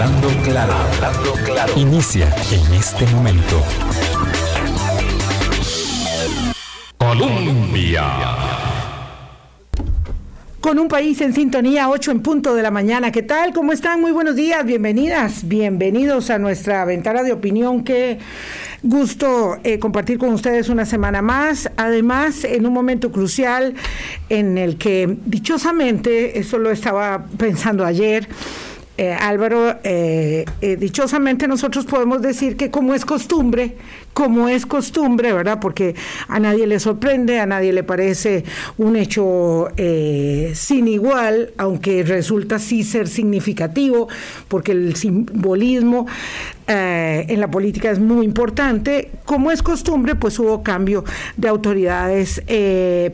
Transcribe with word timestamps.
Hablando 0.00 0.28
claro, 0.42 0.72
hablando 0.72 1.32
claro. 1.44 1.72
Inicia 1.76 2.34
en 2.50 2.72
este 2.72 3.04
momento. 3.08 3.62
Colombia. 6.96 8.04
Con 10.62 10.78
un 10.78 10.88
país 10.88 11.20
en 11.20 11.34
sintonía, 11.34 11.90
8 11.90 12.12
en 12.12 12.22
punto 12.22 12.54
de 12.54 12.62
la 12.62 12.70
mañana. 12.70 13.12
¿Qué 13.12 13.22
tal? 13.22 13.52
¿Cómo 13.52 13.72
están? 13.72 14.00
Muy 14.00 14.12
buenos 14.12 14.36
días, 14.36 14.64
bienvenidas, 14.64 15.46
bienvenidos 15.46 16.30
a 16.30 16.38
nuestra 16.38 16.86
ventana 16.86 17.22
de 17.22 17.32
opinión. 17.32 17.84
Qué 17.84 18.20
gusto 18.82 19.58
eh, 19.64 19.78
compartir 19.78 20.16
con 20.16 20.32
ustedes 20.32 20.70
una 20.70 20.86
semana 20.86 21.20
más. 21.20 21.70
Además, 21.76 22.44
en 22.44 22.64
un 22.64 22.72
momento 22.72 23.12
crucial 23.12 23.74
en 24.30 24.56
el 24.56 24.78
que, 24.78 25.18
dichosamente, 25.26 26.38
eso 26.38 26.56
lo 26.56 26.70
estaba 26.70 27.26
pensando 27.36 27.84
ayer, 27.84 28.26
eh, 29.00 29.14
Álvaro, 29.14 29.78
eh, 29.82 30.44
eh, 30.60 30.76
dichosamente 30.76 31.48
nosotros 31.48 31.86
podemos 31.86 32.20
decir 32.20 32.58
que 32.58 32.70
como 32.70 32.92
es 32.92 33.06
costumbre, 33.06 33.78
como 34.12 34.48
es 34.48 34.66
costumbre, 34.66 35.32
¿verdad? 35.32 35.58
Porque 35.60 35.94
a 36.28 36.38
nadie 36.40 36.66
le 36.66 36.80
sorprende, 36.80 37.40
a 37.40 37.46
nadie 37.46 37.72
le 37.72 37.82
parece 37.82 38.44
un 38.78 38.96
hecho 38.96 39.68
sin 40.54 40.88
igual, 40.88 41.52
aunque 41.56 42.02
resulta 42.02 42.58
sí 42.58 42.82
ser 42.84 43.08
significativo, 43.08 44.08
porque 44.48 44.72
el 44.72 44.96
simbolismo 44.96 46.06
en 46.66 47.40
la 47.40 47.50
política 47.50 47.90
es 47.90 47.98
muy 47.98 48.24
importante. 48.24 49.10
Como 49.24 49.50
es 49.50 49.62
costumbre, 49.62 50.14
pues 50.14 50.38
hubo 50.38 50.62
cambio 50.62 51.04
de 51.36 51.48
autoridades 51.48 52.42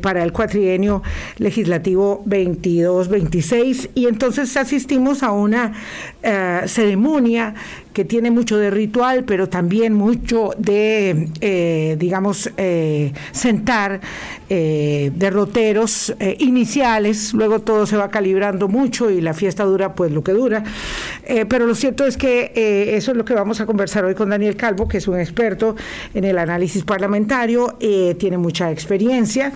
para 0.00 0.22
el 0.22 0.32
cuatrienio 0.32 1.02
legislativo 1.38 2.22
22-26 2.26 3.90
y 3.94 4.06
entonces 4.06 4.56
asistimos 4.56 5.22
a 5.22 5.32
una 5.32 5.72
eh, 6.22 6.62
ceremonia 6.66 7.54
que 7.96 8.04
tiene 8.04 8.30
mucho 8.30 8.58
de 8.58 8.68
ritual, 8.68 9.24
pero 9.24 9.48
también 9.48 9.94
mucho 9.94 10.50
de, 10.58 11.30
eh, 11.40 11.96
digamos, 11.98 12.50
eh, 12.58 13.10
sentar 13.32 14.02
derroteros 14.48 16.14
iniciales, 16.38 17.34
luego 17.34 17.62
todo 17.62 17.84
se 17.84 17.96
va 17.96 18.10
calibrando 18.10 18.68
mucho 18.68 19.10
y 19.10 19.20
la 19.20 19.34
fiesta 19.34 19.64
dura 19.64 19.94
pues 19.94 20.12
lo 20.12 20.22
que 20.22 20.30
dura. 20.32 20.62
pero 21.48 21.66
lo 21.66 21.74
cierto 21.74 22.06
es 22.06 22.16
que 22.16 22.52
eso 22.96 23.10
es 23.10 23.16
lo 23.16 23.24
que 23.24 23.34
vamos 23.34 23.60
a 23.60 23.66
conversar 23.66 24.04
hoy 24.04 24.14
con 24.14 24.30
Daniel 24.30 24.54
Calvo, 24.54 24.86
que 24.86 24.98
es 24.98 25.08
un 25.08 25.18
experto 25.18 25.74
en 26.14 26.22
el 26.22 26.38
análisis 26.38 26.84
parlamentario, 26.84 27.76
tiene 28.18 28.38
mucha 28.38 28.70
experiencia. 28.70 29.52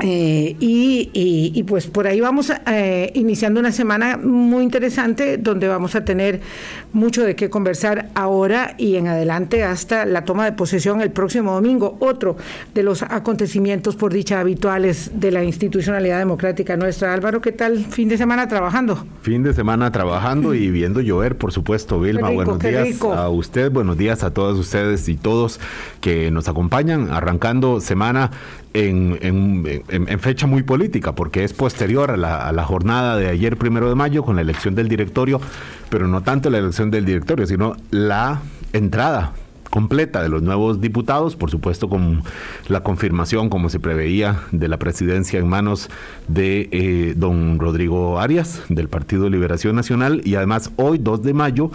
Eh, 0.00 0.56
y, 0.60 1.62
pues 1.64 1.88
por 1.88 2.06
ahí 2.06 2.20
vamos 2.20 2.52
eh, 2.66 3.10
iniciando 3.14 3.58
una 3.58 3.72
semana 3.72 4.16
muy 4.16 4.62
interesante 4.62 5.38
donde 5.38 5.66
vamos 5.66 5.96
a 5.96 6.04
tener 6.04 6.40
mucho 6.92 7.24
de 7.24 7.34
qué 7.34 7.50
conversar 7.50 8.08
ahora 8.14 8.74
y 8.78 8.94
en 8.94 9.08
adelante 9.08 9.64
hasta 9.64 10.06
la 10.06 10.24
toma 10.24 10.44
de 10.44 10.52
posesión 10.52 11.00
el 11.00 11.10
próximo 11.10 11.52
domingo. 11.52 11.96
Otro 12.00 12.36
de 12.74 12.82
los 12.84 13.02
acontecimientos 13.02 13.96
por 13.96 14.12
dicha 14.12 14.40
habituales 14.40 15.10
de 15.14 15.32
la 15.32 15.42
institucionalidad 15.42 16.18
democrática 16.18 16.76
nuestra. 16.76 17.12
Álvaro, 17.12 17.40
¿qué 17.40 17.52
tal? 17.52 17.84
Fin 17.84 18.08
de 18.08 18.16
semana 18.16 18.46
trabajando. 18.46 19.04
Fin 19.22 19.42
de 19.42 19.52
semana 19.52 19.90
trabajando 19.90 20.54
y 20.54 20.70
viendo 20.70 21.00
llover, 21.00 21.36
por 21.36 21.52
supuesto. 21.52 22.00
Vilma, 22.00 22.30
buenos 22.30 22.60
días 22.60 23.02
a 23.02 23.28
usted, 23.28 23.70
buenos 23.72 23.98
días 23.98 24.22
a 24.22 24.32
todos 24.32 24.58
ustedes 24.58 25.08
y 25.08 25.16
todos 25.16 25.58
que 26.00 26.30
nos 26.30 26.48
acompañan, 26.48 27.10
arrancando 27.10 27.80
semana 27.80 28.30
en, 28.74 29.82
fecha 30.18 30.46
muy 30.46 30.62
política, 30.62 31.14
porque 31.14 31.44
es 31.44 31.52
posterior 31.52 32.10
a 32.10 32.16
la, 32.16 32.64
jornada 32.64 33.16
de 33.16 33.28
ayer, 33.28 33.56
primero 33.56 33.88
de 33.88 33.94
mayo, 33.94 34.22
con 34.22 34.36
la 34.36 34.42
elección 34.42 34.74
del 34.74 34.88
directorio, 34.88 35.40
pero 35.90 36.06
no 36.06 36.22
tanto 36.22 36.50
la 36.50 36.58
elección 36.58 36.90
del 36.90 37.04
directorio, 37.04 37.46
sino 37.46 37.76
la 37.90 38.42
entrada 38.72 39.32
completa 39.70 40.22
de 40.22 40.28
los 40.28 40.42
nuevos 40.42 40.80
diputados, 40.80 41.36
por 41.36 41.50
supuesto 41.50 41.88
con 41.88 42.22
la 42.68 42.82
confirmación, 42.82 43.50
como 43.50 43.68
se 43.68 43.80
preveía, 43.80 44.40
de 44.50 44.68
la 44.68 44.78
presidencia 44.78 45.38
en 45.38 45.48
manos 45.48 45.90
de 46.26 46.68
eh, 46.72 47.14
don 47.16 47.58
Rodrigo 47.58 48.18
Arias, 48.18 48.62
del 48.68 48.88
Partido 48.88 49.28
Liberación 49.28 49.76
Nacional, 49.76 50.22
y 50.24 50.36
además 50.36 50.70
hoy, 50.76 50.98
2 50.98 51.22
de 51.22 51.34
mayo, 51.34 51.70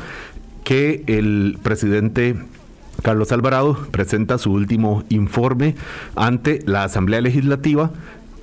que 0.63 1.03
el 1.07 1.57
presidente 1.62 2.35
Carlos 3.02 3.31
Alvarado 3.31 3.78
presenta 3.92 4.38
su 4.38 4.52
último 4.52 5.04
informe 5.09 5.76
ante 6.16 6.62
la 6.66 6.84
Asamblea 6.84 7.22
Legislativa 7.22 7.92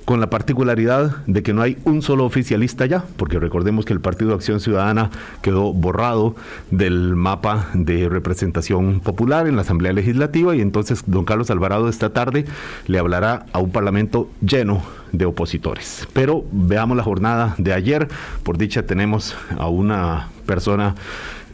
con 0.05 0.19
la 0.19 0.29
particularidad 0.29 1.23
de 1.27 1.43
que 1.43 1.53
no 1.53 1.61
hay 1.61 1.77
un 1.85 2.01
solo 2.01 2.25
oficialista 2.25 2.85
ya, 2.85 3.05
porque 3.17 3.39
recordemos 3.39 3.85
que 3.85 3.93
el 3.93 4.01
Partido 4.01 4.33
Acción 4.33 4.59
Ciudadana 4.59 5.11
quedó 5.41 5.73
borrado 5.73 6.35
del 6.69 7.15
mapa 7.15 7.69
de 7.73 8.09
representación 8.09 8.99
popular 8.99 9.47
en 9.47 9.55
la 9.55 9.61
Asamblea 9.61 9.93
Legislativa 9.93 10.55
y 10.55 10.61
entonces 10.61 11.03
don 11.05 11.25
Carlos 11.25 11.49
Alvarado 11.49 11.87
esta 11.87 12.11
tarde 12.11 12.45
le 12.87 12.99
hablará 12.99 13.45
a 13.53 13.59
un 13.59 13.71
Parlamento 13.71 14.29
lleno 14.41 14.81
de 15.11 15.25
opositores. 15.25 16.07
Pero 16.13 16.43
veamos 16.51 16.97
la 16.97 17.03
jornada 17.03 17.55
de 17.57 17.73
ayer, 17.73 18.07
por 18.43 18.57
dicha 18.57 18.83
tenemos 18.83 19.35
a 19.57 19.67
una 19.67 20.29
persona 20.45 20.95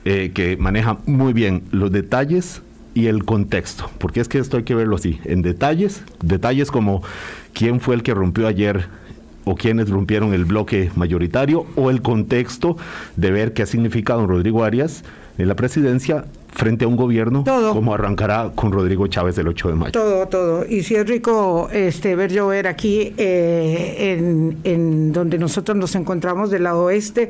eh, 0.05 0.31
que 0.33 0.57
maneja 0.57 0.97
muy 1.05 1.33
bien 1.33 1.63
los 1.71 1.91
detalles 1.91 2.61
y 2.97 3.05
el 3.05 3.25
contexto, 3.25 3.91
porque 3.99 4.21
es 4.21 4.27
que 4.27 4.39
esto 4.39 4.57
hay 4.57 4.63
que 4.63 4.73
verlo 4.73 4.95
así, 4.95 5.19
en 5.23 5.43
detalles, 5.43 6.01
detalles 6.23 6.71
como 6.71 7.03
quién 7.53 7.79
fue 7.79 7.93
el 7.93 8.01
que 8.01 8.15
rompió 8.15 8.47
ayer 8.47 8.87
o 9.45 9.53
quiénes 9.53 9.87
rompieron 9.87 10.33
el 10.33 10.45
bloque 10.45 10.89
mayoritario 10.95 11.67
o 11.75 11.91
el 11.91 12.01
contexto 12.01 12.75
de 13.15 13.29
ver 13.29 13.53
qué 13.53 13.61
ha 13.61 13.65
significado 13.67 14.25
Rodrigo 14.25 14.63
Arias 14.63 15.03
en 15.37 15.47
la 15.47 15.55
presidencia 15.55 16.25
frente 16.57 16.85
a 16.85 16.87
un 16.87 16.95
gobierno 16.95 17.43
todo. 17.43 17.71
como 17.71 17.93
arrancará 17.93 18.51
con 18.55 18.71
Rodrigo 18.71 19.05
Chávez 19.05 19.37
el 19.37 19.47
8 19.47 19.67
de 19.69 19.75
mayo. 19.75 19.91
Todo, 19.91 20.27
todo. 20.27 20.65
Y 20.67 20.81
si 20.81 20.95
es 20.95 21.07
rico 21.07 21.69
este, 21.71 22.15
ver 22.15 22.31
llover 22.31 22.67
aquí 22.67 23.13
eh, 23.17 24.55
en, 24.63 25.13
donde 25.13 25.37
nosotros 25.37 25.77
nos 25.77 25.93
encontramos 25.93 26.49
del 26.49 26.63
lado 26.63 26.85
oeste, 26.85 27.29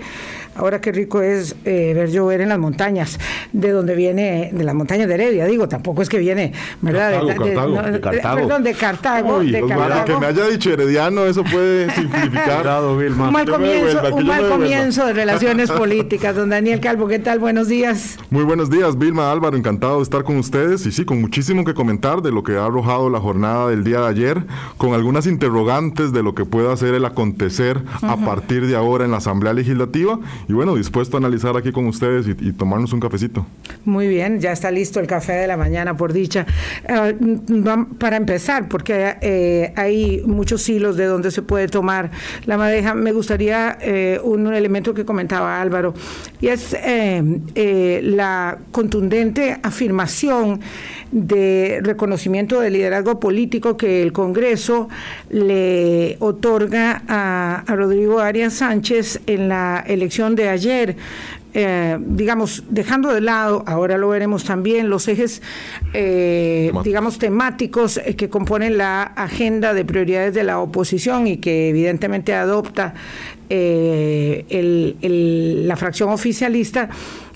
ahora 0.55 0.79
qué 0.79 0.93
rico 0.93 1.21
es 1.21 1.57
eh, 1.65 1.91
ver 1.93 2.09
llover 2.09 2.39
en 2.39 2.49
las 2.49 2.57
montañas, 2.57 3.19
de 3.51 3.71
donde 3.71 3.95
viene, 3.95 4.49
de 4.53 4.63
las 4.63 4.73
montañas 4.73 5.09
de 5.09 5.15
Heredia, 5.15 5.45
digo, 5.45 5.67
tampoco 5.67 6.01
es 6.01 6.07
que 6.07 6.19
viene, 6.19 6.53
¿verdad? 6.81 7.11
de, 7.21 7.35
Cartago, 7.35 7.81
de, 7.81 7.99
Cartago. 7.99 8.35
Perdón, 8.37 8.63
de 8.63 8.73
Cartago. 8.73 9.39
de 9.39 9.67
Cartago. 9.67 10.05
que 10.05 10.17
me 10.17 10.25
haya 10.27 10.47
dicho 10.47 10.71
herediano, 10.71 11.25
eso 11.25 11.43
puede 11.43 11.91
simplificar. 11.95 12.65
un 12.81 13.31
mal 13.33 13.49
comienzo, 13.49 14.15
un 14.15 14.25
mal 14.25 14.47
comienzo 14.47 15.05
de 15.05 15.13
relaciones 15.21 15.69
políticas. 15.69 16.33
Don 16.33 16.49
Daniel 16.49 16.79
Calvo, 16.79 17.07
¿qué 17.09 17.19
tal? 17.19 17.39
Buenos 17.39 17.67
días. 17.67 18.17
Muy 18.29 18.43
buenos 18.43 18.69
días, 18.69 18.97
Vilma. 18.97 19.16
Álvaro, 19.19 19.57
encantado 19.57 19.97
de 19.97 20.03
estar 20.03 20.23
con 20.23 20.37
ustedes 20.37 20.85
y 20.85 20.91
sí, 20.91 21.05
con 21.05 21.21
muchísimo 21.21 21.63
que 21.63 21.73
comentar 21.73 22.21
de 22.21 22.31
lo 22.31 22.43
que 22.43 22.57
ha 22.57 22.65
arrojado 22.65 23.09
la 23.09 23.19
jornada 23.19 23.69
del 23.69 23.83
día 23.83 24.01
de 24.01 24.07
ayer, 24.07 24.43
con 24.77 24.93
algunas 24.93 25.25
interrogantes 25.25 26.11
de 26.11 26.23
lo 26.23 26.35
que 26.35 26.45
pueda 26.45 26.73
hacer 26.73 26.93
el 26.93 27.05
acontecer 27.05 27.81
a 28.01 28.17
partir 28.17 28.67
de 28.67 28.75
ahora 28.75 29.05
en 29.05 29.11
la 29.11 29.17
Asamblea 29.17 29.53
Legislativa 29.53 30.19
y 30.47 30.53
bueno, 30.53 30.75
dispuesto 30.75 31.17
a 31.17 31.19
analizar 31.19 31.55
aquí 31.57 31.71
con 31.71 31.87
ustedes 31.87 32.27
y, 32.27 32.53
tomarnos 32.57 32.93
un 32.93 32.99
cafecito. 32.99 33.45
Muy 33.85 34.07
bien, 34.07 34.39
ya 34.39 34.51
está 34.51 34.71
listo 34.71 34.99
el 34.99 35.07
café 35.07 35.33
de 35.33 35.47
la 35.47 35.57
mañana, 35.57 35.95
por 35.95 36.11
dicha. 36.13 36.45
Ah, 36.87 37.11
para 37.99 38.17
empezar, 38.17 38.67
porque 38.67 39.15
eh, 39.21 39.73
hay 39.75 40.23
muchos 40.25 40.67
hilos 40.69 40.97
de 40.97 41.05
donde 41.05 41.31
se 41.31 41.41
puede 41.41 41.67
tomar 41.67 42.11
la 42.45 42.57
madeja, 42.57 42.93
me 42.93 43.11
gustaría 43.11 43.77
eh, 43.81 44.19
un, 44.23 44.47
elemento 44.53 44.93
que 44.93 45.05
comentaba 45.05 45.61
Álvaro, 45.61 45.93
y 46.41 46.47
es 46.47 46.73
eh, 46.73 48.01
la 48.03 48.57
contundencia 48.71 48.96
afirmación 49.63 50.59
de 51.11 51.79
reconocimiento 51.83 52.59
de 52.59 52.69
liderazgo 52.69 53.19
político 53.19 53.77
que 53.77 54.01
el 54.01 54.11
Congreso 54.11 54.89
le 55.29 56.17
otorga 56.19 57.03
a, 57.07 57.63
Rodrigo 57.67 58.19
Arias 58.19 58.55
Sánchez 58.55 59.21
en 59.27 59.49
la 59.49 59.83
elección 59.87 60.35
de 60.35 60.49
ayer. 60.49 60.95
Eh, 61.53 61.97
digamos, 61.99 62.65
dejando 62.69 63.11
de 63.13 63.21
lado, 63.21 63.63
ahora 63.65 63.97
lo 63.97 64.09
veremos 64.09 64.43
también, 64.43 64.89
los 64.89 65.07
ejes, 65.07 65.41
eh, 65.93 66.71
digamos, 66.83 67.17
temáticos 67.17 67.97
eh, 67.97 68.15
que 68.15 68.29
componen 68.29 68.77
la 68.77 69.01
agenda 69.01 69.73
de 69.73 69.83
prioridades 69.83 70.35
de 70.35 70.43
la 70.43 70.59
oposición 70.59 71.25
y 71.25 71.37
que 71.37 71.69
evidentemente 71.69 72.35
adopta 72.35 72.93
la 73.49 73.55
fracción 75.77 76.09
oficialista 76.09 76.89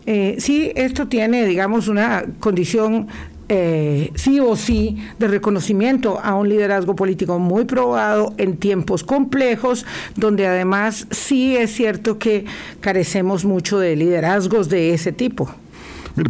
eh, 0.05 0.35
sí, 0.39 0.71
esto 0.75 1.07
tiene, 1.07 1.45
digamos, 1.45 1.87
una 1.87 2.25
condición 2.39 3.07
eh, 3.53 4.11
sí 4.15 4.39
o 4.39 4.55
sí 4.55 4.97
de 5.19 5.27
reconocimiento 5.27 6.21
a 6.23 6.35
un 6.35 6.47
liderazgo 6.47 6.95
político 6.95 7.37
muy 7.37 7.65
probado 7.65 8.33
en 8.37 8.55
tiempos 8.55 9.03
complejos, 9.03 9.85
donde 10.15 10.47
además 10.47 11.05
sí 11.11 11.57
es 11.57 11.73
cierto 11.73 12.17
que 12.17 12.45
carecemos 12.79 13.43
mucho 13.43 13.77
de 13.77 13.97
liderazgos 13.97 14.69
de 14.69 14.93
ese 14.93 15.11
tipo. 15.11 15.53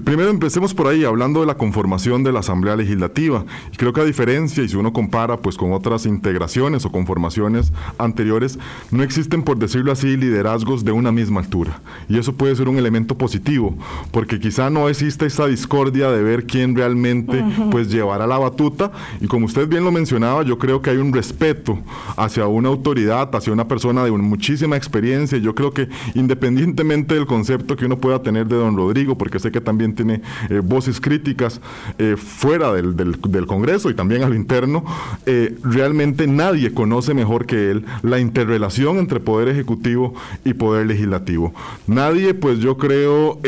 Primero 0.04 0.30
empecemos 0.30 0.74
por 0.74 0.88
ahí, 0.88 1.04
hablando 1.04 1.42
de 1.42 1.45
la 1.45 1.57
conformación 1.57 2.24
de 2.24 2.31
la 2.31 2.39
Asamblea 2.39 2.75
Legislativa. 2.75 3.45
Y 3.74 3.78
creo 3.78 3.94
que 3.94 4.01
a 4.01 4.06
diferencia, 4.06 4.63
y 4.63 4.69
si 4.69 4.78
uno 4.78 4.94
compara 4.94 5.38
pues 5.38 5.57
con 5.57 5.74
otras 5.74 6.06
integraciones 6.06 6.86
o 6.86 6.92
conformaciones 6.92 7.74
anteriores, 7.98 8.60
no 8.92 9.04
existen, 9.04 9.44
por 9.44 9.57
decirlo 9.57 9.92
así, 9.92 10.16
liderazgos 10.18 10.86
de 10.86 10.92
una 10.92 11.12
misma 11.12 11.42
altura. 11.42 11.80
Y 12.07 12.18
eso 12.18 12.33
puede 12.33 12.56
ser 12.56 12.69
un 12.69 12.78
elemento 12.78 13.18
positivo, 13.18 13.75
porque 14.12 14.39
quizá 14.39 14.69
no 14.69 14.88
existe 14.88 15.25
esa 15.25 15.48
discordia 15.48 16.12
de 16.12 16.24
ver 16.24 16.45
quién 16.45 16.75
realmente 16.75 17.44
pues 17.72 17.89
llevará 17.89 18.27
la 18.27 18.38
batuta. 18.38 18.92
Y 19.19 19.27
como 19.27 19.45
usted 19.45 19.68
bien 19.68 19.84
lo 19.84 19.92
mencionaba, 19.92 20.44
yo 20.44 20.57
creo 20.57 20.81
que 20.81 20.92
hay 20.92 20.98
un 20.98 21.13
respeto 21.13 21.80
hacia 22.18 22.48
una 22.48 22.69
autoridad, 22.69 23.34
hacia 23.36 23.54
una 23.54 23.68
persona 23.68 24.04
de 24.04 24.12
muchísima 24.12 24.77
experiencia. 24.77 25.38
Yo 25.38 25.56
creo 25.56 25.74
que 25.74 25.89
independientemente 26.13 27.16
del 27.16 27.25
concepto 27.25 27.75
que 27.75 27.86
uno 27.86 27.98
pueda 27.98 28.22
tener 28.22 28.48
de 28.48 28.56
don 28.56 28.75
Rodrigo, 28.75 29.18
porque 29.18 29.39
sé 29.39 29.51
que 29.51 29.62
también 29.62 29.71
tiene 29.78 30.22
eh, 30.50 30.60
voces 30.64 31.00
críticas 31.02 31.62
eh, 31.98 32.16
fuera 32.18 32.74
del, 32.74 32.96
del, 32.96 33.46
Congreso 33.48 33.90
y 33.90 33.96
también 33.96 34.24
al 34.24 34.36
interno, 34.36 34.86
eh, 35.26 35.58
realmente 35.64 36.28
nadie 36.28 36.74
conoce 36.74 37.14
mejor 37.14 37.46
que 37.46 37.72
él 37.72 37.86
la 38.02 38.20
interrelación 38.20 38.98
entre 38.98 39.20
poder 39.20 39.48
ejecutivo 39.48 40.14
y 40.46 40.54
poder 40.54 40.88
legislativo. 40.88 41.54
Nadie, 41.88 42.34
pues 42.34 42.60
yo 42.60 42.78
creo, 42.78 43.40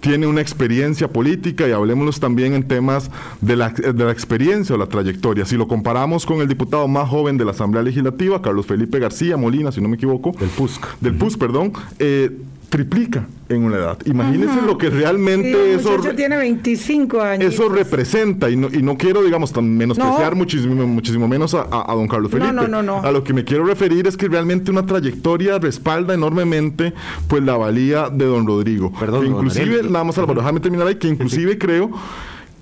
tiene 0.00 0.26
una 0.26 0.40
experiencia 0.40 1.08
política 1.08 1.68
y 1.68 1.72
hablemoslo 1.72 2.10
también 2.18 2.54
en 2.54 2.66
temas 2.66 3.10
de 3.40 3.56
la, 3.56 3.70
de 3.70 4.04
la 4.04 4.10
experiencia 4.10 4.74
o 4.74 4.78
la 4.78 4.86
trayectoria. 4.86 5.44
Si 5.44 5.56
lo 5.56 5.68
comparamos 5.68 6.26
con 6.26 6.40
el 6.40 6.48
diputado 6.48 6.88
más 6.88 7.08
joven 7.08 7.36
de 7.38 7.44
la 7.44 7.52
Asamblea 7.52 7.82
Legislativa, 7.82 8.42
Carlos 8.42 8.66
Felipe 8.66 8.98
García 8.98 9.36
Molina, 9.36 9.70
si 9.70 9.80
no 9.80 9.88
me 9.88 9.96
equivoco. 9.96 10.32
Del 10.38 10.48
PUSC. 10.48 11.00
Del 11.00 11.14
PUSC, 11.14 11.38
perdón. 11.38 11.72
Eh, 11.98 12.30
triplica 12.70 13.26
en 13.48 13.64
una 13.64 13.76
edad. 13.76 13.98
Imagínense 14.06 14.62
lo 14.62 14.78
que 14.78 14.90
realmente 14.90 15.74
eso 15.74 15.98
tiene 16.16 16.36
25 16.36 17.20
años. 17.20 17.52
Eso 17.52 17.68
representa 17.68 18.48
y 18.48 18.56
no, 18.56 18.68
y 18.72 18.80
no 18.82 18.96
quiero 18.96 19.22
digamos 19.22 19.54
menospreciar 19.60 20.36
muchísimo 20.36 20.86
muchísimo 20.86 21.26
menos 21.26 21.54
a, 21.54 21.64
don 21.88 22.06
Carlos 22.06 22.30
Felipe. 22.30 22.52
No, 22.52 22.68
no, 22.68 22.82
no, 22.82 23.02
a 23.02 23.10
lo 23.10 23.24
que 23.24 23.34
me 23.34 23.44
quiero 23.44 23.64
referir 23.64 24.06
es 24.06 24.16
que 24.16 24.28
realmente 24.28 24.70
una 24.70 24.86
trayectoria 24.86 25.58
respalda 25.58 26.14
enormemente 26.14 26.94
pues 27.28 27.42
la 27.42 27.56
valía 27.56 28.08
de 28.08 28.24
don 28.24 28.46
Rodrigo. 28.46 28.92
Perdón, 28.98 29.26
inclusive 29.26 29.82
nada 29.82 30.04
más 30.04 30.16
déjame 30.16 30.60
terminar 30.60 30.86
ahí 30.86 30.94
que 30.94 31.08
inclusive 31.08 31.58
creo 31.58 31.90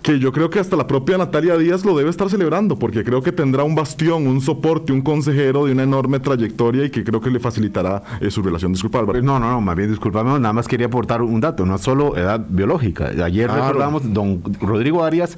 que 0.02 0.18
yo 0.18 0.32
creo 0.32 0.48
que 0.50 0.58
hasta 0.58 0.76
la 0.76 0.86
propia 0.86 1.18
Natalia 1.18 1.56
Díaz 1.56 1.84
lo 1.84 1.96
debe 1.96 2.10
estar 2.10 2.30
celebrando, 2.30 2.78
porque 2.78 3.04
creo 3.04 3.22
que 3.22 3.32
tendrá 3.32 3.64
un 3.64 3.74
bastión, 3.74 4.26
un 4.26 4.40
soporte, 4.40 4.92
un 4.92 5.02
consejero 5.02 5.66
de 5.66 5.72
una 5.72 5.82
enorme 5.82 6.20
trayectoria 6.20 6.84
y 6.84 6.90
que 6.90 7.04
creo 7.04 7.20
que 7.20 7.30
le 7.30 7.40
facilitará 7.40 8.02
eh, 8.20 8.30
su 8.30 8.42
relación. 8.42 8.72
Disculpa, 8.72 9.00
Álvaro. 9.00 9.20
No, 9.22 9.38
no, 9.38 9.50
no, 9.50 9.60
más 9.60 9.76
bien 9.76 9.90
disculpame, 9.90 10.38
nada 10.38 10.52
más 10.52 10.68
quería 10.68 10.86
aportar 10.86 11.22
un 11.22 11.40
dato, 11.40 11.66
no 11.66 11.78
solo 11.78 12.16
edad 12.16 12.44
biológica. 12.48 13.10
Ayer 13.24 13.50
recordamos, 13.50 14.12
don 14.12 14.42
Rodrigo 14.60 15.04
Arias 15.04 15.36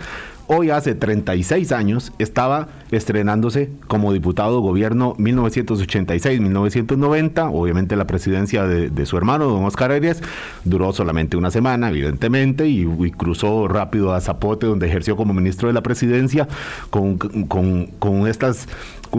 hoy 0.52 0.70
hace 0.70 0.96
36 0.96 1.70
años 1.70 2.12
estaba 2.18 2.66
estrenándose 2.90 3.70
como 3.86 4.12
diputado 4.12 4.58
gobierno 4.60 5.14
1986-1990. 5.14 7.52
Obviamente 7.54 7.94
la 7.94 8.08
presidencia 8.08 8.66
de, 8.66 9.06
su 9.06 9.16
hermano, 9.16 9.44
don 9.44 9.64
Oscar 9.64 9.92
Arias, 9.92 10.20
duró 10.64 10.92
solamente 10.92 11.36
una 11.36 11.52
semana, 11.52 11.90
evidentemente, 11.90 12.66
y, 12.66 12.84
cruzó 13.12 13.68
rápido 13.68 14.12
a 14.12 14.20
Zapote, 14.20 14.66
donde 14.66 14.88
ejerció 14.88 15.14
como 15.14 15.32
ministro 15.32 15.68
de 15.68 15.74
la 15.74 15.82
presidencia 15.82 16.48
con, 16.90 17.16
con, 17.16 17.86
con 17.86 18.26
estas 18.26 18.66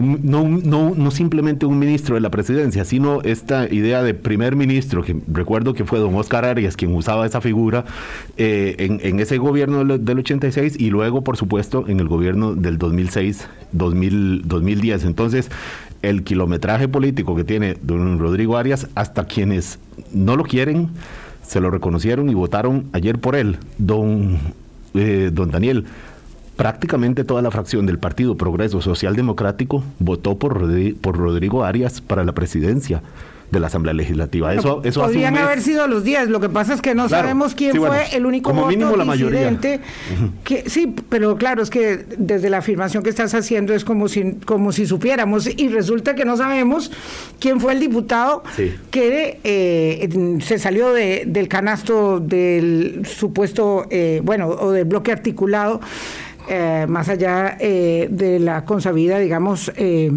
no, 0.00 0.48
no, 0.48 0.94
no 0.94 1.10
simplemente 1.10 1.66
un 1.66 1.78
ministro 1.78 2.14
de 2.14 2.20
la 2.20 2.30
presidencia, 2.30 2.84
sino 2.84 3.20
esta 3.22 3.72
idea 3.72 4.02
de 4.02 4.14
primer 4.14 4.56
ministro, 4.56 5.02
que 5.02 5.16
recuerdo 5.28 5.74
que 5.74 5.84
fue 5.84 5.98
don 5.98 6.14
Oscar 6.14 6.44
Arias 6.44 6.76
quien 6.76 6.94
usaba 6.94 7.26
esa 7.26 7.40
figura 7.40 7.84
eh, 8.36 8.76
en, 8.78 9.20
ese 9.20 9.38
gobierno 9.38 9.84
del, 9.84 10.18
86 10.18 10.76
y 10.78 10.90
luego, 10.90 11.22
por 11.22 11.36
supuesto, 11.36 11.84
en 11.88 12.00
el 12.00 12.08
gobierno 12.08 12.54
del 12.54 12.78
2006, 12.78 13.46
2000, 13.72 14.48
2010. 14.48 15.04
Entonces, 15.04 15.50
el 16.00 16.22
kilometraje 16.22 16.88
político 16.88 17.36
que 17.36 17.44
tiene 17.44 17.76
don 17.82 18.18
Rodrigo 18.18 18.56
Arias, 18.56 18.88
hasta 18.94 19.24
quienes 19.24 19.78
no 20.12 20.36
lo 20.36 20.44
quieren, 20.44 20.88
se 21.46 21.60
lo 21.60 21.70
reconocieron 21.70 22.30
y 22.30 22.34
votaron 22.34 22.86
ayer 22.92 23.18
por 23.18 23.36
él, 23.36 23.58
don, 23.78 24.38
eh, 24.94 25.30
don 25.32 25.50
Daniel 25.50 25.84
prácticamente 26.62 27.24
toda 27.24 27.42
la 27.42 27.50
fracción 27.50 27.86
del 27.86 27.98
Partido 27.98 28.36
Progreso 28.36 28.80
Social 28.80 29.16
Democrático 29.16 29.82
votó 29.98 30.38
por, 30.38 30.60
por 31.00 31.18
Rodrigo 31.18 31.64
Arias 31.64 32.00
para 32.00 32.22
la 32.22 32.34
presidencia 32.34 33.02
de 33.50 33.58
la 33.58 33.66
Asamblea 33.66 33.92
Legislativa. 33.94 34.54
Eso, 34.54 34.80
eso 34.84 35.00
Podrían 35.00 35.36
haber 35.36 35.60
sido 35.60 35.88
los 35.88 36.04
10, 36.04 36.28
lo 36.28 36.38
que 36.38 36.48
pasa 36.48 36.72
es 36.72 36.80
que 36.80 36.94
no 36.94 37.08
sabemos 37.08 37.56
quién 37.56 37.76
fue 37.76 38.14
el 38.14 38.26
único 38.26 38.50
como 38.50 38.68
mínimo 38.68 38.96
la 38.96 39.04
mayoría. 39.04 39.58
Que, 40.44 40.70
sí, 40.70 40.94
pero 41.08 41.36
claro, 41.36 41.64
es 41.64 41.68
que 41.68 42.06
desde 42.16 42.48
la 42.48 42.58
afirmación 42.58 43.02
que 43.02 43.10
estás 43.10 43.34
haciendo 43.34 43.74
es 43.74 43.84
como 43.84 44.06
si, 44.06 44.34
como 44.46 44.70
si 44.70 44.86
supiéramos 44.86 45.48
y 45.48 45.68
resulta 45.68 46.14
que 46.14 46.24
no 46.24 46.36
sabemos 46.36 46.92
quién 47.40 47.58
fue 47.58 47.72
el 47.72 47.80
diputado 47.80 48.44
que 48.92 49.40
eh, 49.42 50.38
se 50.42 50.60
salió 50.60 50.92
de, 50.92 51.24
del 51.26 51.48
canasto 51.48 52.20
del 52.20 53.02
supuesto, 53.04 53.88
eh, 53.90 54.20
bueno, 54.22 54.46
o 54.46 54.70
del 54.70 54.84
bloque 54.84 55.10
articulado 55.10 55.80
eh, 56.48 56.86
más 56.88 57.08
allá 57.08 57.56
eh, 57.60 58.08
de 58.10 58.38
la 58.38 58.64
consabida, 58.64 59.18
digamos, 59.18 59.72
eh, 59.76 60.10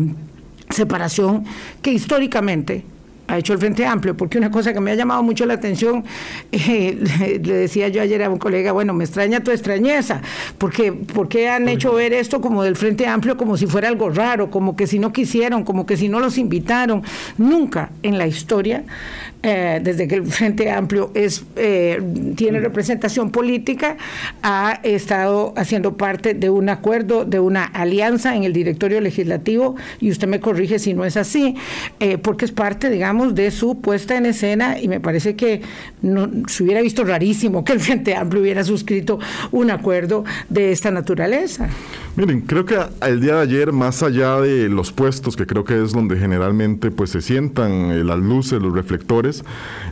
separación 0.70 1.46
que 1.82 1.92
históricamente 1.92 2.84
ha 3.28 3.38
hecho 3.38 3.54
el 3.54 3.60
Frente 3.60 3.86
Amplio, 3.86 4.16
porque 4.16 4.38
una 4.38 4.52
cosa 4.52 4.74
que 4.74 4.80
me 4.80 4.92
ha 4.92 4.96
llamado 4.96 5.24
mucho 5.24 5.46
la 5.46 5.56
atención, 5.56 6.04
le, 6.52 7.40
decía 7.40 7.88
yo 7.88 8.02
ayer 8.02 8.24
a 8.24 8.30
un 8.30 8.38
colega, 8.38 8.72
bueno, 8.72 8.94
me 8.94 9.04
extraña 9.04 9.40
tu 9.42 9.52
extrañeza, 9.52 10.22
porque, 10.58 10.92
porque 10.92 11.50
han 11.50 11.68
hecho 11.68 11.94
ver 11.94 12.14
esto 12.14 12.42
como 12.42 12.64
del 12.64 12.76
Frente 12.76 13.08
Amplio 13.08 13.38
como 13.38 13.58
si 13.58 13.68
fuera 13.68 13.88
algo 13.88 14.10
raro, 14.10 14.52
como 14.52 14.76
que 14.76 14.88
si 14.88 15.00
no 15.00 15.12
quisieron, 15.12 15.64
como 15.64 15.86
que 15.86 15.98
si 15.98 16.10
no 16.10 16.20
los 16.20 16.38
invitaron. 16.38 17.04
Nunca 17.38 17.92
en 18.04 18.18
la 18.18 18.28
historia 18.28 18.84
eh, 19.48 19.80
desde 19.80 20.08
que 20.08 20.16
el 20.16 20.26
Frente 20.26 20.72
Amplio 20.72 21.12
es, 21.14 21.46
eh, 21.56 22.02
tiene 22.36 22.60
representación 22.60 23.30
política, 23.30 23.96
ha 24.42 24.80
estado 24.82 25.54
haciendo 25.56 25.98
parte 25.98 26.34
de 26.34 26.50
un 26.50 26.68
acuerdo, 26.68 27.26
de 27.26 27.40
una 27.40 27.64
alianza 27.64 28.36
en 28.36 28.44
el 28.44 28.54
directorio 28.54 29.00
legislativo, 29.02 29.76
y 30.00 30.10
usted 30.10 30.28
me 30.28 30.40
corrige 30.40 30.80
si 30.80 30.96
no 30.96 31.06
es 31.06 31.16
así, 31.16 31.56
eh, 32.00 32.18
porque 32.18 32.46
es 32.46 32.52
parte, 32.52 32.90
digamos, 32.90 33.36
de 33.36 33.52
su 33.52 33.82
puesta 33.82 34.18
en 34.18 34.26
escena, 34.26 34.80
y 34.80 34.88
me 34.88 35.00
parece 35.00 35.36
que 35.36 35.62
no, 36.02 36.28
se 36.48 36.64
hubiera 36.64 36.82
visto 36.82 37.04
rarísimo 37.04 37.64
que 37.64 37.74
el 37.74 37.82
Frente 37.82 38.16
Amplio 38.16 38.42
hubiera 38.42 38.64
suscrito 38.64 39.20
un 39.52 39.70
acuerdo 39.70 40.26
de 40.50 40.72
esta 40.72 40.90
naturaleza. 40.90 41.70
Miren, 42.16 42.42
creo 42.42 42.66
que 42.66 42.78
el 43.02 43.22
día 43.22 43.36
de 43.36 43.42
ayer, 43.42 43.74
más 43.74 44.02
allá 44.02 44.40
de 44.40 44.70
los 44.70 44.92
puestos, 44.92 45.36
que 45.36 45.46
creo 45.46 45.66
que 45.66 45.84
es 45.84 45.92
donde 45.92 46.18
generalmente 46.18 46.90
pues 46.90 47.10
se 47.10 47.22
sientan 47.22 48.08
las 48.08 48.18
luces, 48.18 48.62
los 48.62 48.74
reflectores, 48.74 49.35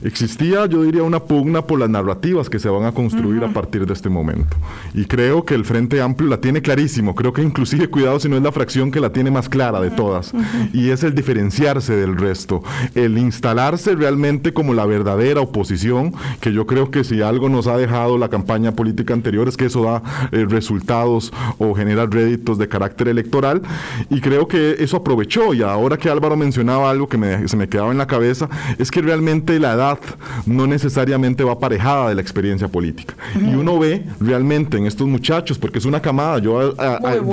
existía, 0.04 0.66
yo 0.66 0.84
diría, 0.84 1.04
una 1.04 1.20
pugna 1.20 1.66
por 1.66 1.80
las 1.80 1.90
narrativas 1.90 2.50
que 2.50 2.60
se 2.60 2.70
van 2.70 2.86
a 2.86 2.92
construir 2.92 3.44
a 3.44 3.54
partir 3.54 3.86
de 3.86 3.94
este 3.94 4.10
momento. 4.10 4.56
Y 4.94 5.06
creo 5.06 5.46
que 5.46 5.56
el 5.56 5.66
Frente 5.66 6.02
Amplio 6.02 6.30
la 6.30 6.42
tiene 6.42 6.62
clarísimo, 6.62 7.16
creo 7.16 7.34
que 7.34 7.42
inclusive, 7.42 7.90
cuidado 7.90 8.20
si 8.20 8.30
no 8.30 8.38
es 8.38 8.44
la 8.44 8.52
fracción 8.52 8.92
que 8.92 9.00
la 9.00 9.12
tiene 9.12 9.32
más 9.32 9.50
clara 9.50 9.80
de 9.80 9.92
todas, 9.92 10.34
y 10.74 10.90
es 10.90 11.04
el 11.04 11.16
diferenciarse 11.16 11.96
del 11.96 12.18
resto, 12.18 12.64
el 12.96 13.18
instalarse 13.18 13.96
realmente 13.96 14.54
como 14.54 14.74
la 14.74 14.86
verdadera 14.86 15.42
oposición, 15.42 16.14
que 16.40 16.54
yo 16.54 16.66
creo 16.68 16.92
que 16.92 17.04
si 17.04 17.22
algo 17.22 17.50
nos 17.50 17.68
ha 17.68 17.78
dejado 17.78 18.18
la 18.18 18.30
campaña 18.30 18.74
política 18.74 19.14
anterior 19.14 19.48
es 19.48 19.58
que 19.58 19.66
eso 19.66 19.84
da 19.84 20.04
eh, 20.32 20.46
resultados 20.48 21.34
o 21.58 21.74
genera 21.74 22.06
réditos 22.06 22.58
de 22.58 22.68
carácter 22.68 23.08
electoral, 23.08 23.62
y 24.10 24.22
creo 24.22 24.48
que 24.48 24.76
eso 24.80 24.98
aprovechó, 24.98 25.54
y 25.54 25.62
ahora 25.62 25.98
que 25.98 26.10
Álvaro 26.10 26.36
mencionaba 26.36 26.90
algo 26.90 27.08
que 27.08 27.48
se 27.48 27.58
me 27.58 27.70
quedaba 27.70 27.92
en 27.92 27.98
la 27.98 28.08
cabeza, 28.08 28.50
es 28.78 28.92
que 28.92 29.02
realmente 29.02 29.33
la 29.60 29.74
edad 29.74 30.00
no 30.46 30.68
necesariamente 30.68 31.44
va 31.44 31.54
aparejada 31.54 32.10
de 32.10 32.16
la 32.16 32.22
experiencia 32.22 32.68
política. 32.68 33.16
Y 33.36 33.56
uno 33.56 33.80
ve 33.80 34.06
realmente 34.20 34.78
en 34.78 34.86
estos 34.86 35.08
muchachos, 35.08 35.58
porque 35.58 35.80
es 35.80 35.86
una 35.86 36.02
camada, 36.02 36.40
yo 36.40 36.74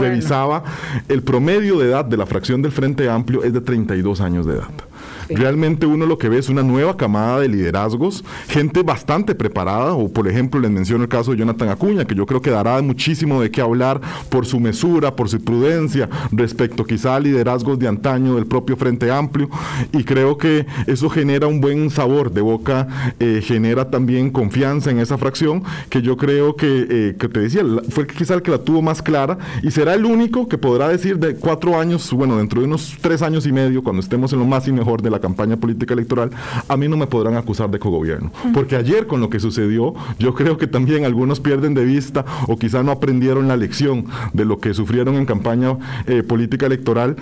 revisaba, 0.00 0.64
el 1.08 1.22
promedio 1.22 1.78
de 1.78 1.88
edad 1.88 2.04
de 2.04 2.16
la 2.16 2.26
fracción 2.26 2.62
del 2.62 2.72
Frente 2.72 3.08
Amplio 3.08 3.44
es 3.44 3.52
de 3.52 3.60
32 3.60 4.20
años 4.20 4.46
de 4.46 4.54
edad. 4.54 4.89
Realmente 5.30 5.86
uno 5.86 6.06
lo 6.06 6.18
que 6.18 6.28
ve 6.28 6.38
es 6.38 6.48
una 6.48 6.62
nueva 6.62 6.96
camada 6.96 7.40
de 7.40 7.48
liderazgos, 7.48 8.24
gente 8.48 8.82
bastante 8.82 9.34
preparada, 9.34 9.94
o 9.94 10.08
por 10.08 10.26
ejemplo 10.28 10.60
les 10.60 10.70
menciono 10.70 11.04
el 11.04 11.08
caso 11.08 11.32
de 11.32 11.38
Jonathan 11.38 11.68
Acuña, 11.68 12.04
que 12.04 12.14
yo 12.14 12.26
creo 12.26 12.42
que 12.42 12.50
dará 12.50 12.80
muchísimo 12.82 13.40
de 13.40 13.50
qué 13.50 13.60
hablar 13.60 14.00
por 14.28 14.46
su 14.46 14.58
mesura, 14.58 15.14
por 15.14 15.28
su 15.28 15.42
prudencia 15.42 16.08
respecto 16.32 16.84
quizá 16.84 17.16
a 17.16 17.20
liderazgos 17.20 17.78
de 17.78 17.88
antaño 17.88 18.34
del 18.34 18.46
propio 18.46 18.76
Frente 18.76 19.10
Amplio, 19.10 19.48
y 19.92 20.04
creo 20.04 20.36
que 20.36 20.66
eso 20.86 21.08
genera 21.08 21.46
un 21.46 21.60
buen 21.60 21.90
sabor 21.90 22.32
de 22.32 22.40
boca, 22.40 23.14
eh, 23.20 23.40
genera 23.42 23.90
también 23.90 24.30
confianza 24.30 24.90
en 24.90 24.98
esa 24.98 25.16
fracción, 25.16 25.62
que 25.88 26.02
yo 26.02 26.16
creo 26.16 26.56
que, 26.56 26.86
eh, 26.90 27.16
que 27.18 27.28
te 27.28 27.40
decía, 27.40 27.62
fue 27.90 28.06
quizá 28.06 28.34
el 28.34 28.42
que 28.42 28.50
la 28.50 28.58
tuvo 28.58 28.82
más 28.82 29.02
clara, 29.02 29.38
y 29.62 29.70
será 29.70 29.94
el 29.94 30.04
único 30.04 30.48
que 30.48 30.58
podrá 30.58 30.88
decir 30.88 31.18
de 31.18 31.36
cuatro 31.36 31.78
años, 31.78 32.12
bueno, 32.12 32.36
dentro 32.36 32.60
de 32.60 32.66
unos 32.66 32.96
tres 33.00 33.22
años 33.22 33.46
y 33.46 33.52
medio, 33.52 33.82
cuando 33.82 34.00
estemos 34.00 34.32
en 34.32 34.40
lo 34.40 34.44
más 34.44 34.66
y 34.66 34.72
mejor 34.72 35.02
de 35.02 35.10
la 35.10 35.19
la 35.20 35.28
campaña 35.28 35.56
política 35.56 35.94
electoral, 35.94 36.30
a 36.68 36.76
mí 36.76 36.88
no 36.88 36.96
me 36.96 37.06
podrán 37.06 37.36
acusar 37.36 37.70
de 37.70 37.78
cogobierno. 37.78 38.32
Porque 38.54 38.76
ayer 38.76 39.06
con 39.06 39.20
lo 39.20 39.28
que 39.28 39.38
sucedió, 39.38 39.94
yo 40.18 40.34
creo 40.34 40.56
que 40.56 40.66
también 40.66 41.04
algunos 41.04 41.40
pierden 41.40 41.74
de 41.74 41.84
vista 41.84 42.24
o 42.48 42.56
quizá 42.56 42.82
no 42.82 42.92
aprendieron 42.92 43.48
la 43.48 43.56
lección 43.56 44.06
de 44.32 44.44
lo 44.44 44.58
que 44.58 44.74
sufrieron 44.74 45.16
en 45.16 45.26
campaña 45.26 45.76
eh, 46.06 46.22
política 46.22 46.66
electoral, 46.66 47.16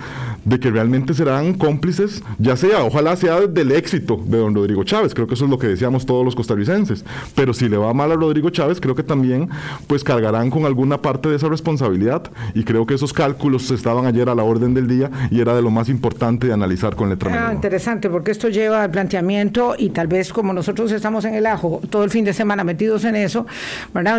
de 0.45 0.59
que 0.59 0.71
realmente 0.71 1.13
serán 1.13 1.53
cómplices, 1.53 2.23
ya 2.37 2.55
sea, 2.55 2.83
ojalá 2.83 3.15
sea 3.15 3.41
del 3.41 3.71
éxito 3.71 4.19
de 4.25 4.37
don 4.37 4.55
Rodrigo 4.55 4.83
Chávez, 4.83 5.13
creo 5.13 5.27
que 5.27 5.33
eso 5.33 5.45
es 5.45 5.51
lo 5.51 5.59
que 5.59 5.67
decíamos 5.67 6.05
todos 6.05 6.23
los 6.23 6.35
costarricenses, 6.35 7.03
pero 7.35 7.53
si 7.53 7.67
le 7.67 7.77
va 7.77 7.93
mal 7.93 8.11
a 8.11 8.15
Rodrigo 8.15 8.49
Chávez, 8.49 8.79
creo 8.79 8.95
que 8.95 9.03
también 9.03 9.49
pues 9.87 10.03
cargarán 10.03 10.49
con 10.49 10.65
alguna 10.65 11.01
parte 11.01 11.29
de 11.29 11.35
esa 11.35 11.49
responsabilidad 11.49 12.23
y 12.53 12.63
creo 12.63 12.85
que 12.85 12.93
esos 12.93 13.13
cálculos 13.13 13.69
estaban 13.71 14.05
ayer 14.05 14.29
a 14.29 14.35
la 14.35 14.43
orden 14.43 14.73
del 14.73 14.87
día 14.87 15.09
y 15.31 15.41
era 15.41 15.55
de 15.55 15.61
lo 15.61 15.71
más 15.71 15.89
importante 15.89 16.47
de 16.47 16.53
analizar 16.53 16.95
con 16.95 17.09
letra 17.09 17.49
ah, 17.49 17.53
Interesante, 17.53 17.88
porque 17.89 18.31
esto 18.31 18.49
lleva 18.49 18.83
al 18.83 18.91
planteamiento 18.91 19.73
y 19.75 19.89
tal 19.89 20.05
vez 20.05 20.31
como 20.31 20.53
nosotros 20.53 20.91
estamos 20.91 21.25
en 21.25 21.33
el 21.33 21.47
ajo 21.47 21.81
todo 21.89 22.03
el 22.03 22.11
fin 22.11 22.23
de 22.23 22.33
semana 22.33 22.63
metidos 22.63 23.03
en 23.03 23.15
eso, 23.15 23.47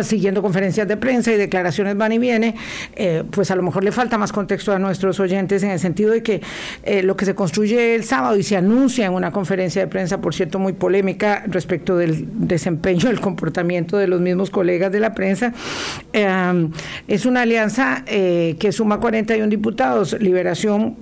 siguiendo 0.03 0.41
conferencias 0.41 0.87
de 0.89 0.97
prensa 0.97 1.31
y 1.31 1.37
declaraciones 1.37 1.95
van 1.95 2.11
y 2.11 2.19
viene, 2.19 2.55
eh, 2.95 3.23
pues 3.31 3.49
a 3.49 3.55
lo 3.55 3.63
mejor 3.63 3.85
le 3.85 3.93
falta 3.93 4.17
más 4.17 4.33
contexto 4.33 4.73
a 4.73 4.79
nuestros 4.79 5.21
oyentes 5.21 5.63
en 5.63 5.69
el 5.71 5.79
sentido 5.79 6.11
de 6.11 6.21
que 6.21 6.41
eh, 6.83 7.01
lo 7.01 7.15
que 7.15 7.23
se 7.23 7.33
construye 7.33 7.95
el 7.95 8.03
sábado 8.03 8.37
y 8.37 8.43
se 8.43 8.57
anuncia 8.57 9.05
en 9.05 9.13
una 9.13 9.31
conferencia 9.31 9.81
de 9.81 9.87
prensa, 9.87 10.19
por 10.19 10.35
cierto, 10.35 10.59
muy 10.59 10.73
polémica 10.73 11.43
respecto 11.47 11.95
del 11.95 12.27
desempeño, 12.45 13.07
del 13.07 13.21
comportamiento 13.21 13.97
de 13.97 14.07
los 14.07 14.19
mismos 14.19 14.49
colegas 14.49 14.91
de 14.91 14.99
la 14.99 15.13
prensa, 15.13 15.53
eh, 16.11 16.67
es 17.07 17.25
una 17.25 17.43
alianza 17.43 18.03
que 18.05 18.71
suma 18.71 18.99
41 18.99 19.47
diputados, 19.47 20.17
Liberación 20.19 20.97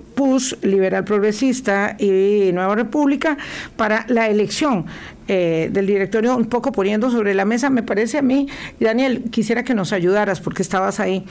Liberal 0.62 1.04
Progresista 1.04 1.96
y 1.98 2.50
Nueva 2.52 2.74
República, 2.74 3.38
para 3.76 4.04
la 4.08 4.28
elección 4.28 4.84
eh, 5.28 5.70
del 5.72 5.86
directorio, 5.86 6.36
un 6.36 6.46
poco 6.46 6.72
poniendo 6.72 7.10
sobre 7.10 7.34
la 7.34 7.44
mesa, 7.44 7.70
me 7.70 7.82
parece 7.82 8.18
a 8.18 8.22
mí, 8.22 8.48
Daniel, 8.78 9.24
quisiera 9.30 9.62
que 9.62 9.74
nos 9.74 9.92
ayudaras 9.92 10.40
porque 10.40 10.62
estabas 10.62 11.00
ahí 11.00 11.24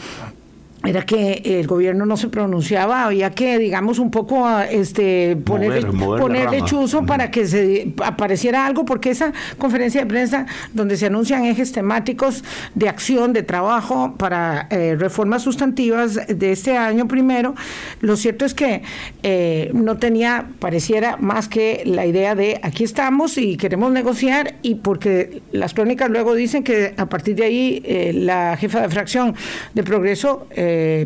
era 0.85 1.05
que 1.05 1.41
el 1.43 1.67
gobierno 1.67 2.05
no 2.05 2.15
se 2.15 2.29
pronunciaba, 2.29 3.03
había 3.03 3.31
que, 3.31 3.57
digamos, 3.57 3.99
un 3.99 4.11
poco 4.11 4.47
este, 4.59 5.35
ponerle, 5.35 5.81
ponerle 5.91 6.63
chuzo 6.63 7.05
para 7.05 7.31
que 7.31 7.45
se 7.45 7.93
apareciera 8.03 8.65
algo, 8.65 8.85
porque 8.85 9.09
esa 9.09 9.33
conferencia 9.57 10.01
de 10.01 10.07
prensa 10.07 10.45
donde 10.73 10.95
se 10.95 11.07
anuncian 11.07 11.43
ejes 11.45 11.73
temáticos 11.73 12.45
de 12.75 12.87
acción, 12.87 13.33
de 13.33 13.43
trabajo 13.43 14.15
para 14.17 14.67
eh, 14.69 14.95
reformas 14.97 15.43
sustantivas 15.43 16.19
de 16.27 16.51
este 16.51 16.77
año 16.77 17.07
primero, 17.07 17.55
lo 17.99 18.15
cierto 18.15 18.45
es 18.45 18.53
que 18.53 18.81
eh, 19.21 19.71
no 19.73 19.97
tenía, 19.97 20.47
pareciera, 20.59 21.17
más 21.17 21.49
que 21.49 21.83
la 21.85 22.05
idea 22.05 22.35
de 22.35 22.59
aquí 22.63 22.85
estamos 22.85 23.37
y 23.37 23.57
queremos 23.57 23.91
negociar, 23.91 24.55
y 24.61 24.75
porque 24.75 25.41
las 25.51 25.73
crónicas 25.73 26.09
luego 26.09 26.35
dicen 26.35 26.63
que 26.63 26.93
a 26.95 27.07
partir 27.07 27.35
de 27.35 27.43
ahí 27.43 27.81
eh, 27.83 28.13
la 28.13 28.55
jefa 28.55 28.81
de 28.81 28.89
fracción 28.89 29.35
de 29.73 29.83
Progreso, 29.83 30.47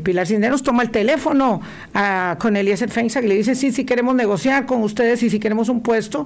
Pilar 0.03 0.27
Cisneros 0.27 0.63
toma 0.63 0.83
el 0.83 0.89
teléfono 0.89 1.61
a, 1.93 2.37
con 2.39 2.55
Eliezer 2.55 2.89
Feinza 2.89 3.21
y 3.21 3.27
le 3.27 3.35
dice, 3.35 3.55
sí, 3.55 3.71
sí 3.71 3.85
queremos 3.85 4.15
negociar 4.15 4.65
con 4.65 4.81
ustedes 4.83 5.23
y 5.23 5.29
si 5.29 5.39
queremos 5.39 5.69
un 5.69 5.81
puesto, 5.81 6.25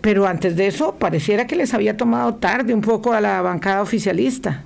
pero 0.00 0.26
antes 0.26 0.56
de 0.56 0.66
eso 0.66 0.94
pareciera 0.98 1.46
que 1.46 1.56
les 1.56 1.74
había 1.74 1.96
tomado 1.96 2.34
tarde 2.34 2.74
un 2.74 2.80
poco 2.80 3.12
a 3.12 3.20
la 3.20 3.42
bancada 3.42 3.82
oficialista. 3.82 4.62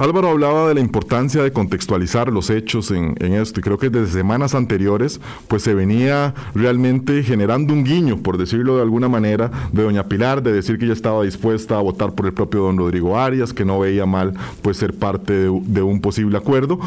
Álvaro 0.00 0.28
hablaba 0.28 0.66
de 0.66 0.74
la 0.74 0.80
importancia 0.80 1.42
de 1.42 1.52
contextualizar 1.52 2.32
los 2.32 2.48
hechos 2.48 2.90
en, 2.90 3.14
esto 3.20 3.60
y 3.60 3.62
creo 3.62 3.76
que 3.76 3.90
desde 3.90 4.12
semanas 4.12 4.54
anteriores 4.54 5.20
pues 5.46 5.62
se 5.62 5.74
venía 5.74 6.32
realmente 6.54 7.22
generando 7.22 7.74
un 7.74 7.84
guiño, 7.84 8.16
por 8.16 8.38
decirlo 8.38 8.76
de 8.76 8.82
alguna 8.82 9.10
manera, 9.10 9.50
de 9.72 9.82
doña 9.82 10.04
Pilar, 10.04 10.42
de 10.42 10.54
decir 10.54 10.78
que 10.78 10.86
ella 10.86 10.94
estaba 10.94 11.22
dispuesta 11.22 11.76
a 11.76 11.82
votar 11.82 12.14
por 12.14 12.24
el 12.24 12.32
propio 12.32 12.62
don 12.62 12.78
Rodrigo 12.78 13.18
Arias, 13.18 13.52
que 13.52 13.66
no 13.66 13.78
veía 13.78 14.06
mal 14.06 14.32
pues 14.62 14.78
ser 14.78 14.94
parte 14.94 15.34
de 15.34 15.82
un 15.82 16.00
posible 16.00 16.38
acuerdo. 16.38 16.80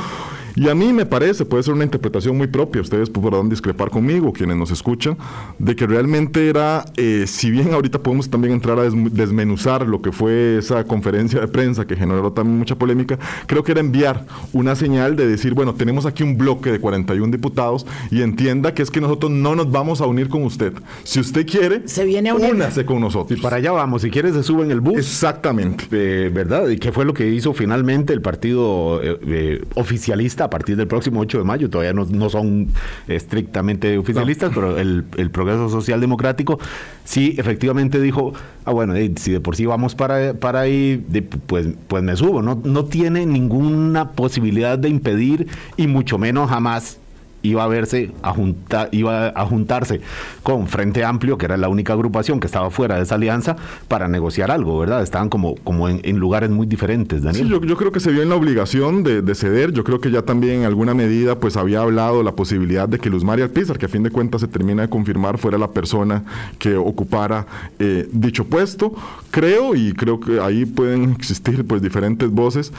Y 0.55 0.69
a 0.69 0.75
mí 0.75 0.93
me 0.93 1.05
parece, 1.05 1.45
puede 1.45 1.63
ser 1.63 1.73
una 1.73 1.83
interpretación 1.83 2.37
muy 2.37 2.45
propia, 2.45 2.81
ustedes 2.81 3.09
podrán 3.09 3.49
discrepar 3.49 3.89
conmigo, 3.89 4.31
quienes 4.31 4.55
nos 4.55 4.69
escuchan, 4.69 5.17
de 5.57 5.75
que 5.75 5.87
realmente 5.87 6.47
era, 6.47 6.85
eh, 6.95 7.25
si 7.25 7.49
bien 7.49 7.73
ahorita 7.73 8.03
podemos 8.03 8.29
también 8.29 8.53
entrar 8.53 8.77
a 8.77 8.83
desmenuzar 8.83 9.87
lo 9.87 10.01
que 10.03 10.11
fue 10.11 10.59
esa 10.59 10.83
conferencia 10.83 11.39
de 11.39 11.47
prensa 11.47 11.87
que 11.87 11.95
generó 11.95 12.31
también 12.31 12.59
mucha 12.59 12.75
polémica, 12.75 13.02
creo 13.45 13.63
que 13.63 13.71
era 13.71 13.81
enviar 13.81 14.25
una 14.51 14.75
señal 14.75 15.15
de 15.15 15.27
decir, 15.27 15.53
bueno, 15.53 15.73
tenemos 15.73 16.05
aquí 16.05 16.23
un 16.23 16.37
bloque 16.37 16.71
de 16.71 16.79
41 16.79 17.31
diputados 17.31 17.85
y 18.11 18.21
entienda 18.21 18.73
que 18.73 18.81
es 18.81 18.91
que 18.91 19.01
nosotros 19.01 19.31
no 19.31 19.55
nos 19.55 19.71
vamos 19.71 20.01
a 20.01 20.05
unir 20.05 20.29
con 20.29 20.43
usted. 20.43 20.73
Si 21.03 21.19
usted 21.19 21.45
quiere, 21.45 21.87
se 21.87 22.05
viene 22.05 22.29
a 22.29 22.35
únase 22.35 22.85
con 22.85 23.01
nosotros. 23.01 23.39
Y 23.39 23.41
para 23.41 23.57
allá 23.57 23.71
vamos, 23.71 24.01
si 24.01 24.09
quiere 24.09 24.31
se 24.31 24.43
sube 24.43 24.63
en 24.63 24.71
el 24.71 24.81
bus. 24.81 24.97
Exactamente. 24.97 25.85
Eh, 25.91 26.29
¿Verdad? 26.29 26.69
¿Y 26.69 26.77
qué 26.77 26.91
fue 26.91 27.05
lo 27.05 27.13
que 27.13 27.29
hizo 27.29 27.53
finalmente 27.53 28.13
el 28.13 28.21
partido 28.21 29.01
eh, 29.03 29.61
oficialista? 29.75 30.43
a 30.43 30.49
partir 30.49 30.75
del 30.75 30.87
próximo 30.87 31.19
8 31.21 31.39
de 31.39 31.43
mayo, 31.43 31.69
todavía 31.69 31.93
no, 31.93 32.29
son 32.29 32.67
estrictamente 33.07 33.97
oficialistas, 33.97 34.51
pero 34.53 34.77
el, 34.77 35.03
Progreso 35.31 35.69
Social 35.69 35.99
Democrático 35.99 36.59
sí 37.03 37.35
efectivamente 37.37 37.99
dijo, 37.99 38.33
ah 38.65 38.71
bueno, 38.71 38.93
si 39.15 39.31
de 39.31 39.39
por 39.39 39.55
sí 39.55 39.65
vamos 39.65 39.95
para, 39.95 40.33
para 40.33 40.61
ahí, 40.61 41.03
pues, 41.47 41.67
pues 41.87 42.03
me 42.03 42.15
subo, 42.15 42.41
no, 42.41 42.61
no 42.63 42.85
tiene 42.93 43.25
ninguna 43.25 44.11
posibilidad 44.11 44.77
de 44.77 44.87
impedir 44.87 45.47
y 45.77 45.87
mucho 45.87 46.19
menos 46.19 46.47
jamás 46.47 46.99
iba 47.43 47.63
a 47.63 47.67
verse 47.67 48.11
a 48.21 48.33
juntar, 48.33 48.89
iba 48.91 49.27
a 49.27 49.45
juntarse 49.45 50.01
con 50.41 50.67
Frente 50.67 51.03
Amplio, 51.03 51.37
que 51.37 51.45
era 51.45 51.57
la 51.57 51.69
única 51.69 51.93
agrupación 51.93 52.39
que 52.39 52.47
estaba 52.47 52.71
fuera 52.71 52.95
de 52.95 53.03
esa 53.03 53.15
alianza, 53.15 53.55
para 53.87 54.07
negociar 54.07 54.49
algo, 54.49 54.79
¿verdad? 54.79 55.03
Estaban 55.03 55.29
como, 55.29 55.55
como 55.55 55.89
en, 55.89 56.17
lugares 56.17 56.49
muy 56.49 56.65
diferentes, 56.65 57.21
Daniel. 57.21 57.47
Sí, 57.47 57.67
yo, 57.67 57.77
creo 57.77 57.91
que 57.91 57.99
se 57.99 58.11
vio 58.11 58.23
en 58.23 58.29
la 58.29 58.35
obligación 58.35 59.03
de, 59.03 59.35
ceder. 59.35 59.73
Yo 59.73 59.83
creo 59.83 59.99
que 59.99 60.11
ya 60.11 60.21
también 60.21 60.61
en 60.61 60.65
alguna 60.65 60.93
medida 60.93 61.39
pues 61.39 61.57
había 61.57 61.81
hablado 61.81 62.23
la 62.23 62.33
posibilidad 62.33 62.87
de 62.87 62.99
que 62.99 63.09
Luz 63.09 63.23
María 63.23 63.45
Alpizar, 63.45 63.77
que 63.77 63.87
a 63.87 63.89
fin 63.89 64.03
de 64.03 64.11
cuentas 64.11 64.41
se 64.41 64.47
termina 64.47 64.83
de 64.83 64.89
confirmar, 64.89 65.37
fuera 65.37 65.57
la 65.57 65.71
persona 65.71 66.23
que 66.59 66.75
ocupara 66.75 67.45
eh, 67.79 68.07
dicho 68.11 68.45
puesto. 68.45 68.93
Creo, 69.31 69.75
y 69.75 69.93
creo 69.93 70.19
que 70.19 70.39
ahí 70.39 70.65
pueden 70.65 71.11
existir 71.11 71.65
pues 71.65 71.81
diferentes 71.81 72.29
voces, 72.29 72.71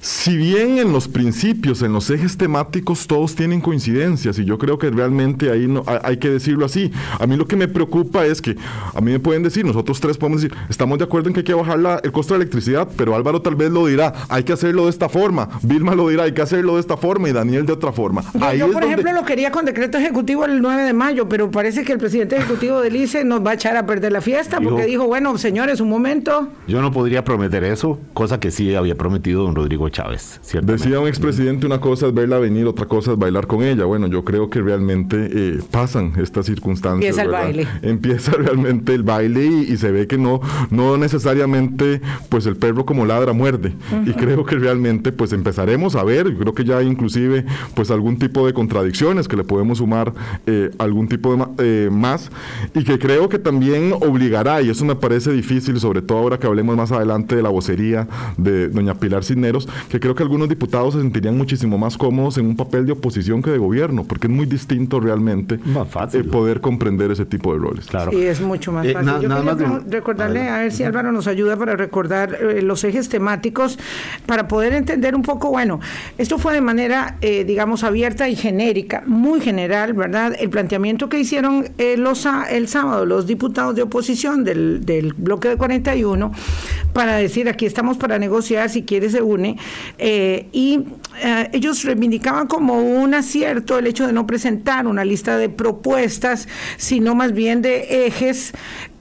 si 0.00 0.34
bien 0.36 0.78
en 0.78 0.92
los 0.92 1.08
principios, 1.08 1.82
en 1.82 1.92
los 1.92 2.08
ejes 2.08 2.38
temáticos, 2.38 3.06
todos 3.06 3.34
tienen 3.34 3.60
coincidencias, 3.60 4.38
y 4.38 4.46
yo 4.46 4.56
creo 4.56 4.78
que 4.78 4.88
realmente 4.88 5.50
ahí 5.50 5.66
no, 5.66 5.84
hay 5.86 6.16
que 6.16 6.30
decirlo 6.30 6.64
así. 6.64 6.90
A 7.18 7.26
mí 7.26 7.36
lo 7.36 7.46
que 7.46 7.56
me 7.56 7.68
preocupa 7.68 8.24
es 8.24 8.40
que 8.40 8.56
a 8.94 9.00
mí 9.02 9.12
me 9.12 9.20
pueden 9.20 9.42
decir, 9.42 9.64
nosotros 9.64 10.00
tres 10.00 10.16
podemos 10.16 10.40
decir, 10.40 10.56
estamos 10.70 10.98
de 10.98 11.04
acuerdo 11.04 11.28
en 11.28 11.34
que 11.34 11.40
hay 11.40 11.44
que 11.44 11.54
bajar 11.54 12.00
el 12.02 12.12
costo 12.12 12.32
de 12.32 12.38
electricidad, 12.38 12.88
pero 12.96 13.14
Álvaro 13.14 13.42
tal 13.42 13.56
vez 13.56 13.70
lo 13.70 13.86
dirá, 13.86 14.14
hay 14.30 14.42
que 14.42 14.54
hacerlo 14.54 14.84
de 14.84 14.90
esta 14.90 15.10
forma, 15.10 15.50
Vilma 15.62 15.94
lo 15.94 16.08
dirá, 16.08 16.24
hay 16.24 16.32
que 16.32 16.42
hacerlo 16.42 16.74
de 16.74 16.80
esta 16.80 16.96
forma, 16.96 17.28
y 17.28 17.32
Daniel 17.32 17.66
de 17.66 17.74
otra 17.74 17.92
forma. 17.92 18.24
Yo, 18.56 18.72
por 18.72 18.82
ejemplo, 18.82 19.12
lo 19.12 19.24
quería 19.24 19.52
con 19.52 19.66
decreto 19.66 19.98
ejecutivo 19.98 20.46
el 20.46 20.62
9 20.62 20.82
de 20.82 20.92
mayo, 20.94 21.28
pero 21.28 21.50
parece 21.50 21.84
que 21.84 21.92
el 21.92 21.98
presidente 21.98 22.36
ejecutivo 22.36 22.80
del 22.80 22.96
ICE 22.96 23.24
nos 23.24 23.44
va 23.44 23.50
a 23.50 23.54
echar 23.54 23.76
a 23.76 23.84
perder 23.84 24.12
la 24.12 24.22
fiesta, 24.22 24.60
porque 24.62 24.86
dijo, 24.86 25.06
bueno, 25.06 25.36
señores, 25.36 25.80
un 25.80 25.90
momento. 25.90 26.48
Yo 26.66 26.80
no 26.80 26.90
podría 26.90 27.22
prometer 27.22 27.64
eso, 27.64 27.98
cosa 28.14 28.40
que 28.40 28.50
sí 28.50 28.74
había 28.74 28.94
prometido 28.94 29.44
don 29.44 29.54
Rodrigo 29.54 29.89
Chávez. 29.90 30.40
Decía 30.62 31.00
un 31.00 31.08
expresidente, 31.08 31.66
una 31.66 31.80
cosa 31.80 32.08
es 32.08 32.14
verla 32.14 32.38
venir, 32.38 32.66
otra 32.66 32.86
cosa 32.86 33.12
es 33.12 33.18
bailar 33.18 33.46
con 33.46 33.62
ella. 33.62 33.84
Bueno, 33.84 34.06
yo 34.06 34.24
creo 34.24 34.50
que 34.50 34.60
realmente 34.60 35.30
eh, 35.32 35.60
pasan 35.70 36.12
estas 36.16 36.46
circunstancias. 36.46 37.18
Empieza 37.18 37.22
el 37.22 37.30
baile. 37.30 37.68
Empieza 37.82 38.32
realmente 38.32 38.94
el 38.94 39.02
baile 39.02 39.44
y, 39.46 39.76
se 39.76 39.90
ve 39.90 40.06
que 40.06 40.18
no, 40.18 40.40
no 40.70 40.96
necesariamente 40.96 42.00
pues 42.28 42.46
el 42.46 42.56
perro 42.56 42.84
como 42.84 43.06
ladra 43.06 43.32
muerde. 43.32 43.72
Y 44.06 44.12
creo 44.12 44.44
que 44.44 44.56
realmente 44.56 45.12
pues 45.12 45.32
empezaremos 45.32 45.96
a 45.96 46.04
ver, 46.04 46.34
creo 46.36 46.54
que 46.54 46.64
ya 46.64 46.82
inclusive 46.82 47.44
pues 47.74 47.90
algún 47.90 48.18
tipo 48.18 48.46
de 48.46 48.52
contradicciones 48.52 49.26
que 49.26 49.36
le 49.36 49.44
podemos 49.44 49.78
sumar 49.78 50.12
eh, 50.46 50.70
algún 50.78 51.08
tipo 51.08 51.34
de 51.34 51.46
eh, 51.58 51.90
más 51.90 52.30
y 52.74 52.84
que 52.84 52.98
creo 52.98 53.28
que 53.28 53.38
también 53.38 53.92
obligará, 53.92 54.62
y 54.62 54.70
eso 54.70 54.84
me 54.84 54.94
parece 54.94 55.32
difícil, 55.32 55.80
sobre 55.80 56.02
todo 56.02 56.18
ahora 56.18 56.38
que 56.38 56.46
hablemos 56.46 56.76
más 56.76 56.92
adelante 56.92 57.36
de 57.36 57.42
la 57.42 57.48
vocería 57.48 58.08
de 58.36 58.68
doña 58.68 58.94
Pilar 58.94 59.24
Cisneros, 59.24 59.68
que 59.88 60.00
creo 60.00 60.14
que 60.14 60.22
algunos 60.22 60.48
diputados 60.48 60.94
se 60.94 61.00
sentirían 61.00 61.36
muchísimo 61.36 61.78
más 61.78 61.96
cómodos 61.96 62.38
en 62.38 62.46
un 62.46 62.56
papel 62.56 62.86
de 62.86 62.92
oposición 62.92 63.42
que 63.42 63.50
de 63.50 63.58
gobierno, 63.58 64.04
porque 64.04 64.26
es 64.26 64.32
muy 64.32 64.46
distinto 64.46 65.00
realmente 65.00 65.58
eh, 66.12 66.24
poder 66.24 66.60
comprender 66.60 67.10
ese 67.10 67.26
tipo 67.26 67.52
de 67.52 67.58
roles. 67.58 67.86
Claro. 67.86 68.10
Sí, 68.10 68.22
es 68.22 68.40
mucho 68.40 68.72
más 68.72 68.86
eh, 68.86 68.92
fácil. 68.92 69.28
Yo 69.28 69.80
recordarle, 69.88 70.48
a, 70.48 70.58
ver 70.58 70.72
si 70.72 70.84
Álvaro 70.84 71.12
nos 71.12 71.26
ayuda 71.26 71.56
para 71.56 71.76
recordar 71.76 72.34
eh, 72.34 72.62
los 72.62 72.84
ejes 72.84 73.08
temáticos, 73.08 73.78
para 74.26 74.48
poder 74.48 74.74
entender 74.74 75.14
un 75.14 75.22
poco, 75.22 75.50
bueno, 75.50 75.80
esto 76.18 76.38
fue 76.38 76.54
de 76.54 76.60
manera, 76.60 77.16
digamos, 77.20 77.84
abierta 77.84 78.28
y 78.28 78.36
genérica, 78.36 79.02
muy 79.06 79.40
general, 79.40 79.92
¿verdad? 79.92 80.34
El 80.38 80.50
planteamiento 80.50 81.08
que 81.08 81.18
hicieron 81.18 81.66
los, 81.96 82.26
el 82.50 82.68
sábado 82.68 83.06
los 83.06 83.26
diputados 83.26 83.74
de 83.74 83.82
oposición 83.82 84.44
del, 84.44 84.84
del 84.84 85.12
bloque 85.14 85.48
de 85.48 85.56
41 85.56 86.32
para 86.92 87.16
decir, 87.16 87.48
aquí 87.48 87.66
estamos 87.66 87.96
para 87.96 88.18
negociar, 88.18 88.68
si 88.70 88.82
quiere 88.82 89.10
se 89.10 89.22
une, 89.22 89.56
eh, 89.98 90.48
y 90.52 90.84
eh, 91.22 91.50
ellos 91.52 91.84
reivindicaban 91.84 92.46
como 92.46 92.80
un 92.80 93.14
acierto 93.14 93.78
el 93.78 93.86
hecho 93.86 94.06
de 94.06 94.12
no 94.12 94.26
presentar 94.26 94.86
una 94.86 95.04
lista 95.04 95.36
de 95.36 95.48
propuestas, 95.48 96.48
sino 96.76 97.14
más 97.14 97.32
bien 97.32 97.62
de 97.62 98.06
ejes. 98.06 98.52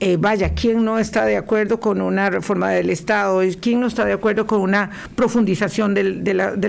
Eh, 0.02 0.18
vaya, 0.18 0.54
¿quién 0.54 0.86
no 0.86 0.98
está 0.98 1.26
de 1.26 1.38
acuerdo 1.38 1.80
con 1.80 2.02
una 2.02 2.30
reforma 2.30 2.70
del 2.70 2.90
Estado? 2.90 3.42
¿Quién 3.60 3.80
no 3.82 3.88
está 3.88 4.06
de 4.06 4.14
acuerdo 4.14 4.48
con 4.48 4.62
una 4.62 4.92
profundización 5.16 5.94
de, 5.94 6.04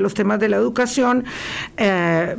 los 0.00 0.14
temas 0.14 0.40
de 0.40 0.48
la 0.48 0.56
educación? 0.56 1.24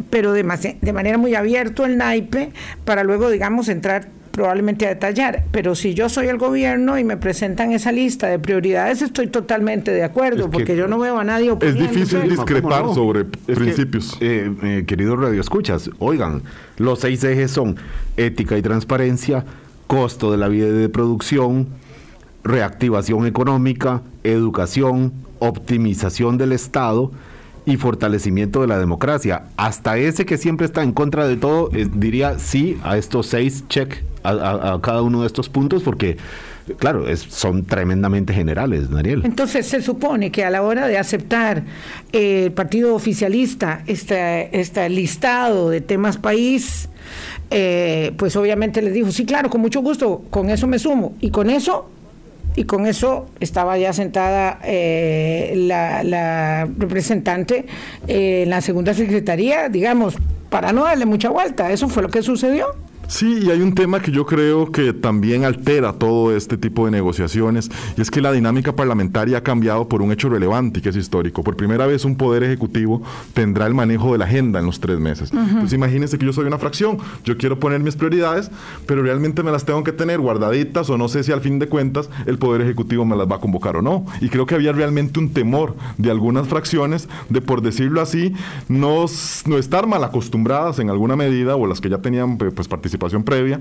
pero 0.09 0.33
de, 0.33 0.77
de 0.81 0.93
manera 0.93 1.17
muy 1.17 1.35
abierto 1.35 1.85
el 1.85 1.97
naipe 1.97 2.51
para 2.85 3.03
luego, 3.03 3.29
digamos, 3.29 3.69
entrar 3.69 4.09
probablemente 4.31 4.85
a 4.85 4.89
detallar, 4.89 5.43
pero 5.51 5.75
si 5.75 5.93
yo 5.93 6.09
soy 6.09 6.27
el 6.27 6.37
gobierno 6.37 6.97
y 6.97 7.03
me 7.03 7.17
presentan 7.17 7.71
esa 7.71 7.91
lista 7.91 8.27
de 8.27 8.39
prioridades, 8.39 9.01
estoy 9.01 9.27
totalmente 9.27 9.91
de 9.91 10.03
acuerdo, 10.03 10.49
porque 10.49 10.75
yo 10.75 10.87
no 10.87 10.99
veo 10.99 11.19
a 11.19 11.23
nadie 11.23 11.55
Es 11.61 11.75
difícil 11.75 12.29
discrepar 12.29 12.93
sobre 12.93 13.25
principios. 13.25 14.17
Eh, 14.21 14.51
eh, 14.63 14.83
queridos 14.87 15.19
Radio 15.19 15.41
Escuchas, 15.41 15.89
oigan, 15.99 16.41
los 16.77 16.99
seis 16.99 17.23
ejes 17.23 17.51
son 17.51 17.75
ética 18.17 18.57
y 18.57 18.61
transparencia, 18.61 19.45
costo 19.87 20.31
de 20.31 20.37
la 20.37 20.47
vida 20.47 20.71
de 20.71 20.89
producción, 20.89 21.67
reactivación 22.43 23.25
económica, 23.27 24.01
educación, 24.23 25.13
optimización 25.39 26.37
del 26.37 26.53
Estado, 26.53 27.11
y 27.65 27.77
fortalecimiento 27.77 28.61
de 28.61 28.67
la 28.67 28.79
democracia. 28.79 29.43
Hasta 29.57 29.97
ese 29.97 30.25
que 30.25 30.37
siempre 30.37 30.65
está 30.65 30.83
en 30.83 30.91
contra 30.91 31.27
de 31.27 31.37
todo, 31.37 31.69
eh, 31.73 31.87
diría 31.93 32.39
sí 32.39 32.77
a 32.83 32.97
estos 32.97 33.27
seis 33.27 33.65
check 33.67 34.03
a, 34.23 34.79
cada 34.81 35.01
uno 35.01 35.21
de 35.21 35.27
estos 35.27 35.49
puntos 35.49 35.83
porque 35.83 36.17
claro, 36.77 37.05
son 37.15 37.65
tremendamente 37.65 38.33
generales, 38.33 38.89
Daniel. 38.89 39.21
Entonces 39.25 39.65
se 39.65 39.81
supone 39.81 40.31
que 40.31 40.45
a 40.45 40.49
la 40.49 40.61
hora 40.61 40.87
de 40.87 40.97
aceptar 40.97 41.63
eh, 42.13 42.45
el 42.45 42.51
partido 42.51 42.95
oficialista 42.95 43.83
este, 43.87 44.59
este 44.59 44.87
listado 44.89 45.69
de 45.69 45.81
temas 45.81 46.17
país, 46.17 46.87
eh, 47.49 48.13
pues 48.17 48.35
obviamente 48.35 48.81
les 48.81 48.93
dijo, 48.93 49.11
sí, 49.11 49.25
claro, 49.25 49.49
con 49.49 49.61
mucho 49.61 49.81
gusto, 49.81 50.23
con 50.29 50.49
eso 50.49 50.67
me 50.67 50.79
sumo. 50.79 51.15
Y 51.19 51.31
con 51.31 51.49
eso 51.49 51.89
y 52.55 52.65
con 52.65 52.85
eso 52.85 53.27
estaba 53.39 53.77
ya 53.77 53.93
sentada 53.93 54.59
eh, 54.63 55.53
la, 55.55 56.67
representante 56.77 57.65
en 58.07 58.49
la 58.49 58.61
segunda 58.61 58.93
secretaría, 58.93 59.69
digamos, 59.69 60.15
para 60.49 60.73
no 60.73 60.83
darle 60.83 61.05
mucha 61.05 61.29
vuelta. 61.29 61.71
Eso 61.71 61.87
fue 61.87 62.03
lo 62.03 62.09
que 62.09 62.21
sucedió. 62.21 62.67
Sí, 63.07 63.39
y 63.43 63.51
hay 63.51 63.61
un 63.61 63.75
tema 63.75 64.01
que 64.01 64.11
yo 64.11 64.25
creo 64.25 64.71
que 64.71 64.93
también 64.93 65.43
altera 65.43 65.93
todo 65.93 66.35
este 66.35 66.57
tipo 66.57 66.85
de 66.85 66.91
negociaciones, 66.91 67.69
y 67.97 68.01
es 68.01 68.09
que 68.09 68.21
la 68.21 68.31
dinámica 68.31 68.75
parlamentaria 68.75 69.39
ha 69.39 69.43
cambiado 69.43 69.89
por 69.89 70.01
un 70.01 70.11
hecho 70.11 70.29
relevante 70.29 70.79
y 70.79 70.81
que 70.81 70.89
es 70.89 70.95
histórico. 70.95 71.43
Por 71.43 71.55
primera 71.57 71.85
vez 71.87 72.05
un 72.05 72.15
poder 72.15 72.43
ejecutivo 72.43 73.01
tendrá 73.33 73.67
el 73.67 73.73
manejo 73.73 74.13
de 74.13 74.17
la 74.17 74.25
agenda 74.25 74.59
en 74.59 74.65
los 74.65 74.79
tres 74.79 74.99
meses. 74.99 75.31
Entonces 75.33 75.73
imagínense 75.73 76.17
que 76.17 76.25
yo 76.25 76.33
soy 76.33 76.45
una 76.45 76.57
fracción, 76.57 76.99
yo 77.25 77.37
quiero 77.37 77.59
poner 77.59 77.81
mis 77.81 77.95
prioridades, 77.95 78.49
pero 78.85 79.03
realmente 79.03 79.43
me 79.43 79.51
las 79.51 79.65
tengo 79.65 79.83
que 79.83 79.91
tener 79.91 80.19
guardaditas 80.19 80.89
o 80.89 80.97
no 80.97 81.07
sé 81.07 81.23
si 81.23 81.31
al 81.31 81.41
fin 81.41 81.59
de 81.59 81.67
cuentas 81.67 82.09
el 82.25 82.37
poder 82.37 82.61
ejecutivo 82.61 83.03
me 83.05 83.15
las 83.15 83.29
va 83.29 83.35
a 83.35 83.39
convocar 83.39 83.75
o 83.75 83.81
no. 83.81 84.05
Y 84.21 84.29
creo 84.29 84.45
que 84.45 84.55
había 84.55 84.71
realmente 84.71 85.19
un 85.19 85.33
temor 85.33 85.75
de 85.97 86.11
algunas 86.11 86.47
fracciones 86.47 87.09
de, 87.29 87.41
por 87.41 87.61
decirlo 87.61 88.01
así, 88.01 88.33
no, 88.69 89.05
no 89.45 89.57
estar 89.57 89.85
mal 89.87 90.03
acostumbradas 90.03 90.79
en 90.79 90.89
alguna 90.89 91.15
medida 91.15 91.55
o 91.55 91.67
las 91.67 91.81
que 91.81 91.89
ya 91.89 91.97
tenían 91.97 92.37
pues 92.37 92.67
participación 93.01 93.23
previa, 93.23 93.59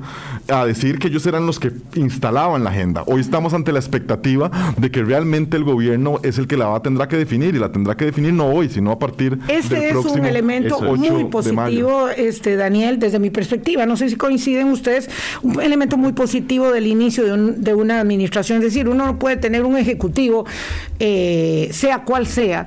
a 0.48 0.66
decir 0.66 0.98
que 0.98 1.08
ellos 1.08 1.24
eran 1.26 1.46
los 1.46 1.58
que 1.58 1.72
instalaban 1.94 2.62
la 2.62 2.70
agenda. 2.70 3.02
Hoy 3.06 3.20
estamos 3.20 3.54
ante 3.54 3.72
la 3.72 3.78
expectativa 3.78 4.50
de 4.76 4.90
que 4.90 5.02
realmente 5.02 5.56
el 5.56 5.64
gobierno 5.64 6.20
es 6.22 6.38
el 6.38 6.46
que 6.46 6.56
la 6.56 6.66
va 6.66 6.82
tendrá 6.82 7.08
que 7.08 7.16
definir 7.16 7.54
y 7.54 7.58
la 7.58 7.72
tendrá 7.72 7.96
que 7.96 8.04
definir 8.04 8.34
no 8.34 8.46
hoy, 8.46 8.68
sino 8.68 8.90
a 8.90 8.98
partir 8.98 9.38
este 9.48 9.76
del 9.76 9.90
próximo 9.92 10.14
es 10.14 10.20
un 10.20 10.26
elemento 10.26 10.80
muy 10.80 11.24
positivo, 11.24 12.08
este 12.08 12.56
Daniel, 12.56 12.98
desde 12.98 13.18
mi 13.18 13.30
perspectiva. 13.30 13.86
No 13.86 13.96
sé 13.96 14.10
si 14.10 14.16
coinciden 14.16 14.68
ustedes, 14.68 15.08
un 15.42 15.60
elemento 15.60 15.96
muy 15.96 16.12
positivo 16.12 16.70
del 16.70 16.86
inicio 16.86 17.24
de, 17.24 17.52
de 17.52 17.74
una 17.74 18.00
administración. 18.00 18.58
Es 18.58 18.64
decir, 18.64 18.88
uno 18.88 19.06
no 19.06 19.18
puede 19.18 19.36
tener 19.36 19.64
un 19.64 19.76
ejecutivo, 19.78 20.44
eh, 20.98 21.68
sea 21.72 22.04
cual 22.04 22.26
sea, 22.26 22.66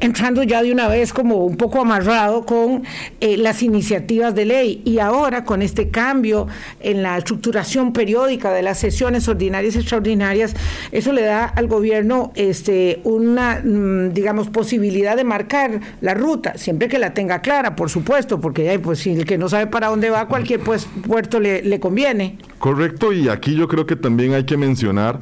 entrando 0.00 0.42
ya 0.42 0.62
de 0.62 0.72
una 0.72 0.88
vez 0.88 1.12
como 1.12 1.44
un 1.44 1.56
poco 1.56 1.80
amarrado 1.80 2.44
con 2.44 2.84
eh, 3.20 3.36
las 3.36 3.62
iniciativas 3.62 4.34
de 4.34 4.44
ley 4.44 4.82
y 4.84 4.98
ahora 4.98 5.44
con 5.44 5.62
este 5.62 5.88
cambio 5.88 6.46
en 6.80 7.02
la 7.02 7.18
estructuración 7.18 7.92
periódica 7.92 8.52
de 8.52 8.62
las 8.62 8.78
sesiones 8.78 9.28
ordinarias 9.28 9.74
y 9.74 9.78
extraordinarias, 9.78 10.54
eso 10.92 11.12
le 11.12 11.22
da 11.22 11.44
al 11.44 11.66
gobierno 11.66 12.32
este, 12.34 13.00
una, 13.04 13.60
mm, 13.64 14.12
digamos, 14.12 14.48
posibilidad 14.48 15.16
de 15.16 15.24
marcar 15.24 15.80
la 16.00 16.14
ruta, 16.14 16.56
siempre 16.56 16.88
que 16.88 16.98
la 16.98 17.14
tenga 17.14 17.40
clara, 17.40 17.76
por 17.76 17.90
supuesto, 17.90 18.40
porque 18.40 18.78
pues, 18.78 19.00
si 19.00 19.12
el 19.12 19.24
que 19.24 19.38
no 19.38 19.48
sabe 19.48 19.66
para 19.66 19.88
dónde 19.88 20.10
va, 20.10 20.28
cualquier 20.28 20.60
pues, 20.60 20.86
puerto 21.06 21.40
le, 21.40 21.62
le 21.62 21.80
conviene. 21.80 22.36
Correcto, 22.58 23.12
y 23.12 23.28
aquí 23.28 23.54
yo 23.54 23.68
creo 23.68 23.86
que 23.86 23.96
también 23.96 24.34
hay 24.34 24.44
que 24.44 24.56
mencionar 24.56 25.20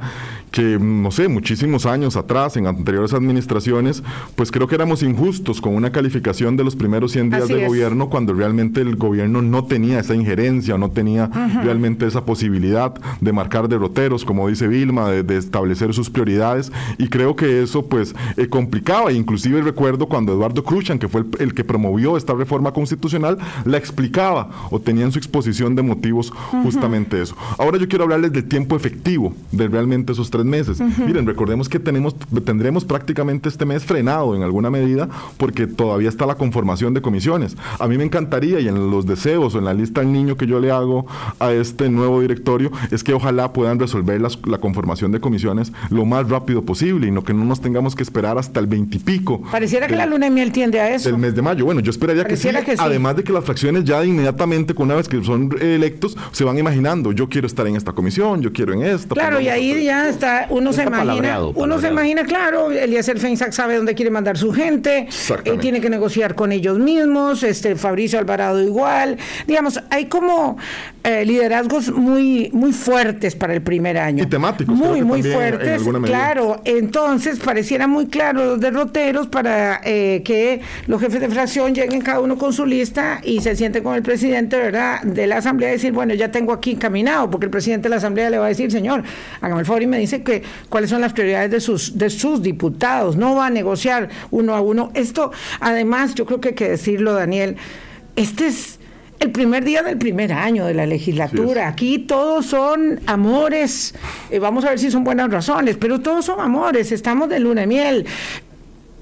que, 0.55 0.79
no 0.79 1.11
sé, 1.11 1.27
muchísimos 1.27 1.85
años 1.85 2.15
atrás, 2.15 2.55
en 2.55 2.65
anteriores 2.65 3.13
administraciones, 3.13 4.01
pues 4.37 4.51
creo 4.51 4.69
que 4.69 4.75
éramos 4.75 5.03
injustos 5.03 5.59
con 5.59 5.75
una 5.75 5.91
calificación 5.91 6.55
de 6.55 6.63
los 6.63 6.77
primeros 6.77 7.11
100 7.11 7.29
días 7.29 7.49
de 7.49 7.67
gobierno 7.67 8.09
cuando 8.09 8.33
realmente 8.33 8.79
el 8.79 8.95
gobierno 8.95 9.41
no 9.41 9.65
tenía 9.65 9.99
esa 9.99 10.15
injerencia, 10.15 10.77
no 10.77 10.91
tenía 10.91 11.29
realmente 11.61 12.07
esa 12.07 12.23
posibilidad 12.23 12.93
de 13.19 13.33
marcar 13.33 13.67
derroteros, 13.67 14.23
como 14.23 14.47
dice 14.47 14.69
Vilma, 14.69 15.09
de, 15.09 15.35
establecer 15.35 15.93
sus 15.93 16.09
prioridades. 16.09 16.71
Y 16.97 17.09
creo 17.09 17.35
que 17.35 17.61
eso 17.61 17.87
pues 17.87 18.15
eh, 18.37 18.47
complicaba. 18.47 19.11
Inclusive 19.11 19.61
recuerdo 19.61 20.07
cuando 20.07 20.31
Eduardo 20.31 20.63
Cruchan, 20.63 20.99
que 20.99 21.09
fue 21.09 21.25
el, 21.39 21.53
que 21.53 21.65
promovió 21.65 22.15
esta 22.15 22.33
reforma 22.33 22.71
constitucional, 22.71 23.37
la 23.65 23.77
explicaba 23.77 24.49
o 24.71 24.79
tenía 24.79 25.03
en 25.03 25.11
su 25.11 25.19
exposición 25.19 25.75
de 25.75 25.81
motivos 25.81 26.31
justamente 26.63 27.21
eso. 27.21 27.34
Ahora 27.57 27.77
yo 27.77 27.87
quiero 27.87 28.03
hablarles 28.03 28.31
del 28.31 28.45
tiempo 28.45 28.75
efectivo 28.75 29.33
de 29.51 29.67
realmente 29.67 30.13
esos 30.13 30.29
tres 30.29 30.45
meses. 30.45 30.79
Miren, 31.05 31.25
recordemos 31.25 31.69
que 31.69 31.79
tenemos, 31.79 32.15
tendremos 32.45 32.85
prácticamente 32.85 33.49
este 33.49 33.65
mes 33.65 33.83
frenado 33.83 34.35
en 34.35 34.43
alguna 34.43 34.69
medida 34.69 35.09
porque 35.37 35.67
todavía 35.67 36.09
está 36.09 36.25
la 36.25 36.35
conformación 36.35 36.93
de 36.93 37.01
comisiones. 37.01 37.55
A 37.79 37.87
mí 37.87 37.97
me 37.97 38.03
encantaría 38.03 38.59
y 38.59 38.67
en 38.67 38.91
los 38.91 39.05
deseos 39.05 39.55
o 39.55 39.59
en 39.59 39.65
la 39.65 39.73
lista 39.73 40.01
del 40.01 40.11
niño 40.11 40.37
que 40.37 40.47
yo 40.47 40.59
le 40.59 40.71
hago 40.71 41.05
a 41.39 41.51
este 41.51 41.89
nuevo 41.89 42.21
directorio 42.21 42.71
es 42.91 43.03
que 43.03 43.13
ojalá 43.13 43.53
puedan 43.53 43.79
resolver 43.79 44.21
la 44.21 44.57
conformación 44.57 45.11
de 45.11 45.19
comisiones 45.19 45.71
lo 45.89 46.05
más 46.05 46.29
rápido 46.29 46.63
posible 46.63 47.07
y 47.07 47.11
no 47.11 47.23
que 47.23 47.33
no 47.33 47.45
nos 47.45 47.61
tengamos 47.61 47.95
que 47.95 48.03
esperar 48.03 48.37
hasta 48.37 48.59
el 48.59 48.67
veintipico. 48.67 49.41
Pareciera 49.51 49.87
que 49.87 49.95
la 49.95 50.05
luna 50.05 50.27
de 50.27 50.31
miel 50.31 50.51
tiende 50.51 50.79
a 50.79 50.93
eso. 50.93 51.09
El 51.09 51.17
mes 51.17 51.35
de 51.35 51.41
mayo. 51.41 51.65
Bueno, 51.65 51.81
yo 51.81 51.91
esperaría 51.91 52.25
que 52.25 52.37
sí, 52.37 52.49
Además 52.77 53.15
de 53.15 53.23
que 53.23 53.33
las 53.33 53.43
fracciones 53.43 53.83
ya 53.83 54.03
inmediatamente, 54.05 54.73
con 54.73 54.85
una 54.85 54.95
vez 54.95 55.07
que 55.07 55.23
son 55.23 55.49
electos, 55.59 56.17
se 56.31 56.43
van 56.43 56.57
imaginando, 56.57 57.11
yo 57.15 57.29
quiero 57.29 57.47
estar 57.47 57.65
en 57.67 57.75
esta 57.75 57.93
comisión, 57.93 58.41
yo 58.41 58.51
quiero 58.53 58.73
en 58.73 58.83
esta. 58.83 59.15
Claro, 59.15 59.39
y 59.39 59.49
ahí 59.49 59.83
ya 59.83 60.09
está 60.09 60.47
uno 60.49 60.73
se 60.73 60.83
imagina, 60.83 61.39
uno 61.45 61.79
se 61.79 61.87
imagina, 61.87 62.23
claro, 62.23 62.71
Eliezer 62.71 63.19
Feinsack 63.19 63.51
sabe 63.51 63.75
dónde 63.75 63.95
quiere 63.95 64.11
mandar 64.11 64.37
su 64.37 64.51
gente, 64.51 65.07
eh, 65.43 65.57
tiene 65.59 65.81
que 65.81 65.89
negociar 65.89 66.35
con 66.35 66.51
ellos 66.51 66.79
mismos, 66.79 67.43
este 67.43 67.75
Fabricio 67.75 68.19
Alvarado 68.19 68.61
igual, 68.61 69.17
digamos, 69.47 69.79
hay 69.89 70.05
como 70.05 70.57
eh, 71.03 71.25
liderazgos 71.25 71.91
muy, 71.91 72.49
muy 72.53 72.73
fuertes 72.73 73.35
para 73.35 73.53
el 73.53 73.61
primer 73.61 73.97
año. 73.97 74.23
Y 74.23 74.27
temáticos. 74.27 74.75
Muy, 74.75 75.03
muy 75.03 75.23
fuertes, 75.23 75.81
claro, 76.03 76.61
entonces 76.65 77.39
pareciera 77.39 77.87
muy 77.87 78.07
claro 78.07 78.45
los 78.45 78.59
derroteros 78.59 79.27
para 79.27 79.81
eh, 79.83 80.21
que 80.23 80.61
los 80.87 81.01
jefes 81.01 81.21
de 81.21 81.29
fracción 81.29 81.73
lleguen 81.73 82.01
cada 82.01 82.19
uno 82.19 82.37
con 82.37 82.53
su 82.53 82.65
lista 82.65 83.21
y 83.23 83.41
se 83.41 83.55
sienten 83.55 83.83
con 83.83 83.95
el 83.95 84.01
presidente, 84.03 84.57
¿verdad?, 84.57 85.01
de 85.03 85.27
la 85.27 85.37
asamblea 85.37 85.69
y 85.69 85.73
decir, 85.73 85.91
bueno, 85.91 86.13
ya 86.13 86.31
tengo 86.31 86.53
aquí 86.53 86.75
porque 87.29 87.45
el 87.45 87.51
presidente 87.51 87.83
de 87.83 87.89
la 87.91 87.97
asamblea 87.97 88.29
le 88.29 88.37
va 88.37 88.45
a 88.45 88.49
decir, 88.49 88.71
señor, 88.71 89.03
hágame 89.41 89.61
el 89.61 89.65
favor 89.65 89.83
y 89.83 89.87
me 89.87 89.99
dice 89.99 90.23
que 90.23 90.43
cuáles 90.69 90.89
son 90.89 91.01
las 91.01 91.13
prioridades 91.13 91.51
de 91.51 91.59
sus, 91.59 91.97
de 91.97 92.09
sus 92.09 92.41
diputados, 92.41 93.15
no 93.15 93.35
va 93.35 93.47
a 93.47 93.49
negociar 93.49 94.09
uno 94.31 94.55
a 94.55 94.61
uno. 94.61 94.91
Esto, 94.93 95.31
además, 95.59 96.15
yo 96.15 96.25
creo 96.25 96.41
que 96.41 96.49
hay 96.49 96.55
que 96.55 96.69
decirlo, 96.69 97.13
Daniel, 97.13 97.57
este 98.15 98.47
es 98.47 98.79
el 99.19 99.31
primer 99.31 99.63
día 99.63 99.81
del 99.81 99.97
primer 99.97 100.33
año 100.33 100.65
de 100.65 100.73
la 100.73 100.85
legislatura. 100.85 101.67
Aquí 101.67 101.99
todos 101.99 102.45
son 102.45 102.99
amores, 103.05 103.95
eh, 104.29 104.39
vamos 104.39 104.65
a 104.65 104.69
ver 104.69 104.79
si 104.79 104.91
son 104.91 105.03
buenas 105.03 105.31
razones, 105.31 105.77
pero 105.77 105.99
todos 105.99 106.25
son 106.25 106.39
amores, 106.39 106.91
estamos 106.91 107.29
de 107.29 107.39
luna 107.39 107.61
de 107.61 107.67
miel. 107.67 108.05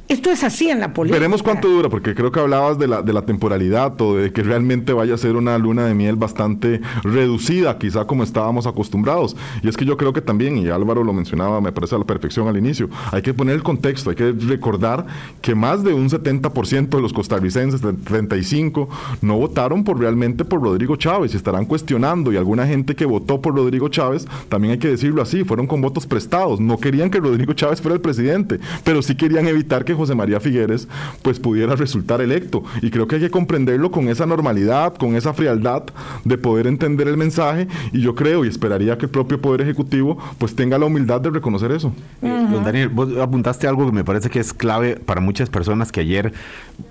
Esto 0.09 0.31
es 0.31 0.43
así 0.43 0.69
en 0.69 0.81
la 0.81 0.93
política. 0.93 1.17
Veremos 1.17 1.41
cuánto 1.41 1.69
dura, 1.69 1.87
porque 1.87 2.13
creo 2.13 2.31
que 2.31 2.39
hablabas 2.39 2.77
de 2.77 2.87
la, 2.87 3.01
de 3.01 3.13
la 3.13 3.21
temporalidad 3.21 3.99
o 4.01 4.17
de 4.17 4.33
que 4.33 4.43
realmente 4.43 4.91
vaya 4.91 5.13
a 5.13 5.17
ser 5.17 5.37
una 5.37 5.57
luna 5.57 5.85
de 5.85 5.93
miel 5.93 6.17
bastante 6.17 6.81
reducida, 7.03 7.77
quizá 7.77 8.05
como 8.05 8.23
estábamos 8.23 8.67
acostumbrados. 8.67 9.35
Y 9.61 9.69
es 9.69 9.77
que 9.77 9.85
yo 9.85 9.95
creo 9.95 10.11
que 10.11 10.21
también, 10.21 10.57
y 10.57 10.67
Álvaro 10.67 11.05
lo 11.05 11.13
mencionaba, 11.13 11.61
me 11.61 11.71
parece 11.71 11.95
a 11.95 11.99
la 11.99 12.03
perfección 12.05 12.49
al 12.49 12.57
inicio, 12.57 12.89
hay 13.11 13.21
que 13.21 13.33
poner 13.33 13.55
el 13.55 13.63
contexto, 13.63 14.09
hay 14.09 14.17
que 14.17 14.33
recordar 14.33 15.05
que 15.41 15.55
más 15.55 15.83
de 15.83 15.93
un 15.93 16.09
70% 16.09 16.89
de 16.89 17.01
los 17.01 17.13
costarricenses, 17.13 17.81
35, 18.03 18.89
no 19.21 19.37
votaron 19.37 19.85
por 19.85 19.99
realmente 19.99 20.43
por 20.43 20.61
Rodrigo 20.61 20.97
Chávez 20.97 21.33
y 21.33 21.37
estarán 21.37 21.65
cuestionando. 21.65 22.33
Y 22.33 22.37
alguna 22.37 22.67
gente 22.67 22.93
que 22.95 23.05
votó 23.05 23.41
por 23.41 23.55
Rodrigo 23.55 23.87
Chávez, 23.87 24.27
también 24.49 24.73
hay 24.73 24.79
que 24.79 24.89
decirlo 24.89 25.21
así, 25.21 25.45
fueron 25.45 25.65
con 25.65 25.81
votos 25.81 26.05
prestados. 26.05 26.59
No 26.59 26.77
querían 26.77 27.09
que 27.09 27.19
Rodrigo 27.19 27.53
Chávez 27.53 27.81
fuera 27.81 27.95
el 27.95 28.01
presidente, 28.01 28.59
pero 28.83 29.01
sí 29.01 29.15
querían 29.15 29.47
evitar 29.47 29.85
que 29.85 29.92
que 29.93 29.97
José 29.97 30.15
María 30.15 30.39
Figueres 30.39 30.87
pues 31.21 31.39
pudiera 31.39 31.75
resultar 31.75 32.21
electo. 32.21 32.63
Y 32.81 32.89
creo 32.89 33.07
que 33.07 33.15
hay 33.15 33.21
que 33.21 33.29
comprenderlo 33.29 33.91
con 33.91 34.09
esa 34.09 34.25
normalidad, 34.25 34.95
con 34.95 35.15
esa 35.15 35.33
frialdad 35.33 35.83
de 36.25 36.37
poder 36.37 36.67
entender 36.67 37.07
el 37.07 37.17
mensaje 37.17 37.67
y 37.91 38.01
yo 38.01 38.15
creo 38.15 38.45
y 38.45 38.47
esperaría 38.47 38.97
que 38.97 39.05
el 39.05 39.11
propio 39.11 39.39
Poder 39.41 39.61
Ejecutivo 39.61 40.17
pues 40.37 40.55
tenga 40.55 40.77
la 40.77 40.85
humildad 40.85 41.21
de 41.21 41.29
reconocer 41.29 41.71
eso. 41.71 41.93
Eh, 42.21 42.47
don 42.51 42.63
Daniel, 42.63 42.89
vos 42.89 43.15
apuntaste 43.17 43.67
algo 43.67 43.85
que 43.85 43.91
me 43.91 44.03
parece 44.03 44.29
que 44.29 44.39
es 44.39 44.53
clave 44.53 44.95
para 44.95 45.21
muchas 45.21 45.49
personas 45.49 45.91
que 45.91 46.01
ayer, 46.01 46.33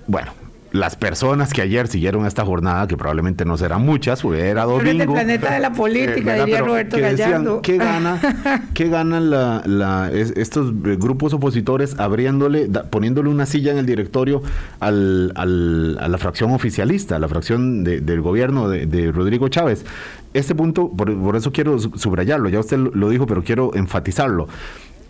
bueno, 0.07 0.31
las 0.73 0.95
personas 0.95 1.53
que 1.53 1.61
ayer 1.61 1.87
siguieron 1.87 2.25
esta 2.25 2.43
jornada, 2.43 2.87
que 2.87 2.97
probablemente 2.97 3.45
no 3.45 3.59
serán 3.59 3.83
muchas, 3.83 4.23
porque 4.23 4.41
era 4.49 4.63
domingo. 4.63 5.03
el 5.03 5.07
planeta 5.07 5.53
de 5.53 5.59
la 5.59 5.71
política, 5.71 6.35
eh, 6.35 6.39
diría 6.39 6.61
Roberto 6.61 6.97
Gallardo. 6.99 7.61
¿Qué 7.61 7.77
gana, 7.77 8.19
qué 8.73 8.89
ganan 8.89 9.29
la, 9.29 10.09
estos 10.11 10.73
grupos 10.81 11.31
opositores 11.33 11.99
abriéndole, 11.99 12.67
poniéndole 12.89 13.29
una 13.29 13.45
silla 13.45 13.71
en 13.71 13.77
el 13.77 13.85
directorio 13.85 14.41
al, 14.79 15.31
al, 15.35 15.99
a 16.01 16.07
la 16.07 16.17
fracción 16.17 16.49
oficialista, 16.51 17.17
a 17.17 17.19
la 17.19 17.27
fracción 17.27 17.83
del 17.83 18.21
gobierno 18.21 18.67
de, 18.67 19.11
Rodrigo 19.11 19.49
Chávez? 19.49 19.85
Este 20.33 20.55
punto, 20.55 20.89
por, 20.89 21.15
por 21.21 21.35
eso 21.35 21.51
quiero 21.51 21.77
subrayarlo, 21.77 22.49
ya 22.49 22.59
usted 22.59 22.77
lo 22.77 23.09
dijo, 23.09 23.27
pero 23.27 23.43
quiero 23.43 23.75
enfatizarlo. 23.75 24.47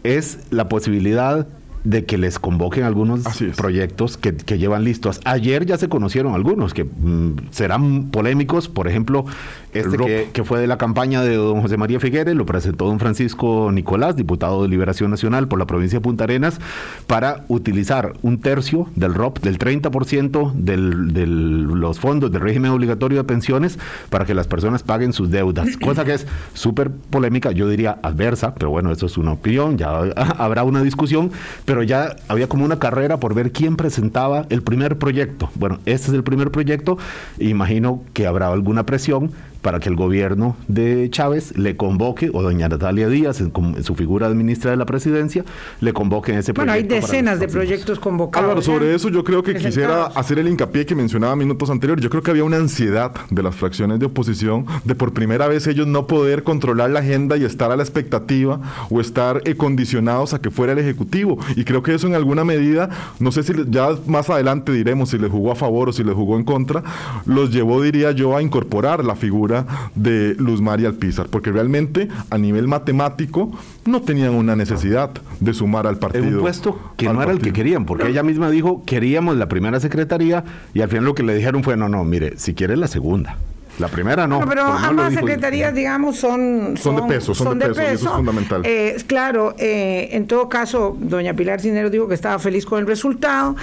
Es 0.03 0.39
la 0.51 0.67
posibilidad 0.67 1.47
de 1.83 2.05
que 2.05 2.17
les 2.17 2.39
convoquen 2.39 2.83
algunos 2.83 3.21
proyectos 3.57 4.17
que, 4.17 4.33
llevan 4.57 4.83
listos. 4.83 5.19
Ayer 5.25 5.65
ya 5.65 5.77
se 5.77 5.89
conocieron 5.89 6.33
algunos 6.33 6.73
que 6.73 6.85
mm, 6.85 7.49
serán 7.51 8.09
polémicos, 8.11 8.69
por 8.69 8.87
ejemplo, 8.87 9.25
este 9.73 10.29
que, 10.31 10.43
fue 10.43 10.59
de 10.59 10.67
la 10.67 10.77
campaña 10.77 11.23
de 11.23 11.35
don 11.35 11.61
José 11.61 11.77
María 11.77 11.99
Figueres, 11.99 12.35
lo 12.35 12.45
presentó 12.45 12.85
don 12.85 12.99
Francisco 12.99 13.71
Nicolás, 13.71 14.15
diputado 14.15 14.61
de 14.61 14.69
Liberación 14.69 15.09
Nacional 15.09 15.47
por 15.47 15.59
la 15.59 15.65
provincia 15.65 15.97
de 15.97 16.03
Punta 16.03 16.25
Arenas, 16.25 16.59
para 17.07 17.43
utilizar 17.47 18.13
un 18.21 18.39
tercio 18.39 18.87
del 18.95 19.13
ROP, 19.13 19.39
del 19.39 19.57
30% 19.57 20.53
de 20.53 20.77
los 20.77 21.99
fondos 21.99 22.31
del 22.31 22.41
régimen 22.41 22.71
obligatorio 22.71 23.17
de 23.17 23.23
pensiones, 23.23 23.79
para 24.09 24.25
que 24.25 24.33
las 24.33 24.47
personas 24.47 24.83
paguen 24.83 25.11
sus 25.11 25.31
deudas, 25.31 25.75
cosa 25.81 26.05
que 26.05 26.13
es 26.13 26.27
súper 26.53 26.91
polémica, 26.91 27.51
yo 27.51 27.67
diría 27.67 27.97
adversa, 28.03 28.53
pero 28.53 28.69
bueno, 28.69 28.91
eso 28.91 29.07
es 29.07 29.17
una 29.17 29.33
opinión, 29.33 29.77
ya 29.77 29.89
habrá 30.37 30.63
una 30.63 30.83
discusión, 30.83 31.31
pero 31.65 31.72
ya 31.81 32.15
había 32.27 32.47
como 32.47 32.65
una 32.65 32.77
carrera 32.77 33.19
por 33.19 33.33
ver 33.33 33.51
quién 33.51 33.75
presentaba 33.75 34.45
el 34.49 34.61
primer 34.61 34.99
proyecto. 34.99 35.49
Bueno, 35.55 35.79
este 35.85 36.09
es 36.09 36.13
el 36.13 36.23
primer 36.23 36.51
proyecto, 36.51 36.99
imagino 37.39 38.03
que 38.13 38.27
habrá 38.27 38.49
alguna 38.49 38.85
presión 38.85 39.31
para 39.63 39.79
que 39.79 39.89
el 39.89 39.95
gobierno 39.95 40.57
de 40.67 41.09
Chávez 41.09 41.57
le 41.57 41.77
convoque, 41.77 42.29
o 42.31 42.43
doña 42.43 42.67
Natalia 42.67 43.07
Díaz, 43.07 43.39
en, 43.39 43.51
su 43.83 43.95
figura 43.95 44.27
de 44.27 44.35
ministra 44.35 44.71
de 44.71 44.77
la 44.77 44.85
presidencia, 44.85 45.45
le 45.79 45.93
convoque 45.93 46.33
en 46.33 46.39
ese 46.39 46.53
proyecto. 46.53 46.77
Bueno, 46.77 46.95
hay 46.95 47.01
decenas 47.01 47.39
de 47.39 47.47
proyectos 47.47 47.97
convocados. 47.97 48.43
Álvaro, 48.43 48.61
sobre 48.61 48.93
eso 48.93 49.09
yo 49.09 49.23
creo 49.23 49.41
que 49.41 49.55
quisiera 49.55 50.07
hacer 50.07 50.37
el 50.37 50.49
hincapié 50.49 50.85
que 50.85 50.95
mencionaba 50.95 51.35
minutos 51.37 51.69
anteriores. 51.69 52.03
Yo 52.03 52.09
creo 52.09 52.21
que 52.21 52.31
había 52.31 52.43
una 52.43 52.57
ansiedad 52.57 53.13
de 53.29 53.41
las 53.41 53.55
fracciones 53.55 53.99
de 53.99 54.05
oposición 54.05 54.65
de 54.83 54.95
por 54.95 55.13
primera 55.13 55.47
vez 55.47 55.65
ellos 55.65 55.87
no 55.87 56.07
poder 56.07 56.43
controlar 56.43 56.89
la 56.89 56.99
agenda 56.99 57.37
y 57.37 57.45
estar 57.45 57.71
a 57.71 57.77
la 57.77 57.83
expectativa 57.83 58.59
o 58.89 58.99
estar 58.99 59.41
eh, 59.45 59.55
condicionados 59.55 60.33
a 60.33 60.41
que 60.41 60.51
fuera 60.51 60.73
el 60.73 60.79
Ejecutivo. 60.79 61.37
Y 61.55 61.63
creo 61.63 61.81
que 61.81 61.93
eso 61.93 62.07
en 62.07 62.15
alguna 62.15 62.43
medida, 62.43 62.89
no 63.19 63.31
sé 63.31 63.43
si 63.43 63.53
ya 63.69 63.91
más 64.07 64.29
adelante 64.29 64.73
diremos 64.73 65.11
si 65.11 65.17
les 65.17 65.31
jugó 65.31 65.53
a 65.53 65.55
favor 65.55 65.87
o 65.87 65.93
si 65.93 66.03
les 66.03 66.13
jugó 66.15 66.35
en 66.35 66.43
contra, 66.43 66.83
los 67.25 67.51
llevó, 67.51 67.81
diría 67.81 68.11
yo, 68.11 68.35
a 68.35 68.41
incorporar 68.41 69.05
la 69.05 69.15
figura 69.15 69.52
de 69.95 70.35
Luz 70.37 70.61
María 70.61 70.89
Alpizar, 70.89 71.27
porque 71.27 71.51
realmente 71.51 72.07
a 72.29 72.37
nivel 72.37 72.67
matemático 72.67 73.51
no 73.85 74.01
tenían 74.01 74.33
una 74.33 74.55
necesidad 74.55 75.11
de 75.39 75.53
sumar 75.53 75.87
al 75.87 75.97
partido. 75.97 76.25
un 76.25 76.39
puesto 76.39 76.79
que 76.97 77.07
no 77.07 77.21
era 77.21 77.31
el 77.31 77.39
que 77.39 77.53
querían, 77.53 77.85
porque 77.85 78.09
ella 78.09 78.23
misma 78.23 78.49
dijo, 78.49 78.83
queríamos 78.85 79.37
la 79.37 79.47
primera 79.47 79.79
secretaría 79.79 80.43
y 80.73 80.81
al 80.81 80.89
final 80.89 81.05
lo 81.05 81.15
que 81.15 81.23
le 81.23 81.35
dijeron 81.35 81.63
fue, 81.63 81.77
no, 81.77 81.89
no, 81.89 82.03
mire, 82.03 82.37
si 82.37 82.53
quiere 82.53 82.77
la 82.77 82.87
segunda. 82.87 83.37
La 83.79 83.87
primera 83.87 84.27
no. 84.27 84.45
pero 84.47 84.63
ambas 84.63 85.15
secretarías, 85.15 85.73
digamos, 85.73 86.17
son, 86.17 86.75
son, 86.77 86.95
de 86.95 87.01
peso, 87.03 87.33
son, 87.33 87.57
de, 87.57 87.69
peso, 87.69 87.81
y 87.81 87.85
eso 87.85 88.05
es 88.05 88.15
fundamental. 88.15 88.61
Eh, 88.65 88.97
claro, 89.07 89.55
eh, 89.57 90.09
en 90.11 90.27
todo 90.27 90.47
caso, 90.47 90.95
doña 90.99 91.33
Pilar 91.33 91.59
Cinero 91.59 91.89
dijo 91.89 92.07
que 92.07 92.13
estaba 92.13 92.37
feliz 92.37 92.67
con 92.67 92.79
el 92.79 92.85
resultado, 92.85 93.55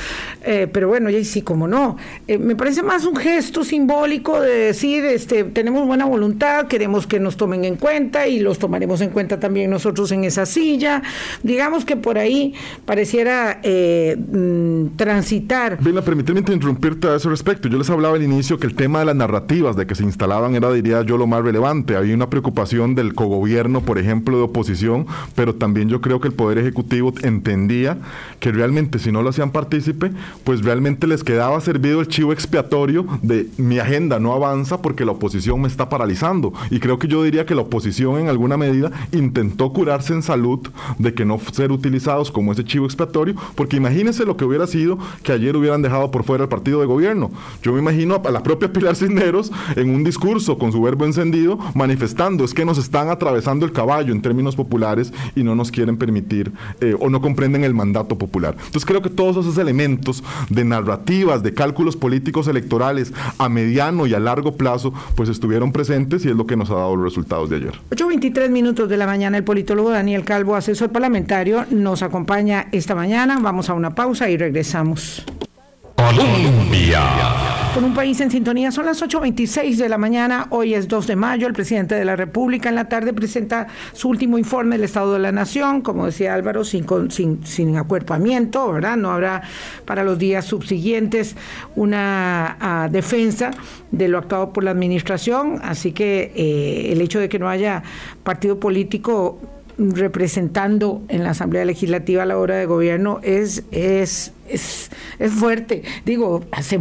eh, 0.42 0.66
pero 0.72 0.88
bueno, 0.88 1.10
ya 1.10 1.22
sí, 1.22 1.42
como 1.42 1.68
no. 1.68 1.96
me 2.26 2.56
parece 2.56 2.82
más 2.82 3.04
un 3.04 3.14
gesto 3.14 3.62
simbólico 3.62 4.40
de 4.40 4.52
decir, 4.52 5.04
este, 5.04 5.44
tenemos 5.44 5.86
buena 5.86 6.06
voluntad, 6.06 6.66
queremos 6.66 7.06
que 7.06 7.20
nos 7.20 7.36
tomen 7.36 7.64
en 7.64 7.76
cuenta 7.76 8.26
y 8.26 8.40
los 8.40 8.58
tomaremos 8.58 9.00
en 9.02 9.10
cuenta 9.10 9.38
también 9.38 9.70
nosotros 9.70 10.10
en 10.10 10.24
esa 10.24 10.44
silla. 10.44 11.02
Digamos 11.44 11.84
que 11.84 11.96
por 11.96 12.18
ahí 12.18 12.54
pareciera 12.84 13.60
mm, 13.62 14.96
transitar. 14.96 15.78
Bien, 15.80 16.02
permíteme 16.02 16.40
interrumpirte 16.40 17.08
a 17.08 17.14
ese 17.14 17.28
respecto. 17.28 17.68
Yo 17.68 17.78
les 17.78 17.90
hablaba 17.90 18.16
al 18.16 18.22
inicio 18.22 18.58
que 18.58 18.66
el 18.66 18.74
tema 18.74 18.98
de 19.00 19.04
las 19.04 19.16
narrativas, 19.16 19.76
de 19.76 19.86
que 19.86 19.99
se 20.00 20.06
instalaban 20.06 20.54
era, 20.54 20.72
diría 20.72 21.02
yo, 21.02 21.18
lo 21.18 21.26
más 21.26 21.42
relevante. 21.44 21.94
Había 21.94 22.14
una 22.14 22.30
preocupación 22.30 22.94
del 22.94 23.14
cogobierno, 23.14 23.82
por 23.82 23.98
ejemplo, 23.98 24.38
de 24.38 24.44
oposición, 24.44 25.06
pero 25.34 25.54
también 25.54 25.90
yo 25.90 26.00
creo 26.00 26.20
que 26.20 26.28
el 26.28 26.34
Poder 26.34 26.56
Ejecutivo 26.56 27.12
entendía 27.22 27.98
que 28.40 28.50
realmente 28.50 28.98
si 28.98 29.12
no 29.12 29.22
lo 29.22 29.28
hacían 29.28 29.50
partícipe, 29.50 30.10
pues 30.42 30.62
realmente 30.62 31.06
les 31.06 31.22
quedaba 31.22 31.60
servido 31.60 32.00
el 32.00 32.08
chivo 32.08 32.32
expiatorio 32.32 33.06
de 33.20 33.48
mi 33.58 33.78
agenda 33.78 34.18
no 34.18 34.32
avanza 34.32 34.80
porque 34.80 35.04
la 35.04 35.12
oposición 35.12 35.60
me 35.60 35.68
está 35.68 35.90
paralizando. 35.90 36.54
Y 36.70 36.80
creo 36.80 36.98
que 36.98 37.08
yo 37.08 37.22
diría 37.22 37.44
que 37.44 37.54
la 37.54 37.62
oposición 37.62 38.18
en 38.18 38.28
alguna 38.28 38.56
medida 38.56 38.90
intentó 39.12 39.72
curarse 39.72 40.14
en 40.14 40.22
salud 40.22 40.60
de 40.98 41.12
que 41.12 41.26
no 41.26 41.38
ser 41.52 41.72
utilizados 41.72 42.30
como 42.30 42.52
ese 42.52 42.64
chivo 42.64 42.86
expiatorio, 42.86 43.34
porque 43.54 43.76
imagínense 43.76 44.24
lo 44.24 44.36
que 44.38 44.46
hubiera 44.46 44.66
sido 44.66 44.98
que 45.22 45.32
ayer 45.32 45.56
hubieran 45.56 45.82
dejado 45.82 46.10
por 46.10 46.24
fuera 46.24 46.44
el 46.44 46.48
partido 46.48 46.80
de 46.80 46.86
gobierno. 46.86 47.30
Yo 47.62 47.74
me 47.74 47.80
imagino 47.80 48.22
a 48.24 48.30
la 48.30 48.42
propia 48.42 48.72
Pilar 48.72 48.96
Cisneros 48.96 49.52
en 49.76 49.89
un 49.94 50.04
discurso 50.04 50.58
con 50.58 50.72
su 50.72 50.80
verbo 50.82 51.04
encendido 51.04 51.58
manifestando 51.74 52.44
es 52.44 52.54
que 52.54 52.64
nos 52.64 52.78
están 52.78 53.08
atravesando 53.08 53.66
el 53.66 53.72
caballo 53.72 54.12
en 54.12 54.22
términos 54.22 54.56
populares 54.56 55.12
y 55.34 55.42
no 55.42 55.54
nos 55.54 55.70
quieren 55.70 55.96
permitir 55.96 56.52
eh, 56.80 56.94
o 56.98 57.10
no 57.10 57.20
comprenden 57.20 57.64
el 57.64 57.74
mandato 57.74 58.18
popular. 58.18 58.54
Entonces 58.58 58.84
creo 58.84 59.02
que 59.02 59.10
todos 59.10 59.36
esos 59.36 59.58
elementos 59.58 60.22
de 60.48 60.64
narrativas, 60.64 61.42
de 61.42 61.54
cálculos 61.54 61.96
políticos 61.96 62.48
electorales 62.48 63.12
a 63.38 63.48
mediano 63.48 64.06
y 64.06 64.14
a 64.14 64.20
largo 64.20 64.56
plazo, 64.56 64.92
pues 65.16 65.28
estuvieron 65.28 65.72
presentes 65.72 66.24
y 66.24 66.28
es 66.28 66.36
lo 66.36 66.46
que 66.46 66.56
nos 66.56 66.70
ha 66.70 66.74
dado 66.74 66.96
los 66.96 67.04
resultados 67.04 67.50
de 67.50 67.56
ayer. 67.56 67.74
8.23 67.90 68.50
minutos 68.50 68.88
de 68.88 68.96
la 68.96 69.06
mañana, 69.06 69.36
el 69.36 69.44
politólogo 69.44 69.90
Daniel 69.90 70.24
Calvo, 70.24 70.56
asesor 70.56 70.90
parlamentario, 70.90 71.66
nos 71.70 72.02
acompaña 72.02 72.68
esta 72.72 72.94
mañana. 72.94 73.38
Vamos 73.40 73.70
a 73.70 73.74
una 73.74 73.94
pausa 73.94 74.30
y 74.30 74.36
regresamos. 74.36 75.24
Colombia. 76.00 77.02
Con 77.74 77.84
un 77.84 77.94
país 77.94 78.18
en 78.22 78.30
sintonía, 78.30 78.72
son 78.72 78.86
las 78.86 79.02
8.26 79.02 79.76
de 79.76 79.88
la 79.88 79.98
mañana, 79.98 80.46
hoy 80.48 80.72
es 80.72 80.88
2 80.88 81.06
de 81.06 81.14
mayo, 81.14 81.46
el 81.46 81.52
presidente 81.52 81.94
de 81.94 82.06
la 82.06 82.16
República 82.16 82.70
en 82.70 82.74
la 82.74 82.88
tarde 82.88 83.12
presenta 83.12 83.66
su 83.92 84.08
último 84.08 84.38
informe 84.38 84.76
del 84.76 84.84
Estado 84.84 85.12
de 85.12 85.18
la 85.18 85.30
Nación, 85.30 85.82
como 85.82 86.06
decía 86.06 86.32
Álvaro, 86.34 86.64
sin, 86.64 86.86
sin, 87.10 87.46
sin 87.46 87.76
acuerpamiento, 87.76 88.72
¿verdad? 88.72 88.96
No 88.96 89.12
habrá 89.12 89.42
para 89.84 90.02
los 90.02 90.18
días 90.18 90.46
subsiguientes 90.46 91.36
una 91.76 92.56
ah, 92.60 92.88
defensa 92.90 93.50
de 93.92 94.08
lo 94.08 94.18
actuado 94.18 94.54
por 94.54 94.64
la 94.64 94.70
administración, 94.70 95.60
así 95.62 95.92
que 95.92 96.32
eh, 96.34 96.92
el 96.92 97.00
hecho 97.02 97.20
de 97.20 97.28
que 97.28 97.38
no 97.38 97.48
haya 97.48 97.82
partido 98.24 98.58
político 98.58 99.38
representando 99.80 101.02
en 101.08 101.24
la 101.24 101.30
Asamblea 101.30 101.64
Legislativa 101.64 102.22
a 102.22 102.26
la 102.26 102.38
hora 102.38 102.56
de 102.56 102.66
gobierno 102.66 103.20
es, 103.22 103.64
es, 103.70 104.32
es, 104.48 104.90
es, 105.18 105.32
fuerte. 105.32 105.82
Digo, 106.04 106.44
hace 106.52 106.78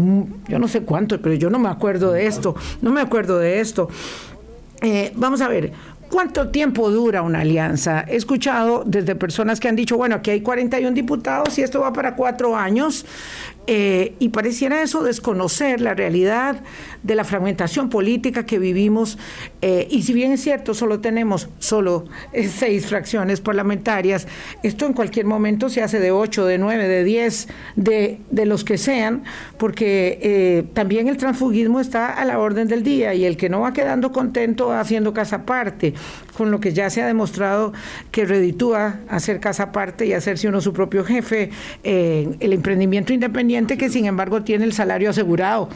yo 0.47 0.59
no 0.59 0.67
sé 0.67 0.81
cuánto, 0.81 1.21
pero 1.21 1.35
yo 1.35 1.49
no 1.49 1.59
me 1.59 1.69
acuerdo 1.69 2.11
de 2.11 2.27
esto, 2.27 2.55
no 2.81 2.91
me 2.91 2.99
acuerdo 2.99 3.39
de 3.39 3.61
esto. 3.61 3.89
Eh, 4.81 5.13
vamos 5.15 5.41
a 5.41 5.47
ver, 5.47 5.71
¿Cuánto 6.09 6.49
tiempo 6.49 6.89
dura 6.89 7.21
una 7.21 7.41
alianza? 7.41 8.03
He 8.07 8.15
escuchado 8.15 8.83
desde 8.85 9.13
personas 9.15 9.59
que 9.59 9.67
han 9.67 9.75
dicho, 9.75 9.95
bueno, 9.95 10.15
aquí 10.15 10.31
hay 10.31 10.41
41 10.41 10.91
diputados 10.95 11.57
y 11.59 11.61
esto 11.61 11.81
va 11.81 11.93
para 11.93 12.15
cuatro 12.15 12.55
años. 12.55 13.05
Eh, 13.71 14.15
y 14.17 14.29
pareciera 14.29 14.81
eso 14.81 15.03
desconocer 15.03 15.79
la 15.79 15.93
realidad 15.93 16.63
de 17.03 17.13
la 17.13 17.23
fragmentación 17.23 17.89
política 17.89 18.43
que 18.43 18.57
vivimos. 18.57 19.19
Eh, 19.61 19.87
y 19.91 20.01
si 20.01 20.11
bien 20.11 20.31
es 20.31 20.41
cierto, 20.41 20.73
solo 20.73 21.01
tenemos 21.01 21.49
solo 21.59 22.05
eh, 22.33 22.47
seis 22.47 22.87
fracciones 22.87 23.41
parlamentarias, 23.41 24.27
esto 24.63 24.87
en 24.87 24.93
cualquier 24.93 25.27
momento 25.27 25.69
se 25.69 25.83
hace 25.83 25.99
de 25.99 26.09
ocho, 26.09 26.47
de 26.47 26.57
nueve, 26.57 26.87
de 26.87 27.03
diez, 27.03 27.47
de, 27.75 28.19
de 28.31 28.47
los 28.47 28.63
que 28.63 28.79
sean, 28.79 29.23
porque 29.59 30.65
también 30.73 31.07
el 31.07 31.17
transfugismo 31.17 31.79
está 31.79 32.13
a 32.13 32.25
la 32.25 32.39
orden 32.39 32.67
del 32.67 32.81
día 32.81 33.13
y 33.13 33.25
el 33.25 33.37
que 33.37 33.49
no 33.49 33.61
va 33.61 33.73
quedando 33.73 34.11
contento 34.11 34.69
va 34.69 34.79
haciendo 34.79 35.13
casa 35.13 35.37
aparte, 35.37 35.93
con 36.37 36.51
lo 36.51 36.59
que 36.59 36.73
ya 36.73 36.89
se 36.89 37.01
ha 37.01 37.07
demostrado 37.07 37.73
que 38.11 38.25
reditúa 38.25 38.99
hacer 39.09 39.39
casa 39.39 39.63
aparte 39.63 40.05
y 40.05 40.13
hacerse 40.13 40.47
uno 40.47 40.61
su 40.61 40.73
propio 40.73 41.03
jefe, 41.03 41.49
el 41.83 42.53
emprendimiento 42.53 43.13
independiente 43.13 43.77
que 43.77 43.89
sin 43.89 44.05
embargo 44.05 44.43
tiene 44.43 44.65
el 44.65 44.73
salario 44.73 45.09
asegurado. 45.09 45.69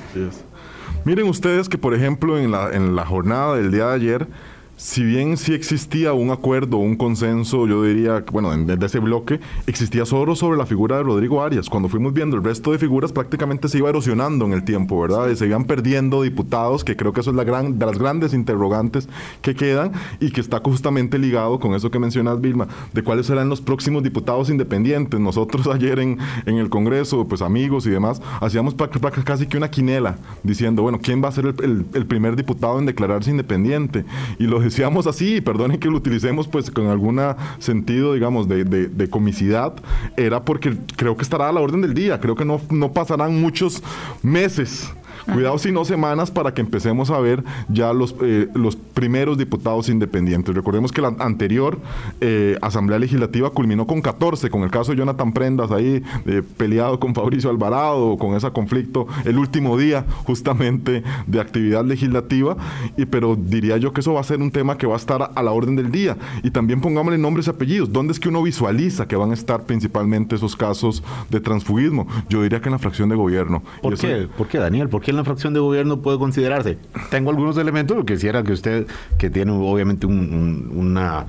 Miren 1.06 1.28
ustedes 1.28 1.68
que, 1.68 1.78
por 1.78 1.94
ejemplo, 1.94 2.40
en 2.40 2.52
la, 2.52 2.72
en 2.74 2.96
la 2.96 3.06
jornada 3.06 3.56
del 3.58 3.72
día 3.72 3.88
de 3.88 3.96
ayer, 3.96 4.28
si 4.76 5.04
bien 5.04 5.38
sí 5.38 5.54
existía 5.54 6.14
un 6.14 6.32
acuerdo, 6.32 6.78
un 6.78 6.96
consenso, 6.96 7.68
yo 7.68 7.84
diría, 7.84 8.26
bueno, 8.32 8.56
desde 8.58 8.86
ese 8.86 9.00
bloque, 9.00 9.40
existía 9.68 10.06
solo 10.06 10.36
sobre 10.36 10.58
la 10.58 10.66
figura 10.66 10.98
de 10.98 11.04
Rodrigo 11.04 11.44
Arias. 11.44 11.70
Cuando 11.70 11.90
fuimos 11.90 12.14
viendo 12.14 12.36
el 12.36 12.44
resto 12.44 12.72
de 12.72 12.80
figuras, 12.80 13.12
prácticamente 13.12 13.70
se 13.70 13.78
iba 13.78 13.90
erosionando 13.90 14.46
en 14.46 14.54
el 14.54 14.64
tiempo, 14.64 15.00
¿verdad? 15.00 15.30
Y 15.30 15.36
se 15.36 15.46
iban 15.46 15.66
perdiendo 15.66 16.24
diputados, 16.24 16.84
que 16.84 16.96
creo 16.96 17.14
que 17.14 17.22
eso 17.22 17.30
es 17.30 17.36
la 17.36 17.44
gran, 17.44 17.78
de 17.78 17.86
las 17.86 18.00
grandes 18.00 18.34
interrogantes 18.34 19.08
que 19.42 19.54
quedan 19.54 19.92
y 20.20 20.32
que 20.32 20.42
está 20.42 20.60
justamente 20.60 21.20
ligado 21.20 21.60
con 21.60 21.76
eso 21.76 21.92
que 21.92 22.00
mencionas, 22.00 22.42
Vilma, 22.42 22.68
de 22.94 23.04
cuáles 23.04 23.28
serán 23.28 23.50
los 23.50 23.62
próximos 23.62 24.02
diputados 24.02 24.50
independientes. 24.50 25.20
Nosotros 25.20 25.68
ayer 25.74 26.00
en, 26.00 26.18
en 26.48 26.58
el 26.58 26.70
Congreso, 26.70 27.28
pues 27.28 27.44
amigos 27.44 27.86
y 27.86 27.92
demás, 27.92 28.22
hacíamos 28.42 28.76
casi 29.24 29.46
que 29.46 29.58
una 29.58 29.70
quinela 29.70 30.18
diciendo, 30.42 30.82
bueno, 30.82 31.00
¿quién 31.02 31.24
va 31.24 31.28
a 31.28 31.32
ser 31.32 31.46
el, 31.46 31.86
el 31.94 32.06
primer 32.08 32.36
diputado 32.36 32.80
en 32.80 32.88
declararse 32.88 33.30
independiente? 33.30 34.04
Y 34.40 34.48
lo 34.48 34.63
decíamos 34.64 35.08
así, 35.08 35.42
perdonen 35.42 35.80
que 35.80 35.90
lo 35.90 35.98
utilicemos 35.98 36.48
pues 36.48 36.72
con 36.72 36.88
algún 36.88 37.20
sentido, 37.60 38.14
digamos, 38.14 38.48
de, 38.48 38.64
de, 38.64 39.10
comicidad, 39.10 39.74
era 40.18 40.44
porque 40.44 40.76
creo 40.96 41.16
que 41.16 41.24
estará 41.24 41.50
a 41.50 41.52
la 41.52 41.62
orden 41.62 41.82
del 41.82 41.94
día, 41.94 42.20
creo 42.20 42.36
que 42.36 42.46
no, 42.46 42.62
no 42.70 42.94
pasarán 42.94 43.40
muchos 43.40 43.84
meses 44.22 44.92
Cuidado 45.32 45.58
si 45.58 45.72
no 45.72 45.86
semanas 45.86 46.32
para 46.32 46.54
que 46.54 46.62
empecemos 46.62 47.10
a 47.10 47.20
ver 47.20 47.44
ya 47.70 47.94
los, 47.94 48.16
eh, 48.22 48.50
los 48.54 48.76
primeros 48.76 49.38
diputados 49.38 49.90
independientes. 49.90 50.54
Recordemos 50.54 50.92
que 50.92 51.02
la 51.02 51.16
anterior 51.20 51.80
eh, 52.22 52.58
Asamblea 52.62 53.00
Legislativa 53.00 53.50
culminó 53.52 53.88
con 53.88 54.02
14, 54.02 54.50
con 54.50 54.64
el 54.64 54.72
caso 54.72 54.92
de 54.92 54.98
Jonathan 54.98 55.34
Prendas 55.34 55.72
ahí 55.72 56.04
eh, 56.26 56.42
peleado 56.58 57.00
con 57.00 57.16
Fabricio 57.16 57.50
Alvarado, 57.50 58.18
con 58.18 58.36
ese 58.36 58.50
conflicto 58.52 59.08
el 59.24 59.38
último 59.38 59.78
día 59.78 60.06
justamente 60.26 61.04
de 61.26 61.40
actividad 61.40 61.86
legislativa, 61.86 62.58
y, 62.98 63.06
pero 63.06 63.36
diría 63.36 63.78
yo 63.78 63.94
que 63.94 64.02
eso 64.02 64.14
va 64.14 64.22
a 64.22 64.24
ser 64.24 64.42
un 64.42 64.52
tema 64.52 64.78
que 64.78 64.88
va 64.88 64.96
a 64.96 64.98
estar 64.98 65.32
a 65.34 65.44
la 65.44 65.52
orden 65.52 65.76
del 65.76 65.92
día. 65.92 66.18
Y 66.44 66.52
también 66.52 66.82
pongámosle 66.82 67.18
nombres 67.18 67.48
y 67.48 67.50
apellidos. 67.50 67.92
¿Dónde 67.92 68.14
es 68.14 68.20
que 68.20 68.30
uno 68.30 68.44
visualiza 68.44 69.08
que 69.08 69.16
van 69.16 69.32
a 69.32 69.34
estar 69.34 69.64
principalmente 69.64 70.36
esos 70.36 70.56
casos 70.56 71.04
de 71.30 71.40
transfugismo? 71.40 72.08
Yo 72.30 72.42
diría 72.42 72.62
que 72.62 72.68
en 72.68 72.74
la 72.74 72.80
fracción 72.80 73.10
de 73.10 73.16
gobierno. 73.16 73.64
¿Por 73.82 73.98
qué? 73.98 74.28
¿Por 74.38 74.48
qué, 74.48 74.58
Daniel? 74.58 74.90
¿Por 74.90 75.02
qué 75.02 75.13
en 75.14 75.18
la 75.18 75.24
fracción 75.24 75.54
de 75.54 75.60
gobierno 75.60 76.02
puede 76.02 76.18
considerarse. 76.18 76.78
Tengo 77.10 77.30
algunos 77.30 77.58
elementos, 77.58 77.96
lo 77.96 78.06
quisiera 78.06 78.44
que 78.44 78.52
usted, 78.52 78.88
que 79.18 79.30
tiene 79.30 79.52
obviamente 79.52 80.06
una... 80.06 81.26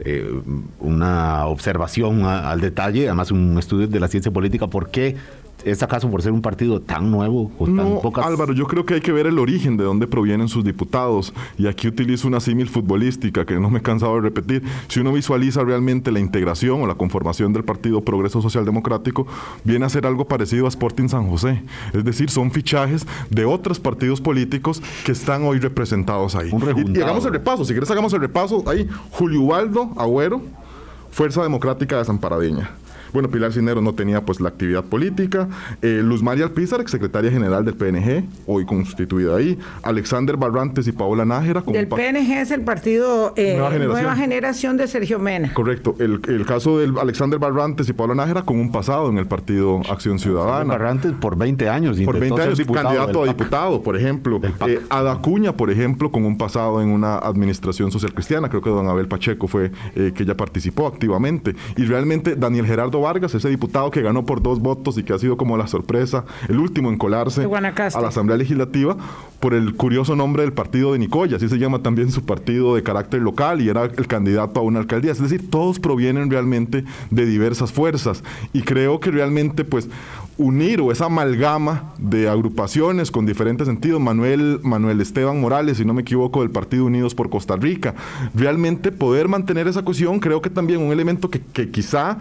Eh, 0.00 0.32
una 0.78 1.46
observación 1.46 2.24
al 2.24 2.60
detalle, 2.60 3.08
además 3.08 3.32
un 3.32 3.58
estudio 3.58 3.88
de 3.88 3.98
la 3.98 4.06
ciencia 4.06 4.30
política, 4.30 4.68
¿por 4.68 4.90
qué 4.90 5.16
¿Es 5.64 5.82
acaso 5.82 6.08
por 6.10 6.22
ser 6.22 6.32
un 6.32 6.40
partido 6.40 6.80
tan 6.80 7.10
nuevo 7.10 7.50
o 7.58 7.66
tan 7.66 8.00
pocas... 8.00 8.24
Álvaro, 8.24 8.52
yo 8.52 8.66
creo 8.66 8.86
que 8.86 8.94
hay 8.94 9.00
que 9.00 9.12
ver 9.12 9.26
el 9.26 9.38
origen 9.38 9.76
de 9.76 9.84
dónde 9.84 10.06
provienen 10.06 10.48
sus 10.48 10.64
diputados. 10.64 11.32
Y 11.56 11.66
aquí 11.66 11.88
utilizo 11.88 12.28
una 12.28 12.40
símil 12.40 12.68
futbolística 12.68 13.44
que 13.44 13.58
no 13.58 13.68
me 13.68 13.80
he 13.80 13.82
cansado 13.82 14.14
de 14.14 14.20
repetir. 14.20 14.62
Si 14.88 15.00
uno 15.00 15.12
visualiza 15.12 15.64
realmente 15.64 16.12
la 16.12 16.20
integración 16.20 16.82
o 16.82 16.86
la 16.86 16.94
conformación 16.94 17.52
del 17.52 17.64
Partido 17.64 18.00
Progreso 18.02 18.40
Social 18.40 18.64
Democrático, 18.64 19.26
viene 19.64 19.84
a 19.84 19.88
ser 19.88 20.06
algo 20.06 20.26
parecido 20.26 20.66
a 20.66 20.68
Sporting 20.68 21.08
San 21.08 21.28
José. 21.28 21.62
Es 21.92 22.04
decir, 22.04 22.30
son 22.30 22.50
fichajes 22.50 23.06
de 23.30 23.44
otros 23.44 23.80
partidos 23.80 24.20
políticos 24.20 24.80
que 25.04 25.12
están 25.12 25.42
hoy 25.42 25.58
representados 25.58 26.36
ahí. 26.36 26.50
y, 26.94 27.00
hagamos 27.00 27.24
el 27.24 27.32
repaso. 27.32 27.64
Si 27.64 27.72
quieres, 27.72 27.90
hagamos 27.90 28.12
el 28.12 28.20
repaso. 28.20 28.62
Ahí, 28.66 28.88
Julio 29.10 29.42
Ubaldo 29.42 29.90
Agüero, 29.96 30.40
Fuerza 31.10 31.42
Democrática 31.42 31.98
de 31.98 32.04
San 32.04 32.18
Paradeña. 32.18 32.70
Bueno, 33.12 33.30
Pilar 33.30 33.52
Cineros 33.52 33.82
no 33.82 33.94
tenía 33.94 34.24
pues 34.24 34.40
la 34.40 34.48
actividad 34.48 34.84
política. 34.84 35.48
Eh, 35.82 36.00
Luz 36.02 36.22
María 36.22 36.44
Alpizar, 36.44 36.86
secretaria 36.88 37.30
general 37.30 37.64
del 37.64 37.74
PNG, 37.74 38.24
hoy 38.46 38.64
constituida 38.66 39.36
ahí. 39.36 39.58
Alexander 39.82 40.36
Barrantes 40.36 40.86
y 40.86 40.92
Paola 40.92 41.24
Nájera. 41.24 41.62
Del 41.66 41.88
PNG 41.88 42.40
es 42.40 42.50
el 42.50 42.62
partido 42.62 43.32
eh, 43.36 43.56
Nueva, 43.56 44.16
generación. 44.16 44.76
de 44.76 44.86
Sergio 44.86 45.18
Mena. 45.18 45.52
Correcto. 45.54 45.96
El, 45.98 46.44
caso 46.46 46.78
de 46.78 46.98
Alexander 47.00 47.38
Barrantes 47.38 47.88
y 47.88 47.92
Paola 47.92 48.14
Nájera 48.14 48.42
con 48.42 48.58
un 48.58 48.72
pasado 48.72 49.10
en 49.10 49.18
el 49.18 49.26
partido 49.26 49.80
Acción 49.90 50.18
Ciudadana. 50.18 50.72
Barrantes 50.72 51.12
por 51.20 51.36
20 51.36 51.68
años. 51.68 51.98
Por 52.00 52.18
20 52.18 52.42
años, 52.42 52.60
candidato 52.60 53.22
a 53.22 53.26
diputado, 53.26 53.82
por 53.82 53.96
ejemplo. 53.96 54.40
Eh, 54.66 54.80
Adacuña, 54.88 55.56
por 55.56 55.70
ejemplo, 55.70 56.10
con 56.10 56.24
un 56.24 56.38
pasado 56.38 56.80
en 56.80 56.88
una 56.88 57.18
administración 57.18 57.90
social 57.90 58.12
cristiana. 58.14 58.48
Creo 58.48 58.62
que 58.62 58.70
don 58.70 58.88
Abel 58.88 59.08
Pacheco 59.08 59.48
fue 59.48 59.70
eh, 59.94 60.12
que 60.14 60.24
ya 60.24 60.36
participó 60.36 60.86
activamente. 60.86 61.54
Y 61.76 61.84
realmente 61.84 62.36
Daniel 62.36 62.66
Gerardo 62.66 62.97
Vargas, 63.00 63.34
ese 63.34 63.48
diputado 63.48 63.90
que 63.90 64.02
ganó 64.02 64.24
por 64.24 64.42
dos 64.42 64.60
votos 64.60 64.98
y 64.98 65.02
que 65.02 65.12
ha 65.12 65.18
sido 65.18 65.36
como 65.36 65.56
la 65.56 65.66
sorpresa, 65.66 66.24
el 66.48 66.58
último 66.58 66.90
en 66.90 66.98
colarse 66.98 67.44
a 67.44 68.00
la 68.00 68.08
Asamblea 68.08 68.36
Legislativa, 68.36 68.96
por 69.40 69.54
el 69.54 69.74
curioso 69.74 70.16
nombre 70.16 70.42
del 70.42 70.52
partido 70.52 70.92
de 70.92 70.98
Nicoya, 70.98 71.36
así 71.36 71.48
se 71.48 71.58
llama 71.58 71.80
también 71.80 72.10
su 72.10 72.24
partido 72.24 72.74
de 72.74 72.82
carácter 72.82 73.22
local 73.22 73.60
y 73.60 73.68
era 73.68 73.84
el 73.84 74.06
candidato 74.06 74.60
a 74.60 74.62
una 74.62 74.80
alcaldía. 74.80 75.12
Es 75.12 75.20
decir, 75.20 75.48
todos 75.50 75.78
provienen 75.78 76.30
realmente 76.30 76.84
de 77.10 77.26
diversas 77.26 77.72
fuerzas 77.72 78.24
y 78.52 78.62
creo 78.62 79.00
que 79.00 79.10
realmente 79.10 79.64
pues 79.64 79.88
unir 80.38 80.80
o 80.80 80.92
esa 80.92 81.06
amalgama 81.06 81.92
de 81.98 82.28
agrupaciones 82.28 83.10
con 83.10 83.26
diferentes 83.26 83.66
sentidos, 83.66 84.00
Manuel, 84.00 84.60
Manuel 84.62 85.00
Esteban 85.00 85.40
Morales, 85.40 85.78
si 85.78 85.84
no 85.84 85.92
me 85.94 86.02
equivoco, 86.02 86.40
del 86.40 86.50
Partido 86.50 86.84
Unidos 86.84 87.14
por 87.14 87.28
Costa 87.28 87.56
Rica, 87.56 87.94
realmente 88.34 88.92
poder 88.92 89.28
mantener 89.28 89.66
esa 89.66 89.84
cohesión, 89.84 90.20
creo 90.20 90.40
que 90.40 90.48
también 90.48 90.80
un 90.80 90.92
elemento 90.92 91.28
que, 91.28 91.40
que 91.40 91.70
quizá 91.70 92.18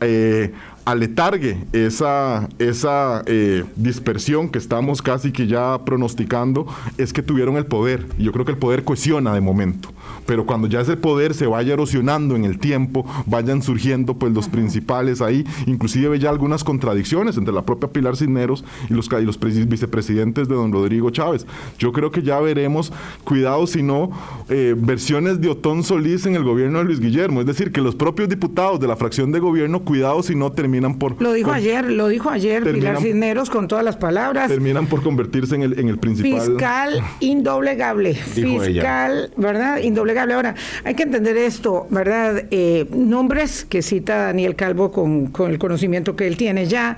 eh, 0.00 0.52
aletargue 0.88 1.66
esa, 1.74 2.48
esa 2.58 3.22
eh, 3.26 3.62
dispersión 3.76 4.48
que 4.48 4.56
estamos 4.56 5.02
casi 5.02 5.32
que 5.32 5.46
ya 5.46 5.84
pronosticando 5.84 6.66
es 6.96 7.12
que 7.12 7.22
tuvieron 7.22 7.58
el 7.58 7.66
poder. 7.66 8.06
Yo 8.18 8.32
creo 8.32 8.46
que 8.46 8.52
el 8.52 8.58
poder 8.58 8.84
cohesiona 8.84 9.34
de 9.34 9.42
momento. 9.42 9.90
Pero 10.24 10.46
cuando 10.46 10.66
ya 10.66 10.80
ese 10.80 10.96
poder 10.96 11.34
se 11.34 11.46
vaya 11.46 11.74
erosionando 11.74 12.36
en 12.36 12.44
el 12.44 12.58
tiempo, 12.58 13.04
vayan 13.26 13.60
surgiendo 13.60 14.14
pues 14.14 14.32
los 14.32 14.48
principales 14.48 15.20
ahí, 15.20 15.44
inclusive 15.66 16.18
ya 16.18 16.30
algunas 16.30 16.64
contradicciones 16.64 17.36
entre 17.36 17.52
la 17.52 17.66
propia 17.66 17.90
Pilar 17.92 18.16
Cisneros 18.16 18.64
y 18.88 18.94
los, 18.94 19.10
y 19.12 19.24
los 19.24 19.38
vicepresidentes 19.38 20.48
de 20.48 20.54
don 20.54 20.72
Rodrigo 20.72 21.10
Chávez. 21.10 21.46
Yo 21.78 21.92
creo 21.92 22.10
que 22.10 22.22
ya 22.22 22.40
veremos, 22.40 22.94
cuidado 23.24 23.66
si 23.66 23.82
no, 23.82 24.10
eh, 24.48 24.74
versiones 24.74 25.38
de 25.42 25.50
Otón 25.50 25.82
Solís 25.82 26.24
en 26.24 26.34
el 26.34 26.44
gobierno 26.44 26.78
de 26.78 26.84
Luis 26.84 27.00
Guillermo. 27.00 27.40
Es 27.40 27.46
decir, 27.46 27.72
que 27.72 27.82
los 27.82 27.94
propios 27.94 28.30
diputados 28.30 28.80
de 28.80 28.88
la 28.88 28.96
fracción 28.96 29.32
de 29.32 29.38
gobierno, 29.38 29.80
cuidado 29.80 30.22
si 30.22 30.34
no 30.34 30.50
terminan 30.52 30.77
por... 30.98 31.20
Lo 31.20 31.32
dijo 31.32 31.52
ayer, 31.52 31.90
lo 31.90 32.08
dijo 32.08 32.30
ayer 32.30 32.62
Pilar 32.62 33.00
Cisneros 33.00 33.50
con 33.50 33.68
todas 33.68 33.84
las 33.84 33.96
palabras. 33.96 34.48
Terminan 34.48 34.86
por 34.86 35.02
convertirse 35.02 35.54
en 35.54 35.62
el, 35.62 35.78
en 35.78 35.88
el 35.88 35.98
principal... 35.98 36.40
Fiscal 36.40 37.02
indoblegable. 37.20 38.14
fiscal, 38.14 39.30
¿verdad? 39.36 39.78
Indoblegable. 39.78 40.34
Ahora, 40.34 40.54
hay 40.84 40.94
que 40.94 41.02
entender 41.02 41.36
esto, 41.36 41.86
¿verdad? 41.90 42.44
Eh, 42.50 42.86
nombres 42.92 43.64
que 43.64 43.82
cita 43.82 44.16
Daniel 44.16 44.54
Calvo 44.56 44.90
con, 44.90 45.26
con 45.26 45.50
el 45.50 45.58
conocimiento 45.58 46.16
que 46.16 46.26
él 46.26 46.36
tiene 46.36 46.66
ya 46.66 46.96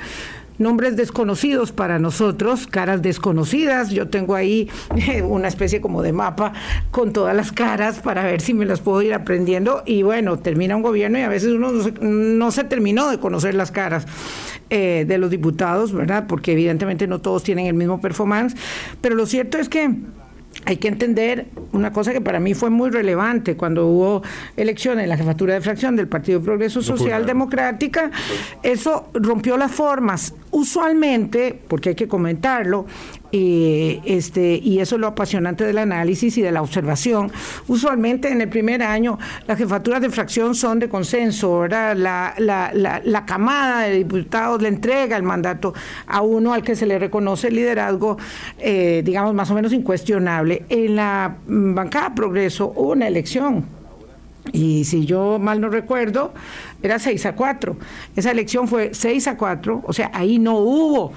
nombres 0.61 0.95
desconocidos 0.95 1.73
para 1.73 1.99
nosotros, 1.99 2.67
caras 2.67 3.03
desconocidas. 3.03 3.91
Yo 3.91 4.09
tengo 4.09 4.35
ahí 4.35 4.69
eh, 4.97 5.23
una 5.23 5.49
especie 5.49 5.81
como 5.81 6.03
de 6.03 6.13
mapa 6.13 6.53
con 6.91 7.13
todas 7.13 7.35
las 7.35 7.51
caras 7.51 7.99
para 7.99 8.23
ver 8.23 8.41
si 8.41 8.55
me 8.55 8.67
las 8.67 8.81
puedo 8.81 9.03
ir 9.03 9.15
aprendiendo. 9.15 9.83
Y 9.87 10.03
bueno, 10.03 10.39
termina 10.39 10.77
un 10.77 10.83
gobierno 10.83 11.19
y 11.19 11.23
a 11.23 11.29
veces 11.29 11.53
uno 11.53 11.73
no 12.01 12.51
se, 12.51 12.65
terminó 12.65 13.11
de 13.11 13.19
conocer 13.19 13.55
las 13.55 13.73
caras 13.73 14.07
eh, 14.69 15.05
de 15.09 15.19
los 15.19 15.31
diputados, 15.31 15.93
¿verdad? 15.93 16.27
Porque 16.29 16.53
evidentemente 16.53 17.07
no 17.07 17.21
todos 17.21 17.43
tienen 17.43 17.67
el 17.67 17.75
mismo 17.75 18.01
performance. 18.01 18.55
Pero 19.01 19.17
lo 19.17 19.27
cierto 19.27 19.59
es 19.59 19.69
que 19.69 19.91
hay 20.67 20.77
que 20.77 20.89
entender 20.89 21.47
una 21.73 21.93
cosa 21.93 22.13
que 22.13 22.21
para 22.21 22.41
mí 22.41 22.55
fue 22.55 22.71
muy 22.71 22.91
relevante 22.91 23.57
cuando 23.57 23.87
hubo 23.87 24.23
elecciones 24.57 25.05
en 25.05 25.09
la 25.09 25.17
jefatura 25.17 25.55
de 25.55 25.61
fracción 25.61 25.97
del 25.97 26.09
Partido 26.09 26.41
Progreso 26.43 26.83
Social 26.83 27.25
Democrática. 27.25 28.11
Eso 28.63 29.09
rompió 29.15 29.57
las 29.57 29.71
formas. 29.71 30.35
Usualmente, 30.53 31.61
porque 31.69 31.91
hay 31.91 31.95
que 31.95 32.09
comentarlo, 32.09 32.87
y, 33.33 34.01
este, 34.05 34.57
y 34.57 34.81
eso 34.81 34.97
es 34.97 35.01
lo 35.01 35.07
apasionante 35.07 35.65
del 35.65 35.79
análisis 35.79 36.37
y 36.39 36.43
de 36.43 36.51
la 36.51 36.63
observación. 36.63 37.31
Usualmente 37.69 38.31
en 38.31 38.41
el 38.41 38.49
primer 38.49 38.83
año 38.83 39.19
las 39.47 39.59
jefaturas 39.59 40.01
de 40.01 40.11
fracción 40.11 40.55
son 40.55 40.81
de 40.81 40.89
consenso, 40.89 41.67
La, 41.69 41.95
la, 41.95 42.35
la, 42.39 43.01
la, 43.05 43.27
camada 43.27 43.83
de 43.83 43.99
diputados 43.99 44.61
le 44.61 44.69
entrega 44.69 45.17
el 45.17 45.23
mandato 45.23 45.73
a 46.07 46.23
uno 46.23 46.53
al 46.53 46.63
que 46.63 46.75
se 46.75 46.87
le 46.87 46.99
reconoce 46.99 47.49
el 47.49 47.55
liderazgo, 47.55 48.17
eh, 48.59 49.03
digamos, 49.05 49.35
más 49.35 49.51
o 49.51 49.55
menos 49.55 49.73
incuestionable. 49.73 50.65
En 50.69 50.97
la 50.97 51.37
bancada 51.47 52.15
Progreso 52.15 52.73
hubo 52.75 52.93
una 52.93 53.07
elección. 53.07 53.65
Y 54.53 54.85
si 54.85 55.05
yo 55.05 55.39
mal 55.39 55.61
no 55.61 55.69
recuerdo, 55.69 56.33
era 56.83 56.99
6 56.99 57.27
a 57.27 57.35
4. 57.35 57.77
Esa 58.17 58.31
elección 58.31 58.69
fue 58.69 58.91
6 58.93 59.29
a 59.29 59.37
4, 59.37 59.83
o 59.87 59.93
sea, 59.93 60.11
ahí 60.15 60.39
no 60.39 60.57
hubo 60.57 61.13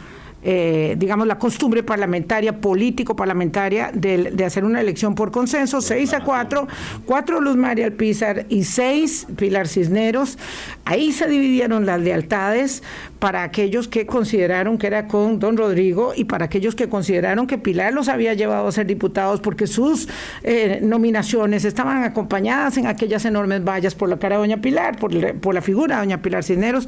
eh, 0.45 0.95
digamos, 0.97 1.25
la 1.25 1.39
costumbre 1.39 1.83
parlamentaria, 1.83 2.59
político-parlamentaria, 2.59 3.91
de, 3.93 4.31
de, 4.31 4.43
hacer 4.43 4.65
una 4.65 4.81
elección 4.81 5.15
por 5.15 5.31
consenso, 5.31 5.79
6 5.79 6.15
a 6.15 6.19
4, 6.19 6.67
4 7.05 7.39
Luz 7.39 7.55
María 7.55 7.85
Alpizar 7.85 8.45
y 8.49 8.65
6 8.65 9.27
Pilar 9.37 9.69
Cisneros. 9.69 10.37
Ahí 10.83 11.13
se 11.13 11.29
dividieron 11.29 11.85
las 11.85 12.01
lealtades 12.01 12.83
para 13.23 13.43
aquellos 13.43 13.87
que 13.87 14.05
consideraron 14.05 14.77
que 14.77 14.85
era 14.85 15.07
con 15.07 15.39
don 15.39 15.55
Rodrigo 15.55 16.11
y 16.13 16.25
para 16.25 16.43
aquellos 16.43 16.75
que 16.75 16.89
consideraron 16.89 17.47
que 17.47 17.57
Pilar 17.57 17.93
los 17.93 18.09
había 18.09 18.33
llevado 18.33 18.67
a 18.67 18.71
ser 18.73 18.85
diputados 18.85 19.39
porque 19.39 19.65
sus 19.65 20.09
eh, 20.43 20.81
nominaciones 20.83 21.63
estaban 21.63 22.03
acompañadas 22.03 22.75
en 22.75 22.85
aquellas 22.85 23.23
enormes 23.23 23.63
vallas 23.63 23.95
por 23.95 24.09
la 24.09 24.19
cara 24.19 24.35
de 24.35 24.41
doña 24.41 24.57
Pilar, 24.57 24.97
por, 24.97 25.35
por 25.35 25.55
la 25.55 25.61
figura 25.61 25.95
de 25.95 26.01
doña 26.01 26.21
Pilar 26.21 26.43
Cisneros, 26.43 26.85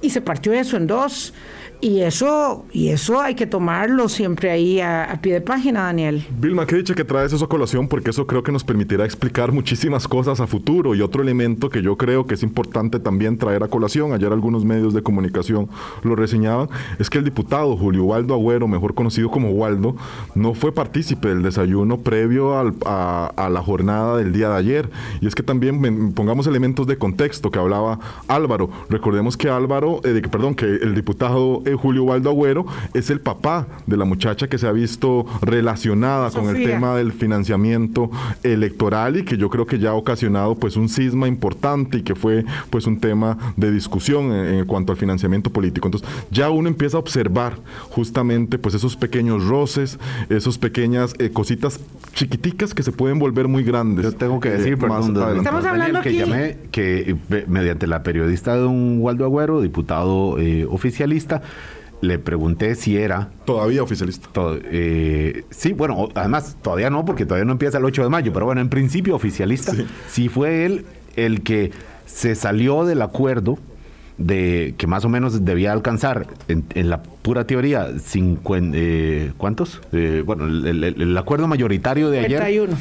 y 0.00 0.08
se 0.08 0.22
partió 0.22 0.54
eso 0.54 0.78
en 0.78 0.86
dos. 0.86 1.34
Y 1.84 2.00
eso, 2.00 2.64
y 2.72 2.88
eso 2.88 3.20
hay 3.20 3.34
que 3.34 3.46
tomarlo 3.46 4.08
siempre 4.08 4.50
ahí 4.50 4.80
a, 4.80 5.18
pie 5.20 5.34
de 5.34 5.40
página, 5.42 5.82
Daniel. 5.82 6.26
Vilma, 6.40 6.66
qué 6.66 6.76
dicho 6.76 6.94
que 6.94 7.04
traes 7.04 7.34
eso 7.34 7.44
a 7.44 7.48
colación, 7.48 7.88
porque 7.88 8.08
eso 8.08 8.26
creo 8.26 8.42
que 8.42 8.52
nos 8.52 8.64
permitirá 8.64 9.04
explicar 9.04 9.52
muchísimas 9.52 10.08
cosas 10.08 10.40
a 10.40 10.46
futuro. 10.46 10.94
Y 10.94 11.02
otro 11.02 11.22
elemento 11.22 11.68
que 11.68 11.82
yo 11.82 11.98
creo 11.98 12.26
que 12.26 12.34
es 12.34 12.42
importante 12.42 13.00
también 13.00 13.36
traer 13.36 13.62
a 13.62 13.68
colación, 13.68 14.14
ayer 14.14 14.32
algunos 14.32 14.64
medios 14.64 14.94
de 14.94 15.02
comunicación 15.02 15.68
lo 16.02 16.16
reseñaban, 16.16 16.68
es 16.98 17.10
que 17.10 17.18
el 17.18 17.24
diputado 17.24 17.76
Julio 17.76 18.04
Waldo 18.04 18.34
Agüero, 18.34 18.68
mejor 18.68 18.94
conocido 18.94 19.30
como 19.30 19.50
Waldo, 19.50 19.96
no 20.34 20.54
fue 20.54 20.72
partícipe 20.72 21.28
del 21.28 21.42
desayuno 21.42 21.98
previo 21.98 22.54
a, 22.56 23.48
la 23.50 23.62
jornada 23.62 24.16
del 24.16 24.32
día 24.32 24.48
de 24.48 24.56
ayer. 24.56 24.90
Y 25.20 25.26
es 25.26 25.34
que 25.34 25.42
también 25.42 26.12
pongamos 26.12 26.46
elementos 26.46 26.86
de 26.86 26.98
contexto 26.98 27.50
que 27.50 27.58
hablaba 27.58 27.98
Álvaro. 28.28 28.70
Recordemos 28.88 29.36
que 29.36 29.48
Álvaro, 29.48 30.00
eh, 30.04 30.22
perdón, 30.30 30.54
que 30.54 30.66
el 30.66 30.94
diputado 30.94 31.62
eh, 31.66 31.74
Julio 31.74 32.04
Waldo 32.04 32.30
Agüero 32.30 32.66
es 32.94 33.10
el 33.10 33.20
papá 33.20 33.66
de 33.86 33.96
la 33.96 34.04
muchacha 34.04 34.48
que 34.48 34.58
se 34.58 34.66
ha 34.66 34.72
visto 34.72 35.26
relacionada 35.42 36.30
con 36.30 36.48
el 36.48 36.64
tema 36.64 36.96
del 36.96 37.12
financiamiento 37.12 38.10
electoral 38.42 39.16
y 39.16 39.24
que 39.24 39.36
yo 39.36 39.50
creo 39.50 39.66
que 39.66 39.78
ya 39.78 39.90
ha 39.90 39.94
ocasionado 39.94 40.54
pues 40.54 40.76
un 40.76 40.88
cisma 40.88 41.28
importante 41.28 41.98
y 41.98 42.02
que 42.02 42.14
fue 42.14 42.44
pues 42.70 42.86
un 42.86 42.98
tema 42.98 43.36
de 43.56 43.70
discusión 43.70 44.32
en, 44.32 44.64
cuanto 44.66 44.92
al 44.92 44.98
financiamiento 44.98 45.50
político. 45.50 45.63
Entonces 45.68 46.08
ya 46.30 46.50
uno 46.50 46.68
empieza 46.68 46.96
a 46.96 47.00
observar 47.00 47.58
justamente 47.90 48.58
pues 48.58 48.74
esos 48.74 48.96
pequeños 48.96 49.46
roces, 49.46 49.98
esas 50.28 50.58
pequeñas 50.58 51.14
eh, 51.18 51.30
cositas 51.30 51.80
chiquiticas 52.14 52.74
que 52.74 52.82
se 52.82 52.92
pueden 52.92 53.18
volver 53.18 53.48
muy 53.48 53.64
grandes. 53.64 54.04
Yo 54.04 54.12
tengo 54.12 54.40
que 54.40 54.50
decir, 54.50 54.78
perdón, 54.78 55.16
Estamos 55.36 55.64
hablando 55.64 56.00
que 56.00 56.14
llamé 56.14 56.58
que 56.70 57.16
mediante 57.46 57.86
la 57.86 58.02
periodista 58.02 58.56
de 58.56 58.66
un 58.66 58.98
Waldo 59.00 59.24
Agüero, 59.24 59.60
diputado 59.60 60.38
eh, 60.38 60.66
oficialista, 60.68 61.42
le 62.00 62.18
pregunté 62.18 62.74
si 62.74 62.96
era... 62.96 63.30
Todavía 63.44 63.82
oficialista. 63.82 64.28
Eh, 64.64 65.44
sí, 65.50 65.72
bueno, 65.72 66.08
además 66.14 66.56
todavía 66.62 66.90
no, 66.90 67.04
porque 67.04 67.24
todavía 67.24 67.44
no 67.44 67.52
empieza 67.52 67.78
el 67.78 67.84
8 67.84 68.02
de 68.02 68.08
mayo, 68.08 68.32
pero 68.32 68.46
bueno, 68.46 68.60
en 68.60 68.68
principio 68.68 69.16
oficialista. 69.16 69.72
Sí, 70.08 70.28
fue 70.28 70.66
él 70.66 70.86
el 71.16 71.42
que 71.42 71.70
se 72.06 72.34
salió 72.34 72.84
del 72.84 73.02
acuerdo 73.02 73.58
de 74.18 74.74
que 74.78 74.86
más 74.86 75.04
o 75.04 75.08
menos 75.08 75.44
debía 75.44 75.72
alcanzar 75.72 76.26
en, 76.48 76.64
la 76.88 77.02
pura 77.02 77.46
teoría 77.46 77.88
eh, 78.14 79.32
¿cuántos? 79.36 79.80
Eh, 79.92 80.22
bueno, 80.24 80.46
el, 80.46 81.16
acuerdo 81.18 81.48
mayoritario 81.48 82.10
de 82.10 82.20
ayer 82.20 82.40
31. 82.40 82.76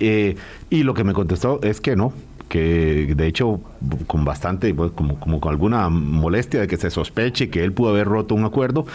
Eh, 0.00 0.36
y 0.68 0.82
lo 0.82 0.94
que 0.94 1.04
me 1.04 1.12
contestó 1.12 1.60
es 1.62 1.80
que 1.80 1.96
no, 1.96 2.12
que 2.50 3.14
de 3.16 3.26
hecho 3.28 3.60
con 4.08 4.24
bastante, 4.24 4.74
pues, 4.74 4.90
como, 4.90 5.18
como 5.20 5.40
con 5.40 5.52
alguna 5.52 5.88
molestia 5.88 6.60
de 6.60 6.66
que 6.66 6.76
se 6.76 6.90
sospeche 6.90 7.48
que 7.48 7.62
él 7.62 7.72
pudo 7.72 7.90
haber 7.90 8.08
roto 8.08 8.34
un 8.34 8.44
acuerdo. 8.44 8.86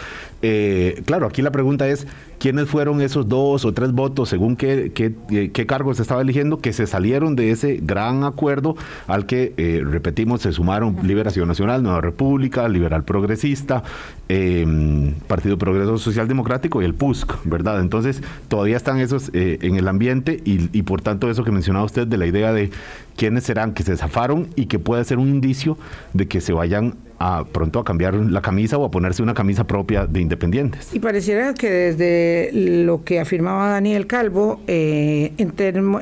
Eh, 0.42 1.02
claro, 1.06 1.26
aquí 1.26 1.42
la 1.42 1.52
pregunta 1.52 1.88
es, 1.88 2.06
¿quiénes 2.46 2.70
fueron 2.70 3.02
esos 3.02 3.28
dos 3.28 3.66
o 3.66 3.74
tres 3.74 3.92
votos, 3.92 4.30
según 4.30 4.56
qué, 4.56 4.92
qué, 4.94 5.16
qué 5.52 5.66
cargo 5.66 5.92
se 5.96 6.04
estaba 6.04 6.22
eligiendo, 6.22 6.60
que 6.60 6.74
se 6.74 6.86
salieron 6.86 7.36
de 7.36 7.50
ese 7.50 7.80
gran 7.82 8.24
acuerdo 8.24 8.76
al 9.08 9.26
que, 9.26 9.56
eh, 9.58 9.82
repetimos, 9.84 10.42
se 10.42 10.52
sumaron 10.52 10.96
Liberación 11.02 11.48
Nacional, 11.48 11.82
Nueva 11.82 12.02
República, 12.02 12.70
Liberal 12.70 13.04
Progresista, 13.04 13.82
em, 14.30 15.14
Partido 15.28 15.58
Progreso 15.58 15.98
Social 15.98 16.28
Democrático 16.28 16.84
y 16.84 16.86
el 16.86 16.94
PUSC, 16.94 17.34
¿verdad? 17.46 17.82
Entonces, 17.82 18.22
todavía 18.48 18.78
están 18.78 19.00
esos 19.00 19.32
eh, 19.34 19.58
en 19.62 19.78
el 19.78 19.88
ambiente 19.88 20.40
y, 20.46 20.70
y 20.78 20.84
por 20.84 21.02
tanto 21.02 21.32
eso 21.32 21.44
que 21.44 21.52
mencionaba 21.52 21.86
usted 21.86 22.06
de 22.06 22.18
la 22.20 22.28
idea 22.28 22.54
de 22.54 22.70
quiénes 23.18 23.46
serán 23.46 23.74
que 23.74 23.82
se 23.82 23.98
zafaron 23.98 24.50
y 24.56 24.68
que 24.68 24.76
que 24.76 24.80
puede 24.80 25.06
ser 25.06 25.20
un 25.20 25.30
indicio 25.30 25.78
de 26.12 26.28
que 26.28 26.42
se 26.42 26.52
vayan 26.52 26.96
a 27.20 27.46
pronto 27.52 27.80
a 27.80 27.86
cambiar 27.86 28.16
la 28.16 28.42
camisa 28.42 28.78
o 28.78 28.86
a 28.86 28.92
ponerse 28.92 29.24
una 29.24 29.34
camisa 29.34 29.66
propia 29.66 30.06
de 30.06 30.22
independientes. 30.22 30.90
Y 30.94 31.00
pareciera 31.00 31.54
que 31.54 31.70
desde 31.70 32.50
lo 32.54 33.04
que 33.04 33.20
afirmaba 33.20 33.70
Daniel 33.70 34.08
Calvo, 34.08 34.62
eh, 34.68 35.34
en, 35.38 35.54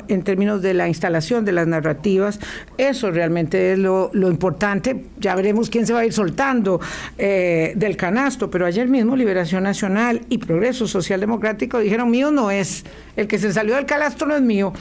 en 0.08 0.22
términos 0.22 0.62
de 0.62 0.74
la 0.74 0.88
instalación 0.88 1.44
de 1.44 1.52
las 1.52 1.66
narrativas, 1.66 2.40
eso 2.78 3.10
realmente 3.10 3.72
es 3.72 3.78
lo, 3.78 4.10
importante. 4.14 5.04
Ya 5.18 5.34
veremos 5.34 5.70
quién 5.70 5.86
se 5.86 5.92
va 5.92 6.00
a 6.00 6.06
ir 6.06 6.12
soltando 6.12 6.80
eh, 7.18 7.72
del 7.76 7.96
canasto, 7.96 8.50
pero 8.50 8.66
ayer 8.66 8.88
mismo 8.88 9.16
Liberación 9.16 9.62
Nacional 9.62 10.22
y 10.28 10.38
Progreso 10.38 10.86
Social 10.86 11.20
Democrático 11.20 11.78
dijeron, 11.78 12.10
mío 12.10 12.30
no 12.30 12.50
es, 12.50 12.84
el 13.16 13.28
que 13.28 13.38
se 13.38 13.52
salió 13.52 13.76
del 13.76 13.86
canasto 13.86 14.26
no 14.26 14.34
es 14.34 14.42
mío 14.42 14.72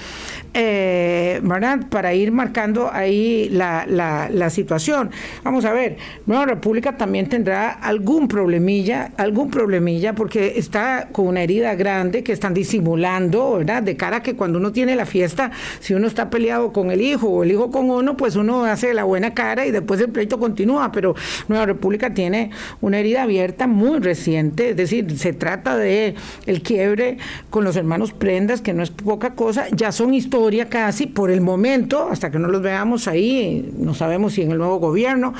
eh, 0.53 1.41
Para 1.89 2.13
ir 2.13 2.31
marcando 2.31 2.89
ahí 2.91 3.49
la, 3.49 3.85
la, 3.87 4.49
situación. 4.49 5.11
Vamos 5.43 5.65
a 5.65 5.71
ver, 5.71 5.97
Nueva 6.25 6.45
República 6.45 6.95
también 6.95 7.27
tendrá 7.27 7.69
algún 7.69 8.29
problemilla, 8.29 9.11
algún 9.17 9.51
problemilla, 9.51 10.15
porque 10.15 10.53
está 10.57 11.09
con 11.11 11.27
una 11.27 11.41
herida 11.41 11.75
grande 11.75 12.23
que 12.23 12.31
están 12.31 12.53
disimulando, 12.53 13.57
¿verdad? 13.57 13.83
De 13.83 13.97
cara 13.97 14.17
a 14.17 14.23
que 14.23 14.35
cuando 14.35 14.57
uno 14.57 14.71
tiene 14.71 14.95
la 14.95 15.05
fiesta, 15.05 15.51
si 15.81 15.93
uno 15.93 16.07
está 16.07 16.29
peleado 16.29 16.71
con 16.71 16.91
el 16.91 17.01
hijo 17.01 17.27
o 17.27 17.43
el 17.43 17.51
hijo 17.51 17.71
con 17.71 17.89
uno, 17.89 18.15
pues 18.15 18.37
uno 18.37 18.63
hace 18.63 18.93
la 18.93 19.03
buena 19.03 19.33
cara 19.33 19.65
y 19.65 19.71
después 19.71 19.99
el 19.99 20.11
pleito 20.11 20.39
continúa, 20.39 20.93
pero 20.93 21.13
Nueva 21.49 21.65
República 21.65 22.13
tiene 22.13 22.51
una 22.79 22.99
herida 22.99 23.23
abierta 23.23 23.67
muy 23.67 23.99
reciente, 23.99 24.69
es 24.69 24.77
decir, 24.77 25.17
se 25.17 25.33
trata 25.33 25.75
de 25.75 26.15
el 26.45 26.61
quiebre 26.61 27.17
con 27.49 27.65
los 27.65 27.75
hermanos 27.75 28.13
Prendas, 28.13 28.61
que 28.61 28.73
no 28.73 28.81
es 28.81 28.91
poca 28.91 29.35
cosa, 29.35 29.67
ya 29.71 29.91
son 29.91 30.13
historias 30.13 30.67
casi 30.69 31.05
por 31.05 31.31
el 31.31 31.41
momento, 31.41 32.07
hasta 32.09 32.31
que 32.31 32.39
no 32.39 32.47
los 32.47 32.61
veamos 32.61 33.09
ahí, 33.09 33.73
no 33.77 33.93
sabemos 33.93 34.33
si 34.33 34.43
en 34.43 34.51
el 34.51 34.57
nuevo 34.57 34.77
gobierno, 34.77 35.33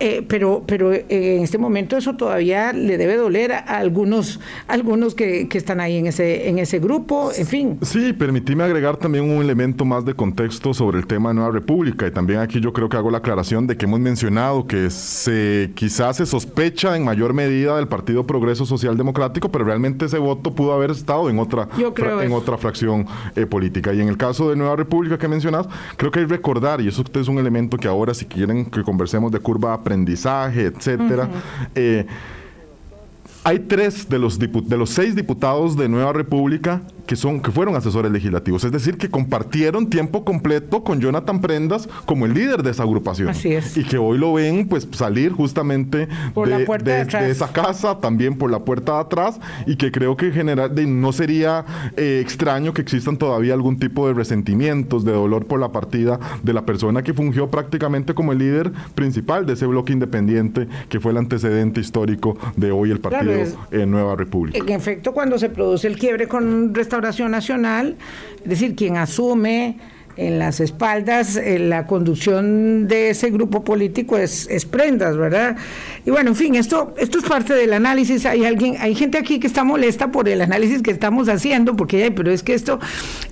eh, 0.00 0.24
pero, 0.26 0.64
pero 0.66 0.92
eh, 0.92 1.06
en 1.08 1.42
este 1.42 1.58
momento 1.58 1.96
eso 1.96 2.16
todavía 2.16 2.72
le 2.72 2.96
debe 2.98 3.16
doler 3.16 3.52
a 3.52 3.58
algunos, 3.58 4.40
algunos 4.68 5.14
que, 5.14 5.48
que, 5.48 5.58
están 5.58 5.80
ahí 5.80 5.96
en 5.96 6.06
ese, 6.06 6.48
en 6.48 6.58
ese 6.58 6.78
grupo, 6.78 7.30
en 7.36 7.46
fin. 7.46 7.78
Sí, 7.82 8.12
permitíme 8.12 8.64
agregar 8.64 8.96
también 8.96 9.24
un 9.24 9.42
elemento 9.42 9.84
más 9.84 10.04
de 10.04 10.14
contexto 10.14 10.74
sobre 10.74 10.98
el 10.98 11.06
tema 11.06 11.30
de 11.30 11.36
Nueva 11.36 11.50
República 11.50 12.06
y 12.06 12.10
también 12.10 12.40
aquí 12.40 12.60
yo 12.60 12.72
creo 12.72 12.88
que 12.88 12.96
hago 12.96 13.10
la 13.10 13.18
aclaración 13.18 13.66
de 13.66 13.76
que 13.76 13.86
hemos 13.86 14.00
mencionado 14.00 14.66
que 14.66 14.90
se 14.90 15.70
quizás 15.74 16.16
se 16.16 16.26
sospecha 16.26 16.96
en 16.96 17.04
mayor 17.04 17.34
medida 17.34 17.76
del 17.76 17.88
Partido 17.88 18.24
Progreso 18.24 18.66
Social 18.66 18.96
Democrático, 18.96 19.50
pero 19.50 19.64
realmente 19.64 20.06
ese 20.06 20.18
voto 20.18 20.54
pudo 20.54 20.72
haber 20.72 20.90
estado 20.90 21.30
en 21.30 21.38
otra, 21.38 21.68
en 21.76 22.32
otra 22.32 22.56
fracción 22.58 23.06
eh, 23.36 23.46
política. 23.46 23.92
Y 23.92 24.00
en 24.00 24.08
el 24.08 24.16
caso 24.16 24.50
de 24.50 24.56
Nueva 24.56 24.76
República 24.76 25.18
que 25.18 25.28
mencionas, 25.28 25.66
creo 25.96 26.10
que 26.10 26.20
hay 26.20 26.26
que 26.26 26.32
recordar, 26.32 26.80
y 26.80 26.88
eso 26.88 27.04
es 27.14 27.28
un 27.28 27.38
elemento 27.38 27.76
que 27.76 27.88
ahora 27.88 28.14
si 28.14 28.24
quieren 28.26 28.66
que 28.66 28.82
conversemos 28.82 29.30
de 29.30 29.38
curva 29.38 29.82
aprendizaje, 29.84 30.64
etcétera, 30.64 31.28
eh, 31.74 32.06
hay 33.44 33.58
tres 33.58 34.08
de 34.08 34.18
los, 34.18 34.38
de 34.38 34.76
los 34.78 34.88
seis 34.88 35.14
diputados 35.14 35.76
de 35.76 35.86
Nueva 35.86 36.14
República 36.14 36.80
que, 37.06 37.16
son, 37.16 37.40
que 37.40 37.50
fueron 37.50 37.76
asesores 37.76 38.10
legislativos, 38.10 38.64
es 38.64 38.72
decir, 38.72 38.96
que 38.96 39.10
compartieron 39.10 39.88
tiempo 39.88 40.24
completo 40.24 40.82
con 40.82 41.00
Jonathan 41.00 41.40
Prendas 41.40 41.88
como 42.06 42.26
el 42.26 42.34
líder 42.34 42.62
de 42.62 42.70
esa 42.70 42.82
agrupación. 42.82 43.28
Así 43.28 43.52
es. 43.52 43.76
Y 43.76 43.84
que 43.84 43.98
hoy 43.98 44.18
lo 44.18 44.34
ven 44.34 44.66
pues 44.66 44.88
salir 44.92 45.32
justamente 45.32 46.08
de, 46.34 47.30
esa 47.30 47.52
casa, 47.52 48.00
también 48.00 48.36
por 48.36 48.50
la 48.50 48.60
puerta 48.60 48.94
de 48.94 49.00
atrás, 49.00 49.40
y 49.66 49.76
que 49.76 49.92
creo 49.92 50.16
que 50.16 50.32
general, 50.32 50.72
no 51.00 51.12
sería 51.12 51.64
eh, 51.96 52.20
extraño 52.22 52.72
que 52.72 52.82
existan 52.82 53.16
todavía 53.16 53.54
algún 53.54 53.78
tipo 53.78 54.06
de 54.06 54.14
resentimientos, 54.14 55.04
de 55.04 55.12
dolor 55.12 55.46
por 55.46 55.60
la 55.60 55.72
partida 55.72 56.18
de 56.42 56.52
la 56.52 56.64
persona 56.64 57.02
que 57.02 57.12
fungió 57.12 57.50
prácticamente 57.50 58.14
como 58.14 58.32
el 58.32 58.38
líder 58.38 58.72
principal 58.94 59.46
de 59.46 59.54
ese 59.54 59.66
bloque 59.66 59.92
independiente, 59.92 60.68
que 60.88 61.00
fue 61.00 61.12
el 61.12 61.18
antecedente 61.18 61.80
histórico 61.80 62.36
de 62.56 62.70
hoy 62.70 62.90
el 62.90 63.00
Partido 63.00 63.32
en 63.70 63.90
Nueva 63.90 64.16
República. 64.16 64.58
En 64.58 64.68
efecto, 64.70 65.12
cuando 65.12 65.38
se 65.38 65.50
produce 65.50 65.86
el 65.86 65.98
quiebre 65.98 66.28
con 66.28 66.74
Restauración 66.74 66.93
Nacional, 67.00 67.96
es 68.42 68.48
decir, 68.48 68.74
quien 68.74 68.96
asume 68.96 69.76
en 70.16 70.38
las 70.38 70.60
espaldas 70.60 71.36
eh, 71.36 71.58
la 71.58 71.86
conducción 71.86 72.86
de 72.86 73.10
ese 73.10 73.30
grupo 73.30 73.64
político 73.64 74.16
es, 74.16 74.48
es, 74.48 74.64
Prendas, 74.64 75.16
¿verdad? 75.16 75.56
Y 76.04 76.10
bueno, 76.10 76.30
en 76.30 76.36
fin, 76.36 76.54
esto, 76.54 76.94
esto 76.98 77.18
es 77.18 77.24
parte 77.24 77.54
del 77.54 77.72
análisis. 77.72 78.26
Hay 78.26 78.44
alguien, 78.44 78.76
hay 78.80 78.94
gente 78.94 79.18
aquí 79.18 79.38
que 79.38 79.46
está 79.46 79.64
molesta 79.64 80.10
por 80.12 80.28
el 80.28 80.40
análisis 80.40 80.82
que 80.82 80.90
estamos 80.90 81.28
haciendo, 81.28 81.76
porque 81.76 82.12
pero 82.14 82.30
es 82.30 82.42
que 82.42 82.54
esto, 82.54 82.78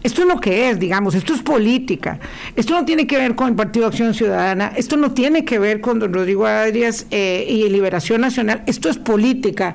esto 0.02 0.22
es 0.22 0.28
lo 0.28 0.40
que 0.40 0.70
es, 0.70 0.78
digamos, 0.78 1.14
esto 1.14 1.34
es 1.34 1.42
política. 1.42 2.18
Esto 2.56 2.74
no 2.74 2.84
tiene 2.84 3.06
que 3.06 3.16
ver 3.16 3.34
con 3.34 3.48
el 3.48 3.54
Partido 3.54 3.86
Acción 3.86 4.14
Ciudadana, 4.14 4.72
esto 4.76 4.96
no 4.96 5.12
tiene 5.12 5.44
que 5.44 5.58
ver 5.58 5.80
con 5.80 5.98
don 5.98 6.12
Rodrigo 6.12 6.46
Adrias 6.46 7.06
eh, 7.10 7.46
y 7.48 7.68
Liberación 7.68 8.20
Nacional, 8.20 8.62
esto 8.66 8.88
es 8.88 8.98
política. 8.98 9.74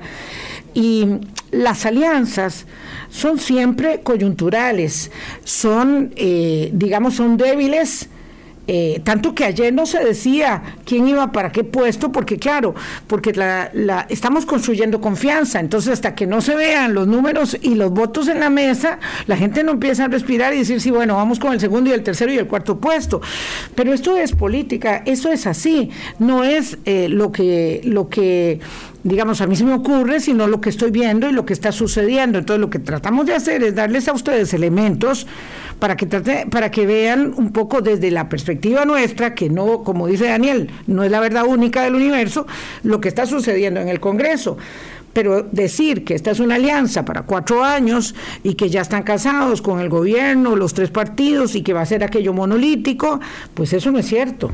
Y 0.74 1.06
las 1.50 1.86
alianzas 1.86 2.66
son 3.10 3.38
siempre 3.38 4.00
coyunturales, 4.02 5.10
son, 5.44 6.12
eh, 6.16 6.70
digamos, 6.72 7.14
son 7.14 7.36
débiles 7.36 8.08
eh, 8.70 9.00
tanto 9.02 9.34
que 9.34 9.46
ayer 9.46 9.72
no 9.72 9.86
se 9.86 9.98
decía 10.04 10.62
quién 10.84 11.08
iba 11.08 11.32
para 11.32 11.50
qué 11.50 11.64
puesto, 11.64 12.12
porque 12.12 12.36
claro, 12.36 12.74
porque 13.06 13.32
la, 13.32 13.70
la, 13.72 14.04
estamos 14.10 14.44
construyendo 14.44 15.00
confianza, 15.00 15.58
entonces 15.58 15.94
hasta 15.94 16.14
que 16.14 16.26
no 16.26 16.42
se 16.42 16.54
vean 16.54 16.92
los 16.92 17.06
números 17.06 17.56
y 17.62 17.76
los 17.76 17.90
votos 17.90 18.28
en 18.28 18.40
la 18.40 18.50
mesa, 18.50 18.98
la 19.26 19.38
gente 19.38 19.64
no 19.64 19.72
empieza 19.72 20.04
a 20.04 20.08
respirar 20.08 20.52
y 20.52 20.58
decir, 20.58 20.82
sí, 20.82 20.90
bueno, 20.90 21.16
vamos 21.16 21.38
con 21.38 21.54
el 21.54 21.60
segundo 21.60 21.88
y 21.88 21.94
el 21.94 22.02
tercero 22.02 22.30
y 22.30 22.36
el 22.36 22.46
cuarto 22.46 22.78
puesto. 22.78 23.22
Pero 23.74 23.94
esto 23.94 24.18
es 24.18 24.32
política, 24.32 25.02
eso 25.06 25.32
es 25.32 25.46
así, 25.46 25.88
no 26.18 26.44
es 26.44 26.76
eh, 26.84 27.08
lo 27.08 27.32
que, 27.32 27.80
lo 27.84 28.10
que 28.10 28.60
digamos, 29.04 29.40
a 29.40 29.46
mí 29.46 29.56
se 29.56 29.64
me 29.64 29.74
ocurre, 29.74 30.20
sino 30.20 30.46
lo 30.46 30.60
que 30.60 30.70
estoy 30.70 30.90
viendo 30.90 31.28
y 31.28 31.32
lo 31.32 31.46
que 31.46 31.52
está 31.52 31.72
sucediendo. 31.72 32.38
Entonces, 32.38 32.60
lo 32.60 32.70
que 32.70 32.78
tratamos 32.78 33.26
de 33.26 33.34
hacer 33.34 33.62
es 33.62 33.74
darles 33.74 34.08
a 34.08 34.12
ustedes 34.12 34.52
elementos 34.54 35.26
para 35.78 35.96
que 35.96 36.06
trate, 36.06 36.46
para 36.50 36.70
que 36.70 36.86
vean 36.86 37.32
un 37.36 37.52
poco 37.52 37.80
desde 37.80 38.10
la 38.10 38.28
perspectiva 38.28 38.84
nuestra, 38.84 39.34
que 39.34 39.48
no, 39.48 39.84
como 39.84 40.06
dice 40.06 40.26
Daniel, 40.26 40.70
no 40.86 41.04
es 41.04 41.10
la 41.10 41.20
verdad 41.20 41.46
única 41.46 41.82
del 41.82 41.94
universo, 41.94 42.46
lo 42.82 43.00
que 43.00 43.08
está 43.08 43.26
sucediendo 43.26 43.80
en 43.80 43.88
el 43.88 44.00
Congreso. 44.00 44.58
Pero 45.12 45.42
decir 45.42 46.04
que 46.04 46.14
esta 46.14 46.30
es 46.30 46.40
una 46.40 46.56
alianza 46.56 47.04
para 47.04 47.22
cuatro 47.22 47.64
años 47.64 48.14
y 48.42 48.54
que 48.54 48.68
ya 48.68 48.82
están 48.82 49.02
casados 49.02 49.62
con 49.62 49.80
el 49.80 49.88
gobierno, 49.88 50.54
los 50.54 50.74
tres 50.74 50.90
partidos 50.90 51.54
y 51.54 51.62
que 51.62 51.72
va 51.72 51.80
a 51.80 51.86
ser 51.86 52.04
aquello 52.04 52.32
monolítico, 52.32 53.20
pues 53.54 53.72
eso 53.72 53.90
no 53.90 53.98
es 53.98 54.06
cierto. 54.06 54.50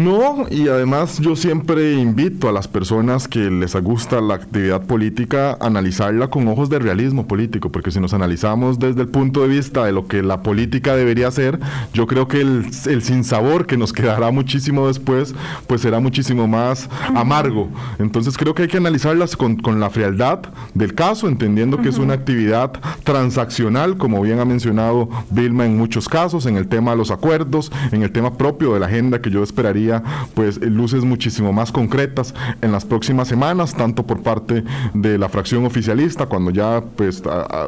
No, 0.00 0.46
y 0.50 0.66
además 0.68 1.18
yo 1.18 1.36
siempre 1.36 1.92
invito 1.92 2.48
a 2.48 2.52
las 2.52 2.66
personas 2.68 3.28
que 3.28 3.50
les 3.50 3.76
gusta 3.76 4.22
la 4.22 4.34
actividad 4.34 4.80
política 4.86 5.58
a 5.60 5.66
analizarla 5.66 6.28
con 6.28 6.48
ojos 6.48 6.70
de 6.70 6.78
realismo 6.78 7.26
político, 7.26 7.70
porque 7.70 7.90
si 7.90 8.00
nos 8.00 8.14
analizamos 8.14 8.78
desde 8.78 9.02
el 9.02 9.08
punto 9.08 9.42
de 9.42 9.48
vista 9.48 9.84
de 9.84 9.92
lo 9.92 10.06
que 10.06 10.22
la 10.22 10.42
política 10.42 10.96
debería 10.96 11.30
ser, 11.30 11.60
yo 11.92 12.06
creo 12.06 12.28
que 12.28 12.40
el, 12.40 12.64
el 12.86 13.02
sinsabor 13.02 13.66
que 13.66 13.76
nos 13.76 13.92
quedará 14.00 14.30
muchísimo 14.30 14.86
después, 14.86 15.34
pues 15.66 15.82
será 15.82 16.00
muchísimo 16.00 16.48
más 16.48 16.88
amargo. 17.14 17.68
Entonces 17.98 18.38
creo 18.38 18.54
que 18.54 18.62
hay 18.62 18.68
que 18.68 18.78
analizarlas 18.78 19.36
con, 19.36 19.56
con 19.56 19.80
la 19.80 19.90
frialdad 19.90 20.40
del 20.72 20.94
caso, 20.94 21.28
entendiendo 21.28 21.76
que 21.76 21.90
es 21.90 21.98
una 21.98 22.14
actividad 22.14 22.72
transaccional, 23.04 23.98
como 23.98 24.22
bien 24.22 24.40
ha 24.40 24.46
mencionado 24.46 25.10
Vilma 25.28 25.66
en 25.66 25.76
muchos 25.76 26.08
casos, 26.08 26.46
en 26.46 26.56
el 26.56 26.68
tema 26.68 26.92
de 26.92 26.96
los 26.96 27.10
acuerdos, 27.10 27.70
en 27.92 28.02
el 28.02 28.12
tema 28.12 28.38
propio 28.38 28.72
de 28.72 28.80
la 28.80 28.86
agenda 28.86 29.20
que 29.20 29.30
yo 29.30 29.42
esperaría 29.42 29.89
pues 30.34 30.60
luces 30.60 31.04
muchísimo 31.04 31.52
más 31.52 31.72
concretas 31.72 32.34
en 32.62 32.72
las 32.72 32.84
próximas 32.84 33.28
semanas, 33.28 33.74
tanto 33.74 34.06
por 34.06 34.22
parte 34.22 34.64
de 34.94 35.18
la 35.18 35.28
fracción 35.28 35.64
oficialista, 35.64 36.26
cuando 36.26 36.50
ya 36.50 36.82
pues 36.96 37.22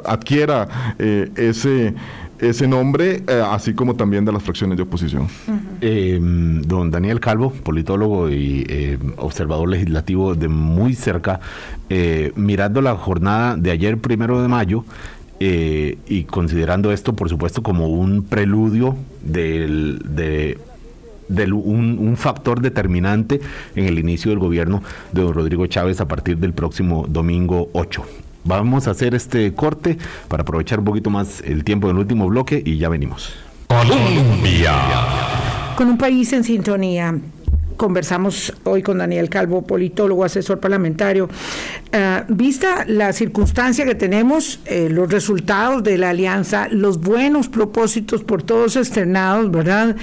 adquiera 0.05 0.95
eh, 0.99 1.31
ese 1.37 1.95
ese 2.39 2.67
nombre, 2.67 3.23
eh, 3.29 3.43
así 3.53 3.73
como 3.73 3.95
también 3.95 4.25
de 4.25 4.33
las 4.33 4.43
fracciones 4.43 4.77
de 4.77 4.83
oposición. 4.83 5.29
Em, 5.81 6.61
don 6.63 6.91
Daniel 6.91 7.21
Calvo, 7.21 7.53
politólogo 7.53 8.31
y 8.31 8.67
eh, 8.69 8.99
observador 9.17 9.69
legislativo 9.69 10.35
de 10.35 10.49
muy 10.49 10.95
cerca, 10.95 11.39
mirando 12.35 12.81
la 12.81 12.97
jornada 12.97 13.55
de 13.57 13.71
ayer, 13.71 13.97
primero 13.99 14.43
de 14.43 14.49
mayo, 14.49 14.85
y 15.39 16.25
considerando 16.25 16.91
esto, 16.91 17.13
por 17.15 17.29
supuesto, 17.29 17.63
como 17.63 17.87
un 17.89 18.25
preludio 18.25 18.97
del, 19.23 20.01
de 20.05 20.59
un, 21.53 22.17
factor 22.17 22.61
determinante 22.61 23.41
en 23.75 23.87
el 23.87 23.99
inicio 23.99 24.31
del 24.31 24.39
gobierno 24.39 24.83
de 25.13 25.23
don 25.23 25.35
Rodrigo 25.35 25.67
Chávez 25.67 26.01
a 26.01 26.09
partir 26.09 26.39
del 26.39 26.53
próximo 26.53 27.07
domingo 27.09 27.69
8. 27.73 28.05
Vamos 28.45 28.87
a 28.87 28.93
hacer 28.93 29.15
este 29.15 29.53
corte 29.55 29.99
para 30.29 30.43
aprovechar 30.43 30.81
un 30.81 30.85
poquito 30.85 31.11
más 31.11 31.41
el 31.43 31.65
tiempo 31.65 31.89
del 31.89 31.99
último 31.99 32.29
bloque 32.29 32.63
y 32.65 32.79
ya 32.79 32.89
venimos. 32.89 33.35
Colombia. 33.69 34.75
Con 35.77 35.89
un 35.89 35.99
país 35.99 36.33
en 36.33 36.45
sintonía 36.45 37.15
conversamos 37.83 38.53
hoy 38.63 38.81
con 38.81 38.99
Daniel 38.99 39.29
Calvo, 39.29 39.63
politólogo, 39.63 40.25
asesor 40.25 40.61
parlamentario. 40.61 41.29
Ah, 41.93 42.25
vista 42.29 42.85
la 42.87 43.13
circunstancia 43.13 43.85
que 43.85 43.97
tenemos, 43.97 44.61
eh, 44.67 44.89
los 44.89 45.11
resultados 45.11 45.83
de 45.83 45.99
la 45.99 46.11
alianza, 46.11 46.69
los 46.71 47.01
buenos 47.01 47.49
propósitos 47.49 48.23
por 48.23 48.45
todos 48.45 48.77
externados, 48.77 49.51
¿verdad? 49.51 49.97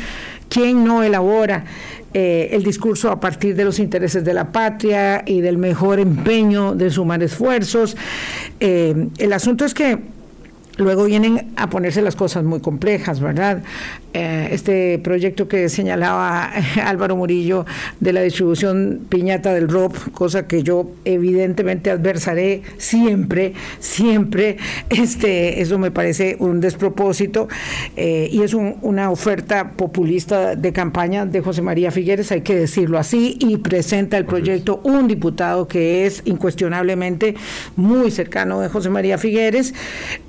¿Quién 0.49 0.83
no 0.83 1.03
elabora 1.03 1.63
eh, 2.13 2.49
el 2.51 2.63
discurso 2.63 3.11
a 3.11 3.19
partir 3.19 3.55
de 3.55 3.63
los 3.63 3.79
intereses 3.79 4.25
de 4.25 4.33
la 4.33 4.51
patria 4.51 5.23
y 5.25 5.41
del 5.41 5.57
mejor 5.57 5.99
empeño 5.99 6.75
de 6.75 6.89
sumar 6.89 7.21
esfuerzos? 7.23 7.95
Eh, 8.59 9.07
el 9.17 9.33
asunto 9.33 9.63
es 9.63 9.73
que 9.73 9.99
luego 10.79 11.05
vienen 11.05 11.51
a 11.55 11.69
ponerse 11.69 12.01
las 12.01 12.15
cosas 12.15 12.43
muy 12.43 12.61
complejas, 12.61 13.19
¿verdad? 13.19 13.61
Eh, 14.13 14.49
este 14.51 14.97
proyecto 14.99 15.47
que 15.47 15.69
señalaba 15.69 16.51
Álvaro 16.83 17.15
Murillo 17.15 17.65
de 17.99 18.13
la 18.13 18.21
distribución 18.21 19.01
piñata 19.09 19.53
del 19.53 19.67
ROP, 19.67 19.95
cosa 20.13 20.47
que 20.47 20.63
yo 20.63 20.89
evidentemente 21.05 21.91
adversaré 21.91 22.63
siempre, 22.77 23.53
siempre, 23.79 24.57
este, 24.89 25.61
eso 25.61 25.77
me 25.77 25.91
parece 25.91 26.37
un 26.39 26.59
despropósito 26.61 27.49
eh, 27.95 28.29
y 28.31 28.41
es 28.41 28.53
una 28.53 29.11
oferta 29.11 29.73
populista 29.73 30.55
de 30.55 30.73
campaña 30.73 31.25
de 31.25 31.41
José 31.41 31.61
María 31.61 31.91
Figueres, 31.91 32.31
hay 32.31 32.41
que 32.41 32.55
decirlo 32.55 32.97
así, 32.97 33.37
y 33.39 33.57
presenta 33.57 34.17
el 34.17 34.25
proyecto 34.25 34.79
un 34.83 35.07
diputado 35.07 35.67
que 35.67 36.05
es 36.05 36.21
incuestionablemente 36.25 37.35
muy 37.75 38.11
cercano 38.11 38.61
de 38.61 38.69
José 38.69 38.89
María 38.89 39.17
Figueres. 39.17 39.73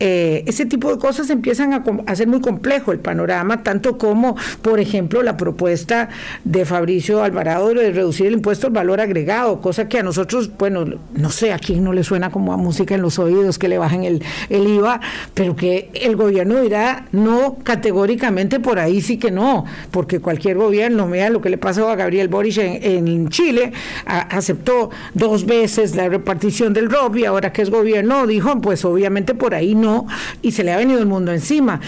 Eh, 0.00 0.39
ese 0.46 0.66
tipo 0.66 0.90
de 0.90 0.98
cosas 0.98 1.30
empiezan 1.30 1.72
a, 1.72 1.84
a 2.06 2.16
ser 2.16 2.28
muy 2.28 2.40
complejo 2.40 2.92
el 2.92 2.98
panorama 2.98 3.62
tanto 3.62 3.98
como, 3.98 4.36
por 4.62 4.80
ejemplo, 4.80 5.22
la 5.22 5.36
propuesta 5.36 6.08
de 6.44 6.64
Fabricio 6.64 7.22
Alvarado 7.22 7.68
de 7.74 7.92
reducir 7.92 8.26
el 8.26 8.34
impuesto 8.34 8.66
al 8.66 8.72
valor 8.72 9.00
agregado, 9.00 9.60
cosa 9.60 9.88
que 9.88 9.98
a 9.98 10.02
nosotros, 10.02 10.50
bueno, 10.58 10.84
no 11.14 11.30
sé 11.30 11.52
a 11.52 11.58
quién 11.58 11.84
no 11.84 11.92
le 11.92 12.04
suena 12.04 12.30
como 12.30 12.52
a 12.52 12.56
música 12.56 12.94
en 12.94 13.02
los 13.02 13.18
oídos 13.18 13.58
que 13.58 13.68
le 13.68 13.78
bajen 13.78 14.04
el, 14.04 14.22
el 14.48 14.66
IVA, 14.66 15.00
pero 15.34 15.56
que 15.56 15.90
el 15.94 16.16
gobierno 16.16 16.60
dirá 16.60 17.06
no 17.12 17.58
categóricamente 17.62 18.60
por 18.60 18.78
ahí 18.78 19.00
sí 19.00 19.18
que 19.18 19.30
no, 19.30 19.64
porque 19.90 20.20
cualquier 20.20 20.56
gobierno, 20.56 21.08
vea 21.08 21.30
lo 21.30 21.40
que 21.40 21.50
le 21.50 21.58
pasó 21.58 21.88
a 21.88 21.96
Gabriel 21.96 22.28
Boric 22.28 22.58
en, 22.58 23.28
Chile, 23.28 23.72
aceptó 24.06 24.90
dos 25.14 25.46
veces 25.46 25.94
la 25.94 26.08
repartición 26.08 26.72
del 26.72 26.90
ROB 26.90 27.16
y 27.16 27.24
ahora 27.24 27.52
que 27.52 27.62
es 27.62 27.70
gobierno 27.70 28.26
dijo, 28.26 28.60
pues 28.60 28.84
obviamente 28.84 29.34
por 29.34 29.54
ahí 29.54 29.74
no, 29.74 30.06
y 30.42 30.52
se 30.52 30.64
le 30.64 30.72
ha 30.72 30.76
venido 30.76 31.00
el 31.00 31.06
mundo 31.06 31.32
encima, 31.32 31.80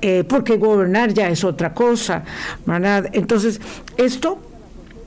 eh, 0.00 0.24
porque 0.28 0.56
gobernar 0.56 1.12
ya 1.12 1.28
es 1.28 1.44
otra 1.44 1.74
cosa. 1.74 2.24
Entonces, 3.12 3.60
esto 3.96 4.38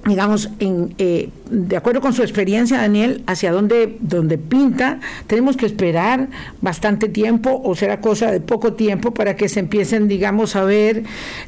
digamos, 0.06 0.50
en, 0.60 0.94
eh, 0.98 1.30
de 1.50 1.78
acuerdo 1.78 2.02
con 2.02 2.14
su 2.14 2.24
experiencia, 2.24 2.78
Daniel, 2.78 3.24
hacia 3.26 3.52
dónde, 3.52 3.98
donde 4.02 4.38
pinta, 4.38 5.00
tenemos 5.28 5.56
que 5.56 5.66
esperar 5.66 6.28
bastante 6.62 7.08
tiempo 7.08 7.62
o 7.64 7.74
será 7.76 8.02
cosa 8.02 8.32
de 8.32 8.42
poco 8.42 8.74
tiempo 8.74 9.14
para 9.14 9.36
que 9.36 9.48
se 9.48 9.62
empiecen, 9.62 10.08
digamos, 10.10 10.58
a 10.58 10.66
ver, 10.66 11.04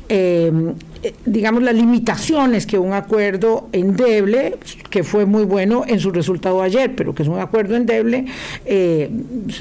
em, 0.07 0.73
eh, 1.03 1.13
digamos, 1.25 1.63
las 1.63 1.75
limitaciones 1.75 2.65
que 2.65 2.77
un 2.77 2.93
acuerdo 2.93 3.67
endeble, 3.73 4.57
que 4.89 5.03
fue 5.03 5.25
muy 5.25 5.43
bueno 5.43 5.83
en 5.85 5.99
su 5.99 6.11
resultado 6.11 6.61
ayer, 6.61 6.95
pero 6.95 7.13
que 7.13 7.23
es 7.23 7.29
un 7.29 7.39
acuerdo 7.39 7.75
endeble, 7.75 8.25
eh, 8.65 9.09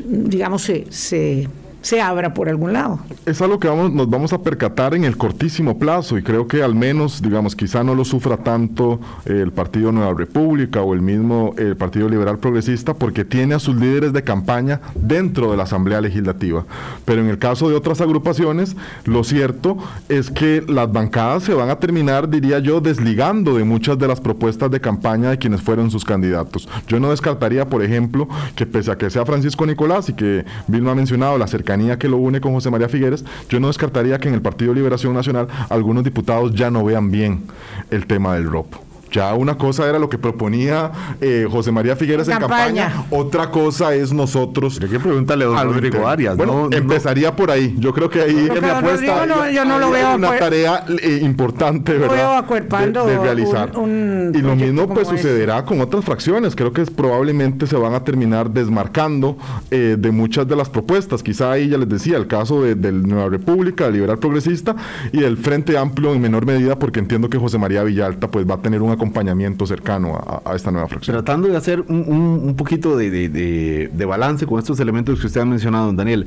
digamos, 0.07 0.63
se 0.63 1.49
se 1.85 2.01
abra 2.01 2.33
por 2.33 2.49
algún 2.49 2.73
lado. 2.73 2.99
Es 3.27 3.43
algo 3.43 3.61
que 3.61 3.69
vamos, 3.69 3.93
nos 3.93 4.09
vamos 4.09 4.33
a 4.33 4.43
percatar 4.43 4.95
en 4.95 5.05
el 5.05 5.19
cortísimo 5.19 5.79
plazo 5.79 6.17
y 6.17 6.23
creo 6.23 6.49
que 6.49 6.63
al 6.63 6.75
menos, 6.75 7.21
digamos, 7.21 7.55
quizá 7.55 7.85
no 7.85 7.95
lo 7.95 8.07
sufra 8.07 8.39
tanto 8.39 9.01
el 9.27 9.53
Partido 9.53 9.93
Nueva 9.93 10.15
República 10.15 10.81
o 10.81 10.95
el 10.95 11.03
mismo 11.03 11.55
el 11.59 11.77
Partido 11.77 12.09
Liberal 12.09 12.39
Progresista 12.39 12.95
porque 12.95 13.27
tiene 13.27 13.55
a 13.55 13.59
sus 13.59 13.77
líderes 13.77 14.15
de 14.15 14.23
campaña 14.23 14.81
dentro 14.95 15.51
de 15.51 15.59
la 15.59 15.65
Asamblea 15.65 16.01
Legislativa. 16.01 16.65
Pero 17.05 17.21
en 17.21 17.29
el 17.29 17.39
caso 17.39 17.69
de 17.69 17.75
otras 17.75 18.01
agrupaciones, 18.01 18.77
lo 19.05 19.23
cierto 19.23 19.77
es 20.09 20.31
que 20.31 20.65
las 20.67 20.91
bancadas 20.91 21.43
se 21.43 21.53
van 21.53 21.69
a 21.69 21.79
terminar, 21.79 22.31
diría 22.31 22.61
yo, 22.61 22.81
desligando 22.81 23.57
de 23.57 23.65
muchas 23.65 23.99
de 23.99 24.09
las 24.09 24.23
propuestas 24.23 24.71
de 24.71 24.81
campaña 24.81 25.31
de 25.31 25.39
quienes 25.39 25.61
fueron 25.61 25.91
sus 25.91 26.07
candidatos. 26.07 26.67
Yo 26.89 26.99
no 26.99 27.11
descartaría, 27.11 27.69
por 27.69 27.83
ejemplo, 27.83 28.27
que 28.57 28.65
pese 28.65 28.91
a 28.91 28.97
que 28.97 29.11
sea 29.11 29.27
Francisco 29.27 29.67
Nicolás 29.67 30.09
y 30.09 30.15
que 30.15 30.47
Vilma 30.67 30.93
ha 30.93 30.95
mencionado 30.95 31.37
la 31.37 31.47
cercanía 31.47 31.74
que 31.99 32.09
lo 32.09 32.17
une 32.19 32.41
con 32.41 32.53
José 32.53 32.71
María 32.71 32.89
Figueres, 32.89 33.25
yo 33.49 33.61
no 33.61 33.67
descartaría 33.67 34.19
que 34.19 34.29
en 34.29 34.35
el 34.35 34.43
Partido 34.43 34.73
Liberación 34.75 35.15
Nacional 35.15 35.49
algunos 35.69 36.05
diputados 36.05 36.55
ya 36.55 36.71
no 36.71 36.85
vean 36.85 37.11
bien 37.11 37.45
el 37.91 38.07
tema 38.07 38.35
del 38.35 38.45
ROP. 38.45 38.84
Ya 39.15 39.33
una 39.35 39.57
cosa 39.57 39.89
era 39.89 40.01
lo 40.01 40.09
que 40.09 40.19
proponía 40.19 40.91
eh, 41.21 41.47
José 41.49 41.71
María 41.71 41.95
Figueres 41.95 42.27
en, 42.27 42.37
campaña. 42.37 43.05
otra 43.11 43.49
cosa 43.49 43.95
es 43.95 44.13
nosotros. 44.13 44.81
Hay 44.83 44.89
que 44.89 44.99
preguntarle 44.99 45.45
a 45.45 45.49
don 45.49 45.73
Rodrigo 45.73 46.09
Arias. 46.09 46.37
Bueno, 46.37 46.69
empezaría 46.73 47.35
por 47.37 47.53
ahí. 47.53 47.77
Yo 47.79 47.95
creo 47.95 48.11
que 48.11 48.23
ahí 48.23 48.49
me 48.61 48.71
apuesta. 48.71 49.25
No, 49.25 49.49
yo 49.49 49.65
no 49.65 49.79
lo 49.79 49.93
veo 49.93 50.17
una 50.17 50.37
tarea 50.37 50.85
eh, 51.01 51.21
importante, 51.23 51.97
¿verdad? 51.97 52.45
de, 52.45 53.19
realizar. 53.19 53.71
y 53.71 54.39
lo 54.39 54.57
mismo 54.57 54.89
pues 54.89 55.07
sucederá 55.07 55.65
con 55.65 55.81
otras 55.81 56.05
fracciones. 56.05 56.57
Creo 56.57 56.73
que 56.73 56.85
probablemente 56.87 57.69
se 57.69 57.77
van 57.77 57.95
a 57.95 58.03
terminar 58.03 58.51
desmarcando 58.51 59.37
eh, 59.71 59.95
de 59.97 60.11
muchas 60.11 60.49
de 60.49 60.57
las 60.57 60.69
propuestas. 60.69 61.23
Quizá 61.23 61.53
ahí 61.53 61.69
ya 61.69 61.79
les 61.79 61.89
decía 61.89 62.17
el 62.17 62.27
caso 62.27 62.63
de, 62.63 62.75
de 62.75 62.91
Nueva 62.91 63.29
República, 63.29 63.89
Liberal 63.91 64.19
Progresista 64.19 64.75
y 65.13 65.21
del 65.21 65.37
Frente 65.37 65.79
Amplio 65.79 66.13
en 66.13 66.21
menor 66.21 66.47
medida, 66.47 66.77
porque 66.77 66.99
entiendo 66.99 67.31
que 67.31 67.39
José 67.39 67.59
María 67.59 67.85
Villalta 67.85 68.29
pues 68.29 68.45
va 68.45 68.55
a 68.55 68.59
tener 68.59 68.83
un 68.83 68.91
acompañamiento 69.05 69.67
cercano 69.67 70.43
a, 70.45 70.55
esta 70.55 70.71
nueva 70.71 70.89
fracción. 70.89 71.15
Tratando 71.17 71.49
de 71.49 71.57
hacer 71.57 71.81
un, 71.83 72.55
poquito 72.57 72.97
de, 72.97 73.91
balance 74.07 74.47
con 74.47 74.59
estos 74.59 74.81
elementos 74.81 75.21
que 75.21 75.27
usted 75.27 75.43
ha 75.43 75.45
mencionado, 75.45 75.87
don 75.87 75.97
Daniel. 75.97 76.27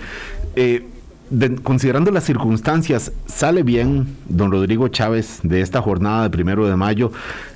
Eh, 0.56 0.86
considerando 1.64 2.12
las 2.12 2.24
circunstancias, 2.24 3.12
sale 3.26 3.64
bien 3.64 4.16
don 4.30 4.52
Rodrigo 4.52 4.88
Chávez 4.88 5.40
de 5.44 5.62
esta 5.62 5.82
jornada 5.82 6.24
de 6.24 6.30
primero 6.30 6.68
de 6.68 6.76
mayo, 6.78 7.12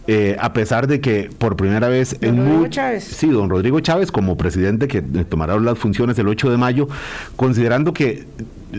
eh, 0.07 0.35
a 0.39 0.51
pesar 0.51 0.87
de 0.87 0.99
que 0.99 1.29
por 1.37 1.55
primera 1.55 1.87
vez 1.87 2.19
don 2.19 2.29
en 2.29 2.37
Rodrigo 2.37 2.67
Chávez. 2.67 3.03
Sí, 3.03 3.29
don 3.29 3.49
Rodrigo 3.49 3.79
Chávez 3.79 4.11
como 4.11 4.35
presidente 4.35 4.87
que 4.87 5.01
tomará 5.01 5.57
las 5.57 5.77
funciones 5.77 6.17
el 6.19 6.27
8 6.27 6.49
de 6.49 6.57
mayo, 6.57 6.89
considerando 7.37 7.93
que 7.93 8.25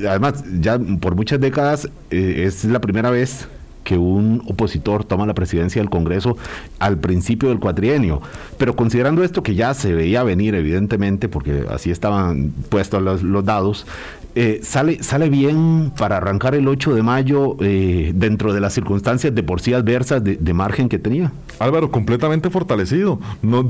además 0.06 0.44
ya 0.60 0.78
por 1.00 1.14
muchas 1.14 1.40
décadas 1.40 1.88
eh, 2.10 2.44
es 2.46 2.64
la 2.64 2.80
primera 2.80 3.10
vez 3.10 3.48
que 3.84 3.98
un 3.98 4.42
opositor 4.46 5.04
toma 5.04 5.26
la 5.26 5.34
presidencia 5.34 5.80
del 5.80 5.90
Congreso 5.90 6.36
al 6.78 6.98
principio 6.98 7.48
del 7.48 7.58
cuatrienio. 7.58 8.22
Pero 8.58 8.76
considerando 8.76 9.24
esto 9.24 9.42
que 9.42 9.54
ya 9.54 9.74
se 9.74 9.92
veía 9.92 10.22
venir, 10.22 10.54
evidentemente, 10.54 11.28
porque 11.28 11.64
así 11.68 11.90
estaban 11.90 12.52
puestos 12.68 13.22
los 13.22 13.44
dados, 13.44 13.86
eh, 14.34 14.60
sale, 14.62 15.02
sale 15.02 15.28
bien 15.28 15.92
para 15.94 16.16
arrancar 16.16 16.54
el 16.54 16.66
8 16.66 16.94
de 16.94 17.02
mayo 17.02 17.56
eh, 17.60 18.12
dentro 18.14 18.54
de 18.54 18.60
las 18.60 18.72
circunstancias 18.72 19.34
de 19.34 19.42
por 19.42 19.60
sí 19.60 19.74
adversas 19.74 20.24
de, 20.24 20.52
margen 20.54 20.88
que 20.88 20.98
tenía. 20.98 21.32
Álvaro, 21.58 21.90
completamente 21.90 22.48
fortalecido. 22.48 23.20
No, 23.42 23.68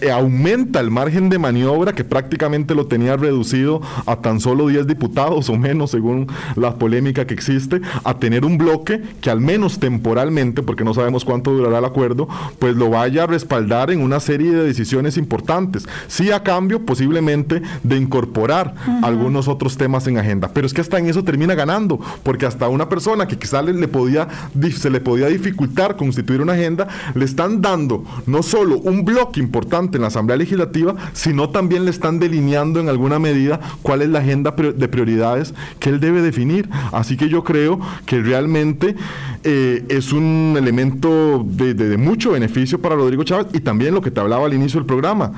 eh, 0.00 0.10
aumenta 0.10 0.78
el 0.78 0.90
margen 0.90 1.28
de 1.30 1.38
maniobra 1.38 1.92
que 1.94 2.04
prácticamente 2.04 2.76
lo 2.76 2.86
tenía 2.86 3.16
reducido 3.16 3.80
a 4.06 4.16
tan 4.16 4.38
solo 4.38 4.68
10 4.68 4.86
diputados 4.86 5.48
o 5.48 5.56
menos, 5.56 5.90
según 5.90 6.28
la 6.54 6.76
polémica 6.76 7.26
que 7.26 7.34
existe, 7.34 7.80
a 8.04 8.14
tener 8.14 8.44
un 8.44 8.58
bloque 8.58 9.02
que 9.20 9.30
al 9.30 9.40
menos 9.40 9.80
temporalmente, 9.80 10.62
porque 10.62 10.84
no 10.84 10.94
sabemos 10.94 11.24
cuánto 11.24 11.52
durará 11.52 11.78
el 11.78 11.84
acuerdo, 11.84 12.28
pues 12.60 12.76
lo 12.76 12.90
vaya 12.90 13.24
a 13.24 13.26
respaldar 13.26 13.90
en 13.90 14.00
una 14.00 14.20
serie 14.20 14.52
de 14.52 14.62
decisiones 14.62 15.16
importantes. 15.16 15.88
Sí 16.06 16.30
a 16.30 16.42
cambio 16.44 16.84
posiblemente 16.84 17.62
de 17.82 17.96
incorporar 17.96 18.74
algunos 19.02 19.48
otros 19.48 19.55
otros 19.56 19.76
temas 19.76 20.06
en 20.06 20.18
agenda. 20.18 20.48
Pero 20.52 20.66
es 20.66 20.74
que 20.74 20.80
hasta 20.80 20.98
en 20.98 21.06
eso 21.08 21.24
termina 21.24 21.54
ganando, 21.54 21.98
porque 22.22 22.46
hasta 22.46 22.68
una 22.68 22.88
persona 22.88 23.26
que 23.26 23.38
quizá 23.38 23.62
le, 23.62 23.88
podía, 23.88 24.28
se 24.76 24.90
le 24.90 25.00
podía 25.00 25.26
dificultar 25.26 25.96
constituir 25.96 26.40
una 26.40 26.52
agenda, 26.52 26.86
le 27.14 27.24
están 27.24 27.60
dando 27.60 28.04
no 28.26 28.42
solo 28.42 28.78
un 28.78 29.04
bloque 29.04 29.40
importante 29.40 29.96
en 29.96 30.02
la 30.02 30.08
Asamblea 30.08 30.36
Legislativa, 30.36 30.94
sino 31.12 31.50
también 31.50 31.84
le 31.84 31.90
están 31.90 32.18
delineando 32.18 32.80
en 32.80 32.88
alguna 32.88 33.18
medida 33.18 33.60
cuál 33.82 34.02
es 34.02 34.08
la 34.08 34.20
agenda 34.20 34.52
de 34.52 34.88
prioridades 34.88 35.54
que 35.80 35.90
él 35.90 36.00
debe 36.00 36.22
definir. 36.22 36.68
Así 36.92 37.16
que 37.16 37.28
yo 37.28 37.42
creo 37.42 37.80
que 38.04 38.20
realmente 38.20 38.94
eh, 39.42 39.84
es 39.88 40.12
un 40.12 40.54
elemento 40.56 41.44
de, 41.44 41.74
de 41.74 41.96
mucho 41.96 42.32
beneficio 42.32 42.80
para 42.80 42.94
Rodrigo 42.94 43.24
Chávez 43.24 43.46
y 43.52 43.60
también 43.60 43.94
lo 43.94 44.00
que 44.00 44.10
te 44.10 44.20
hablaba 44.20 44.46
al 44.46 44.54
inicio 44.54 44.80
del 44.80 44.86
programa 44.86 45.32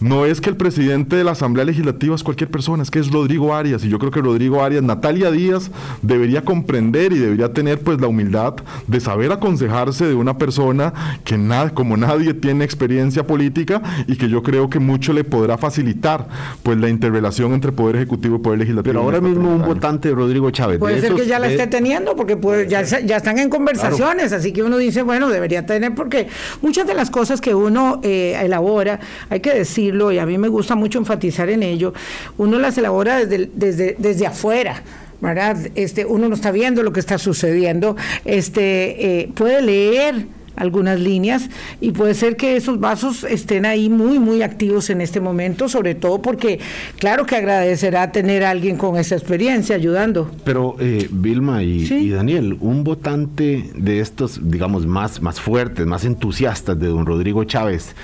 no 0.00 0.26
es 0.26 0.40
que 0.40 0.50
el 0.50 0.56
presidente 0.56 1.16
de 1.16 1.24
la 1.24 1.32
Asamblea 1.32 1.64
Legislativa 1.64 2.14
es 2.14 2.22
cualquier 2.22 2.50
persona, 2.50 2.82
es 2.82 2.90
que 2.90 2.98
es 2.98 3.10
Rodrigo 3.10 3.54
Arias. 3.54 3.84
Y 3.84 3.88
yo 3.88 3.98
creo 3.98 4.10
que 4.10 4.20
Rodrigo 4.20 4.62
Arias, 4.62 4.82
Natalia 4.82 5.30
Díaz, 5.30 5.70
debería 6.02 6.42
comprender 6.42 7.12
y 7.12 7.18
debería 7.18 7.52
tener 7.52 7.80
pues 7.80 8.00
la 8.00 8.06
humildad 8.06 8.54
de 8.86 9.00
saber 9.00 9.32
aconsejarse 9.32 10.06
de 10.06 10.14
una 10.14 10.38
persona 10.38 10.92
que 11.24 11.38
nada, 11.38 11.70
como 11.70 11.96
nadie 11.96 12.34
tiene 12.34 12.64
experiencia 12.64 13.26
política 13.26 13.82
y 14.06 14.16
que 14.16 14.28
yo 14.28 14.42
creo 14.42 14.68
que 14.68 14.78
mucho 14.78 15.12
le 15.12 15.24
podrá 15.24 15.58
facilitar 15.58 16.28
pues 16.62 16.78
la 16.78 16.88
interrelación 16.88 17.52
entre 17.52 17.72
Poder 17.72 17.96
Ejecutivo 17.96 18.36
y 18.36 18.38
Poder 18.38 18.58
Legislativo. 18.58 18.92
Pero 18.92 19.00
ahora 19.00 19.20
mismo 19.20 19.54
un 19.54 19.62
votante 19.62 20.08
de 20.08 20.14
Rodrigo 20.14 20.50
Chávez. 20.50 20.78
Puede 20.78 21.00
ser 21.00 21.14
que 21.14 21.26
ya 21.26 21.38
la 21.38 21.48
esté 21.48 21.66
teniendo 21.66 22.16
porque 22.16 22.36
pues, 22.36 22.68
ya, 22.68 22.82
ya 22.82 23.16
están 23.16 23.38
en 23.38 23.50
conversaciones, 23.50 24.32
así 24.32 24.52
que 24.52 24.62
uno 24.62 24.76
dice, 24.76 25.02
bueno, 25.02 25.28
debería 25.28 25.66
tener 25.66 25.94
porque 25.94 26.28
muchas 26.62 26.86
de 26.86 26.94
las 26.94 27.10
cosas 27.10 27.40
que 27.40 27.54
uno 27.54 28.00
eh, 28.02 28.38
elabora, 28.42 29.00
hay 29.30 29.40
que 29.40 29.52
decir, 29.52 29.83
y 30.12 30.18
a 30.18 30.26
mí 30.26 30.38
me 30.38 30.48
gusta 30.48 30.74
mucho 30.74 30.98
enfatizar 30.98 31.48
en 31.50 31.62
ello, 31.62 31.92
uno 32.38 32.58
las 32.58 32.78
elabora 32.78 33.24
desde, 33.24 33.50
desde, 33.54 33.96
desde 33.98 34.26
afuera. 34.26 34.82
¿verdad? 35.20 35.56
Este, 35.74 36.04
uno 36.04 36.28
no 36.28 36.34
está 36.34 36.50
viendo 36.50 36.82
lo 36.82 36.92
que 36.92 37.00
está 37.00 37.16
sucediendo, 37.16 37.96
este, 38.26 39.20
eh, 39.20 39.30
puede 39.34 39.62
leer 39.62 40.26
algunas 40.56 41.00
líneas 41.00 41.48
y 41.80 41.92
puede 41.92 42.14
ser 42.14 42.36
que 42.36 42.56
esos 42.56 42.78
vasos 42.80 43.24
estén 43.24 43.66
ahí 43.66 43.88
muy, 43.88 44.18
muy 44.18 44.42
activos 44.42 44.90
en 44.90 45.00
este 45.00 45.20
momento, 45.20 45.68
sobre 45.68 45.94
todo 45.94 46.22
porque 46.22 46.60
claro 46.98 47.26
que 47.26 47.36
agradecerá 47.36 48.12
tener 48.12 48.44
a 48.44 48.50
alguien 48.50 48.76
con 48.76 48.96
esa 48.96 49.16
experiencia 49.16 49.76
ayudando. 49.76 50.30
Pero 50.44 50.76
eh, 50.78 51.08
Vilma 51.10 51.62
y, 51.62 51.84
y, 51.90 52.10
Daniel, 52.10 52.56
un 52.60 52.84
votante 52.84 53.70
de 53.74 54.00
estos, 54.00 54.40
digamos, 54.48 54.86
más, 54.86 55.20
más 55.22 55.40
fuertes, 55.40 55.86
más 55.86 56.04
entusiastas 56.04 56.78
de 56.78 56.86
don 56.88 57.06
Rodrigo 57.06 57.44
Chávez, 57.44 57.94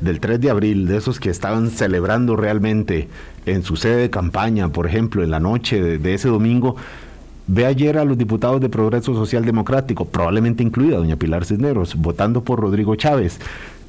del 0.00 0.20
3 0.20 0.40
de 0.40 0.50
abril, 0.50 0.86
de 0.86 0.96
esos 0.96 1.20
que 1.20 1.30
estaban 1.30 1.70
celebrando 1.70 2.36
realmente 2.36 3.08
en 3.46 3.62
su 3.62 3.76
sede 3.76 3.96
de 3.96 4.10
campaña, 4.10 4.68
por 4.70 4.86
ejemplo, 4.86 5.22
en 5.22 5.30
la 5.30 5.40
noche 5.40 5.98
de, 5.98 6.14
ese 6.14 6.28
domingo, 6.28 6.76
ve 7.46 7.66
ayer 7.66 7.98
a 7.98 8.04
los 8.04 8.18
diputados 8.18 8.60
de 8.60 8.68
Progreso 8.68 9.14
Social 9.14 9.44
Democrático, 9.44 10.04
probablemente 10.04 10.62
incluida 10.62 10.98
doña 10.98 11.16
Pilar 11.16 11.44
Cisneros, 11.44 11.94
votando 11.96 12.44
por 12.44 12.60
Rodrigo 12.60 12.94
Chávez. 12.96 13.38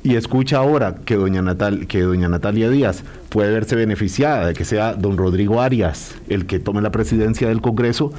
Y 0.02 0.16
escucha 0.16 0.60
ahora 0.60 0.96
que 1.04 1.16
doña, 1.16 1.42
Natal, 1.42 1.86
que 1.86 2.02
doña 2.02 2.30
Natalia 2.30 2.70
Díaz 2.70 3.04
puede 3.28 3.52
verse 3.52 3.76
beneficiada 3.76 4.48
de 4.48 4.54
que 4.54 4.64
sea 4.64 4.94
don 4.94 5.18
Rodrigo 5.18 5.62
Arias 5.62 6.16
el 6.30 6.46
que 6.46 6.60
tome 6.60 6.82
la 6.82 6.92
presidencia 6.92 7.50
del 7.50 7.60
Congreso, 7.60 8.14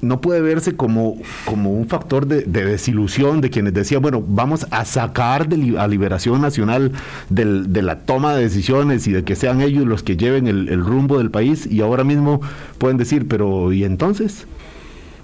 no 0.00 0.20
puede 0.20 0.40
verse 0.40 0.76
como, 0.76 1.16
como 1.44 1.72
un 1.72 1.88
factor 1.88 2.26
de, 2.26 2.42
desilusión 2.42 3.40
de 3.40 3.50
quienes 3.50 3.74
decían, 3.74 4.02
bueno, 4.02 4.22
vamos 4.26 4.66
a 4.70 4.84
sacar 4.84 5.48
de, 5.48 5.78
a 5.78 5.88
Liberación 5.88 6.40
Nacional 6.40 6.92
de 7.28 7.82
la 7.82 8.00
toma 8.00 8.34
de 8.34 8.42
decisiones 8.42 9.06
y 9.06 9.12
de 9.12 9.24
que 9.24 9.36
sean 9.36 9.60
ellos 9.60 9.86
los 9.86 10.02
que 10.02 10.16
lleven 10.16 10.46
el, 10.46 10.68
el 10.68 10.84
rumbo 10.84 11.18
del 11.18 11.30
país 11.30 11.66
y 11.66 11.80
ahora 11.80 12.04
mismo 12.04 12.40
pueden 12.78 12.96
decir, 12.96 13.26
pero 13.28 13.72
¿y 13.72 13.84
entonces? 13.84 14.46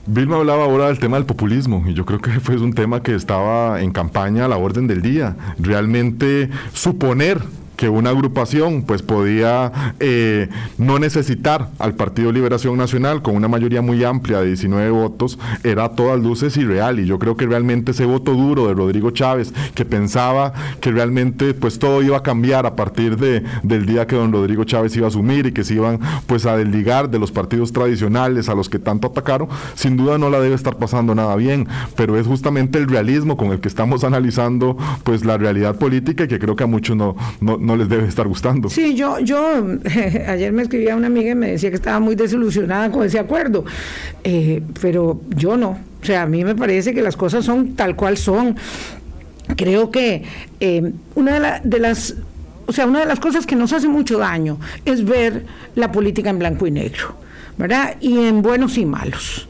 Vilma 0.06 0.36
hablaba 0.36 0.64
ahora 0.64 0.88
del 0.88 0.98
tema 0.98 1.16
del 1.16 1.24
populismo 1.24 1.82
y 1.88 1.94
yo 1.94 2.04
creo 2.04 2.20
que 2.20 2.32
fue 2.40 2.56
un 2.56 2.74
tema 2.74 3.02
que 3.02 3.14
estaba 3.14 3.80
en 3.80 3.90
campaña 3.90 4.44
a 4.44 4.48
la 4.48 4.58
orden 4.58 4.86
del 4.86 5.00
día. 5.00 5.36
Realmente 5.58 6.50
suponer 6.74 7.40
que 7.84 7.90
una 7.90 8.08
agrupación 8.08 8.80
pues 8.84 9.02
podía 9.02 9.70
eh, 10.00 10.48
no 10.78 10.98
necesitar 10.98 11.68
al 11.78 11.94
Partido 11.94 12.32
Liberación 12.32 12.78
Nacional 12.78 13.20
con 13.20 13.36
una 13.36 13.46
mayoría 13.46 13.82
muy 13.82 14.02
amplia 14.04 14.40
de 14.40 14.46
19 14.46 14.88
votos 14.88 15.38
era 15.62 15.84
a 15.84 15.88
todas 15.90 16.18
luces 16.18 16.56
irreal. 16.56 16.98
Y 16.98 17.04
yo 17.04 17.18
creo 17.18 17.36
que 17.36 17.44
realmente 17.44 17.90
ese 17.90 18.06
voto 18.06 18.32
duro 18.32 18.68
de 18.68 18.72
Rodrigo 18.72 19.10
Chávez 19.10 19.52
que 19.74 19.84
pensaba 19.84 20.54
que 20.80 20.92
realmente 20.92 21.52
pues 21.52 21.78
todo 21.78 22.02
iba 22.02 22.16
a 22.16 22.22
cambiar 22.22 22.64
a 22.64 22.74
partir 22.74 23.18
de, 23.18 23.44
del 23.62 23.84
día 23.84 24.06
que 24.06 24.16
don 24.16 24.32
Rodrigo 24.32 24.64
Chávez 24.64 24.96
iba 24.96 25.06
a 25.06 25.08
asumir 25.08 25.44
y 25.44 25.52
que 25.52 25.62
se 25.62 25.74
iban 25.74 26.00
pues 26.26 26.46
a 26.46 26.56
desligar 26.56 27.10
de 27.10 27.18
los 27.18 27.32
partidos 27.32 27.70
tradicionales 27.74 28.48
a 28.48 28.54
los 28.54 28.70
que 28.70 28.78
tanto 28.78 29.08
atacaron 29.08 29.48
sin 29.74 29.98
duda 29.98 30.16
no 30.16 30.30
la 30.30 30.40
debe 30.40 30.54
estar 30.54 30.78
pasando 30.78 31.14
nada 31.14 31.36
bien. 31.36 31.68
Pero 31.96 32.18
es 32.18 32.26
justamente 32.26 32.78
el 32.78 32.88
realismo 32.88 33.36
con 33.36 33.52
el 33.52 33.60
que 33.60 33.68
estamos 33.68 34.04
analizando 34.04 34.78
pues 35.02 35.26
la 35.26 35.36
realidad 35.36 35.76
política 35.76 36.24
y 36.24 36.28
que 36.28 36.38
creo 36.38 36.56
que 36.56 36.64
a 36.64 36.66
muchos 36.66 36.96
no, 36.96 37.14
les 37.76 37.88
debe 37.88 38.06
estar 38.06 38.26
gustando. 38.26 38.68
Sí, 38.70 38.94
yo, 38.94 39.18
yo 39.20 39.66
ayer 40.28 40.52
me 40.52 40.62
escribía 40.62 40.96
una 40.96 41.06
amiga 41.06 41.32
y 41.32 41.34
me 41.34 41.52
decía 41.52 41.70
que 41.70 41.76
estaba 41.76 42.00
muy 42.00 42.14
desilusionada 42.14 42.90
con 42.90 43.04
ese 43.04 43.18
acuerdo, 43.18 43.64
eh, 44.22 44.62
pero 44.80 45.20
yo 45.36 45.56
no. 45.56 45.78
O 46.02 46.06
sea, 46.06 46.22
a 46.22 46.26
mí 46.26 46.44
me 46.44 46.54
parece 46.54 46.92
que 46.92 47.02
las 47.02 47.16
cosas 47.16 47.44
son 47.44 47.74
tal 47.74 47.96
cual 47.96 48.16
son. 48.16 48.56
Creo 49.56 49.90
que 49.90 50.22
eh, 50.60 50.92
una 51.14 51.60
de, 51.62 51.78
las 51.78 52.14
o 52.66 52.72
sea, 52.72 52.86
una 52.86 53.00
de 53.00 53.06
las 53.06 53.20
cosas 53.20 53.46
que 53.46 53.56
nos 53.56 53.72
hace 53.72 53.88
mucho 53.88 54.18
daño 54.18 54.58
es 54.84 55.04
ver 55.04 55.44
la 55.74 55.92
política 55.92 56.30
en 56.30 56.38
blanco 56.38 56.66
y 56.66 56.70
negro, 56.70 57.16
¿verdad? 57.58 57.96
Y 58.00 58.18
en 58.26 58.42
buenos 58.42 58.78
y 58.78 58.86
malos. 58.86 59.48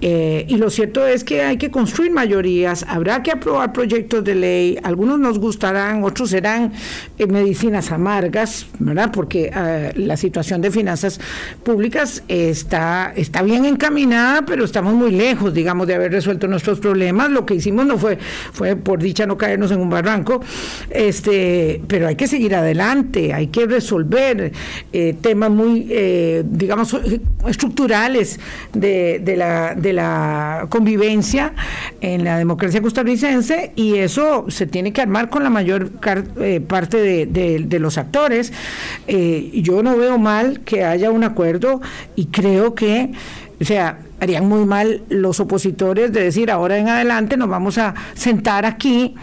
Eh, 0.00 0.46
y 0.48 0.56
lo 0.56 0.70
cierto 0.70 1.06
es 1.06 1.24
que 1.24 1.42
hay 1.42 1.58
que 1.58 1.70
construir 1.70 2.10
mayorías, 2.10 2.86
habrá 2.88 3.22
que 3.22 3.30
aprobar 3.30 3.72
proyectos 3.72 4.24
de 4.24 4.34
ley, 4.34 4.78
algunos 4.82 5.18
nos 5.18 5.38
gustarán, 5.38 6.02
otros 6.04 6.30
serán 6.30 6.72
eh, 7.18 7.26
medicinas 7.26 7.92
amargas, 7.92 8.66
¿verdad? 8.78 9.10
Porque 9.12 9.50
eh, 9.54 9.92
la 9.96 10.16
situación 10.16 10.62
de 10.62 10.70
finanzas 10.70 11.20
públicas 11.62 12.22
está, 12.28 13.12
está 13.14 13.42
bien 13.42 13.66
encaminada, 13.66 14.42
pero 14.46 14.64
estamos 14.64 14.94
muy 14.94 15.10
lejos, 15.10 15.52
digamos, 15.52 15.86
de 15.86 15.94
haber 15.94 16.12
resuelto 16.12 16.46
nuestros 16.48 16.80
problemas. 16.80 17.30
Lo 17.30 17.44
que 17.44 17.54
hicimos 17.54 17.84
no 17.84 17.98
fue, 17.98 18.18
fue 18.52 18.76
por 18.76 19.00
dicha 19.00 19.26
no 19.26 19.36
caernos 19.36 19.70
en 19.70 19.80
un 19.80 19.90
barranco, 19.90 20.40
este, 20.88 21.82
pero 21.86 22.08
hay 22.08 22.16
que 22.16 22.26
seguir 22.26 22.54
adelante, 22.54 23.34
hay 23.34 23.48
que 23.48 23.66
resolver 23.66 24.52
temas 25.20 25.50
muy, 25.50 25.80
digamos, 26.44 26.96
estructurales 27.46 28.40
de, 28.72 29.20
de 29.22 29.36
la 29.36 29.74
de 29.74 29.89
la 29.92 30.66
convivencia 30.68 31.54
en 32.00 32.24
la 32.24 32.38
democracia 32.38 32.80
costarricense 32.82 33.72
y 33.76 33.96
eso 33.96 34.46
se 34.48 34.66
tiene 34.66 34.92
que 34.92 35.00
armar 35.00 35.28
con 35.30 35.42
la 35.42 35.50
mayor 35.50 35.90
eh, 36.40 36.60
parte 36.60 37.26
de, 37.26 37.78
los 37.80 37.98
actores. 37.98 38.52
Eh, 39.06 39.50
yo 39.62 39.82
no 39.82 39.96
veo 39.96 40.18
mal 40.18 40.60
que 40.60 40.84
haya 40.84 41.10
un 41.10 41.24
acuerdo 41.24 41.80
y 42.16 42.26
creo 42.26 42.74
que, 42.74 43.12
o 43.60 43.64
sea, 43.64 43.98
harían 44.20 44.48
muy 44.48 44.64
mal 44.66 45.02
los 45.08 45.40
opositores 45.40 46.12
de 46.12 46.22
decir 46.24 46.50
ahora 46.50 46.76
en 46.76 46.88
adelante 46.88 47.36
nos 47.36 47.48
vamos 47.48 47.78
a 47.78 47.94
sentar 48.14 48.66
aquí 48.66 49.14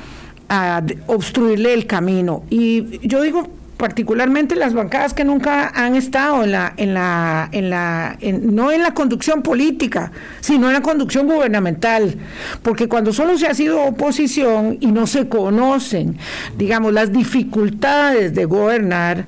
a 0.49 0.81
obstruirle 1.07 1.73
el 1.73 1.85
camino. 1.85 2.43
Y 2.49 3.05
yo 3.07 3.21
digo, 3.21 3.47
particularmente 3.77 4.55
las 4.55 4.73
bancadas 4.73 5.13
que 5.13 5.23
nunca 5.23 5.69
han 5.69 5.95
estado 5.95 6.43
en 6.43 6.51
la 6.51 6.73
en 6.77 6.93
la 6.93 7.47
en 7.51 7.69
la 7.69 8.17
no 8.41 8.71
en 8.71 8.81
la 8.81 8.93
conducción 8.93 9.43
política 9.43 10.11
sino 10.41 10.67
en 10.67 10.73
la 10.73 10.81
conducción 10.81 11.27
gubernamental. 11.27 12.15
Porque 12.63 12.87
cuando 12.87 13.13
solo 13.13 13.37
se 13.37 13.47
ha 13.47 13.53
sido 13.53 13.83
oposición 13.83 14.77
y 14.79 14.87
no 14.87 15.07
se 15.07 15.29
conocen 15.29 16.17
digamos 16.57 16.91
las 16.91 17.11
dificultades 17.11 18.33
de 18.33 18.45
gobernar 18.45 19.27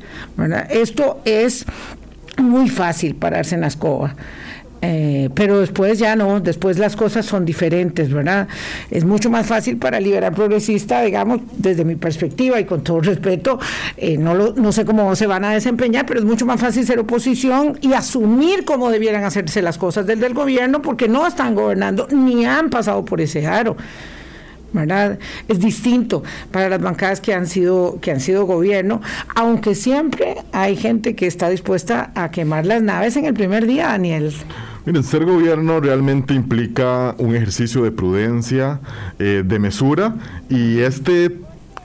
esto 0.70 1.22
es 1.26 1.66
muy 2.38 2.70
fácil 2.70 3.16
pararse 3.16 3.56
en 3.56 3.62
la 3.62 3.68
escoba 3.68 4.16
eh, 4.82 5.30
pero 5.34 5.60
después 5.60 6.00
ya 6.00 6.16
no, 6.16 6.40
después 6.40 6.78
las 6.78 6.96
cosas 6.96 7.26
son 7.26 7.46
diferentes, 7.46 8.12
¿verdad? 8.12 8.48
Es 8.90 9.04
mucho 9.04 9.30
más 9.30 9.46
fácil 9.46 9.78
para 9.78 10.00
liberal 10.00 10.34
progresista, 10.34 11.02
digamos, 11.02 11.42
desde 11.58 11.84
mi 11.84 11.96
perspectiva 11.96 12.60
y 12.60 12.66
con 12.66 12.84
todo 12.84 13.02
respeto, 13.02 13.60
eh, 13.98 14.18
no, 14.18 14.34
lo, 14.34 14.54
no 14.54 14.72
sé 14.72 14.86
cómo 14.86 15.16
se 15.16 15.28
van 15.28 15.44
a 15.44 15.52
desempeñar, 15.52 16.06
pero 16.06 16.20
es 16.20 16.26
mucho 16.26 16.46
más 16.46 16.60
fácil 16.60 16.86
ser 16.86 17.00
oposición 17.00 17.78
y 17.82 17.94
asumir 17.94 18.66
cómo 18.66 18.90
debieran 18.90 19.24
hacerse 19.24 19.62
las 19.62 19.78
cosas 19.78 20.06
desde 20.08 20.26
el 20.26 20.34
gobierno 20.34 20.82
porque 20.82 21.08
no 21.08 21.28
están 21.28 21.56
gobernando 21.56 22.08
ni 22.12 22.46
han 22.46 22.70
pasado 22.70 23.04
por 23.04 23.22
ese 23.22 23.46
aro. 23.46 23.76
¿Verdad? 24.74 25.20
Es 25.48 25.60
distinto 25.60 26.24
para 26.52 26.70
las 26.70 26.82
bancadas 26.82 27.22
que 27.22 27.34
han 27.34 27.48
sido 27.48 28.00
que 28.02 28.12
han 28.12 28.20
sido 28.20 28.46
gobierno, 28.46 29.02
aunque 29.36 29.76
siempre 29.76 30.38
hay 30.52 30.76
gente 30.76 31.16
que 31.16 31.28
está 31.28 31.50
dispuesta 31.50 32.12
a 32.16 32.32
quemar 32.32 32.66
las 32.66 32.82
naves 32.82 33.16
en 33.18 33.26
el 33.26 33.34
primer 33.34 33.66
día, 33.66 33.88
Daniel. 33.88 34.34
Miren, 34.86 35.04
ser 35.04 35.26
gobierno 35.26 35.80
realmente 35.80 36.34
implica 36.34 37.14
un 37.18 37.36
ejercicio 37.36 37.84
de 37.84 37.92
prudencia, 37.92 38.80
eh, 39.20 39.44
de 39.46 39.60
mesura, 39.60 40.16
y 40.50 40.80
este 40.80 41.38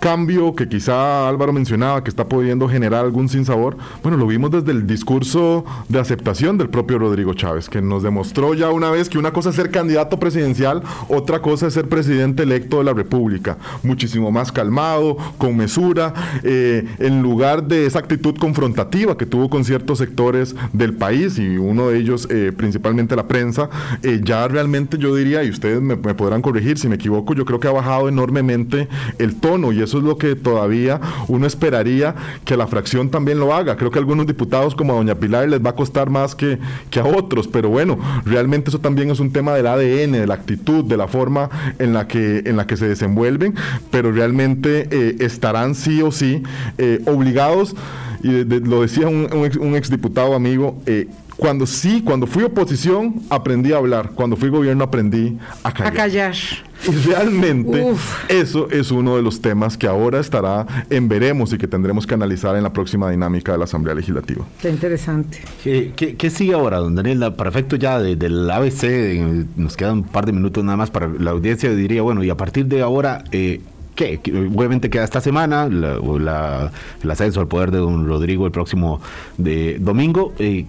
cambio 0.05 0.55
que 0.55 0.69
quizá 0.69 1.27
Álvaro 1.27 1.51
mencionaba 1.55 2.05
que 2.05 2.11
está 2.11 2.29
pudiendo 2.29 2.69
generar 2.69 3.07
algún 3.07 3.31
sinsabor, 3.31 3.79
bueno, 4.03 4.19
lo 4.19 4.27
vimos 4.27 4.51
desde 4.51 4.71
el 4.71 4.87
discurso 4.87 5.65
de 5.89 5.99
aceptación 5.99 6.59
del 6.59 6.69
propio 6.69 6.99
Rodrigo 6.99 7.33
Chávez, 7.33 7.71
que 7.71 7.81
nos 7.81 8.03
demostró 8.03 8.53
ya 8.53 8.71
una 8.71 8.91
vez 8.91 9.09
que 9.09 9.17
una 9.17 9.33
cosa 9.33 9.49
es 9.49 9.57
ser 9.57 9.71
candidato 9.71 10.19
presidencial, 10.19 10.83
otra 11.09 11.41
cosa 11.41 11.69
es 11.69 11.73
ser 11.73 11.89
presidente 11.89 12.43
electo 12.43 12.77
de 12.77 12.85
la 12.85 12.93
República, 12.93 13.57
muchísimo 13.83 14.31
más 14.31 14.53
calmado, 14.53 15.17
con 15.39 15.57
mesura, 15.57 16.13
eh, 16.43 16.87
en 16.99 17.23
lugar 17.23 17.67
de 17.67 17.87
esa 17.87 18.01
actitud 18.01 18.37
confrontativa 18.37 19.17
que 19.17 19.25
tuvo 19.25 19.49
con 19.49 19.65
ciertos 19.65 19.97
sectores 19.97 20.55
del 20.75 20.93
país 20.93 21.39
y 21.39 21.57
uno 21.57 21.89
de 21.89 21.97
ellos 21.97 22.29
eh, 22.31 22.53
principalmente 22.55 23.17
la 23.17 23.27
prensa, 23.27 23.71
eh, 24.03 24.21
ya 24.23 24.47
realmente 24.49 24.99
yo 24.99 25.17
diría, 25.17 25.43
y 25.45 25.49
ustedes 25.49 25.81
me, 25.81 25.97
me 25.97 26.13
podrán 26.13 26.43
corregir 26.43 26.77
si 26.77 26.89
me 26.89 26.97
equivoco, 26.97 27.33
yo 27.33 27.47
creo 27.47 27.59
que 27.59 27.69
ha 27.69 27.73
bajado 27.73 28.11
enormemente 28.11 28.87
el 29.19 29.37
tono 29.37 29.73
y 29.73 29.81
eso 29.81 29.94
eso 29.95 29.99
es 30.01 30.05
lo 30.05 30.19
que 30.19 30.35
todavía 30.35 31.01
uno 31.29 31.47
esperaría 31.47 32.17
que 32.45 32.57
la 32.57 32.67
fracción 32.67 33.11
también 33.11 33.39
lo 33.39 33.55
haga. 33.55 33.77
Creo 33.77 33.93
que 33.93 33.99
a 33.99 34.01
algunos 34.01 34.27
diputados 34.27 34.75
como 34.75 34.93
a 34.93 34.97
doña 34.97 35.15
Pilar 35.15 35.49
les 35.49 35.65
va 35.65 35.71
a 35.71 35.77
costar 35.77 36.11
más 36.11 36.35
que, 36.35 36.59
que 36.91 36.99
a 36.99 37.05
otros, 37.05 37.47
pero 37.47 37.69
bueno, 37.69 37.97
realmente 38.25 38.71
eso 38.71 38.81
también 38.81 39.13
es 39.13 39.21
un 39.21 39.33
tema 39.33 39.55
del 39.55 39.69
ADN, 39.69 40.13
de 40.13 40.27
la 40.27 40.35
actitud, 40.35 40.85
de 40.85 40.97
la 40.97 41.07
forma 41.07 41.49
en 41.79 41.93
la 41.93 42.09
que, 42.09 42.43
en 42.45 42.57
la 42.57 42.67
que 42.67 42.77
se 42.77 42.89
desenvuelven, 42.89 43.55
pero 43.93 44.11
realmente 44.11 44.89
eh, 44.91 45.17
estarán 45.21 45.77
sí 45.77 46.03
o 46.03 46.11
sí 46.11 46.43
eh, 46.79 47.01
obligados, 47.07 47.77
y 48.25 48.43
lo 48.43 48.81
decía 48.81 49.07
un, 49.07 49.29
un, 49.33 49.45
ex, 49.45 49.59
exdiputado 49.77 50.35
amigo, 50.35 50.81
eh, 50.87 51.09
cuando 51.37 51.67
sí, 51.67 52.03
cuando 52.05 52.27
fui 52.27 52.45
oposición, 52.45 53.23
aprendí 53.29 53.73
a 53.73 53.79
hablar. 53.79 54.13
Cuando 54.15 54.37
fui 54.37 54.49
gobierno, 54.49 54.85
aprendí 54.85 55.37
a 55.63 55.73
callar. 55.73 55.93
A 55.93 55.97
callar. 55.97 56.35
Y 56.87 56.91
realmente 57.09 57.95
eso 58.29 58.69
es 58.71 58.91
uno 58.91 59.17
de 59.17 59.23
los 59.23 59.41
temas 59.41 59.77
que 59.77 59.87
ahora 59.87 60.21
estará 60.21 60.67
en 60.91 61.09
veremos 61.09 61.53
y 61.53 61.59
que 61.59 61.67
tendremos 61.67 62.07
que 62.07 62.15
analizar 62.15 62.57
en 62.57 62.63
la 62.63 62.73
próxima 62.73 63.11
dinámica 63.11 63.53
de 63.53 63.59
la 63.59 63.65
Asamblea 63.65 63.95
Legislativa. 63.95 64.45
Qué 64.61 64.71
interesante. 64.71 65.41
¿Qué, 65.63 66.31
sigue 66.31 66.55
ahora, 66.55 66.79
don 66.79 66.95
Daniel? 66.95 67.33
Para 67.35 67.51
efecto 67.51 67.77
ya 67.77 67.99
del 67.99 68.51
ABC, 68.51 69.47
nos 69.57 69.77
quedan 69.77 69.99
un 69.99 70.05
par 70.05 70.27
de 70.27 70.33
minutos 70.33 70.63
nada 70.63 70.77
más 70.77 70.91
para 70.91 71.09
la 71.09 71.31
audiencia, 71.31 71.71
diría, 71.71 72.03
bueno, 72.03 72.23
y 72.23 72.31
a 72.31 72.37
partir 72.37 72.67
de 72.67 72.83
ahora... 72.83 73.25
Eh, 73.33 73.61
que 73.95 74.21
obviamente 74.55 74.91
queda 74.91 75.05
esta 75.05 75.21
semana, 75.21 75.65
el 75.65 77.11
ascenso 77.11 77.41
al 77.41 77.49
poder 77.49 77.71
de 77.71 77.79
don 77.79 78.07
Rodrigo 78.07 78.47
el 78.47 78.53
próximo 78.53 79.01
de 79.39 79.79
domingo. 79.79 80.33
Eh, 80.39 80.67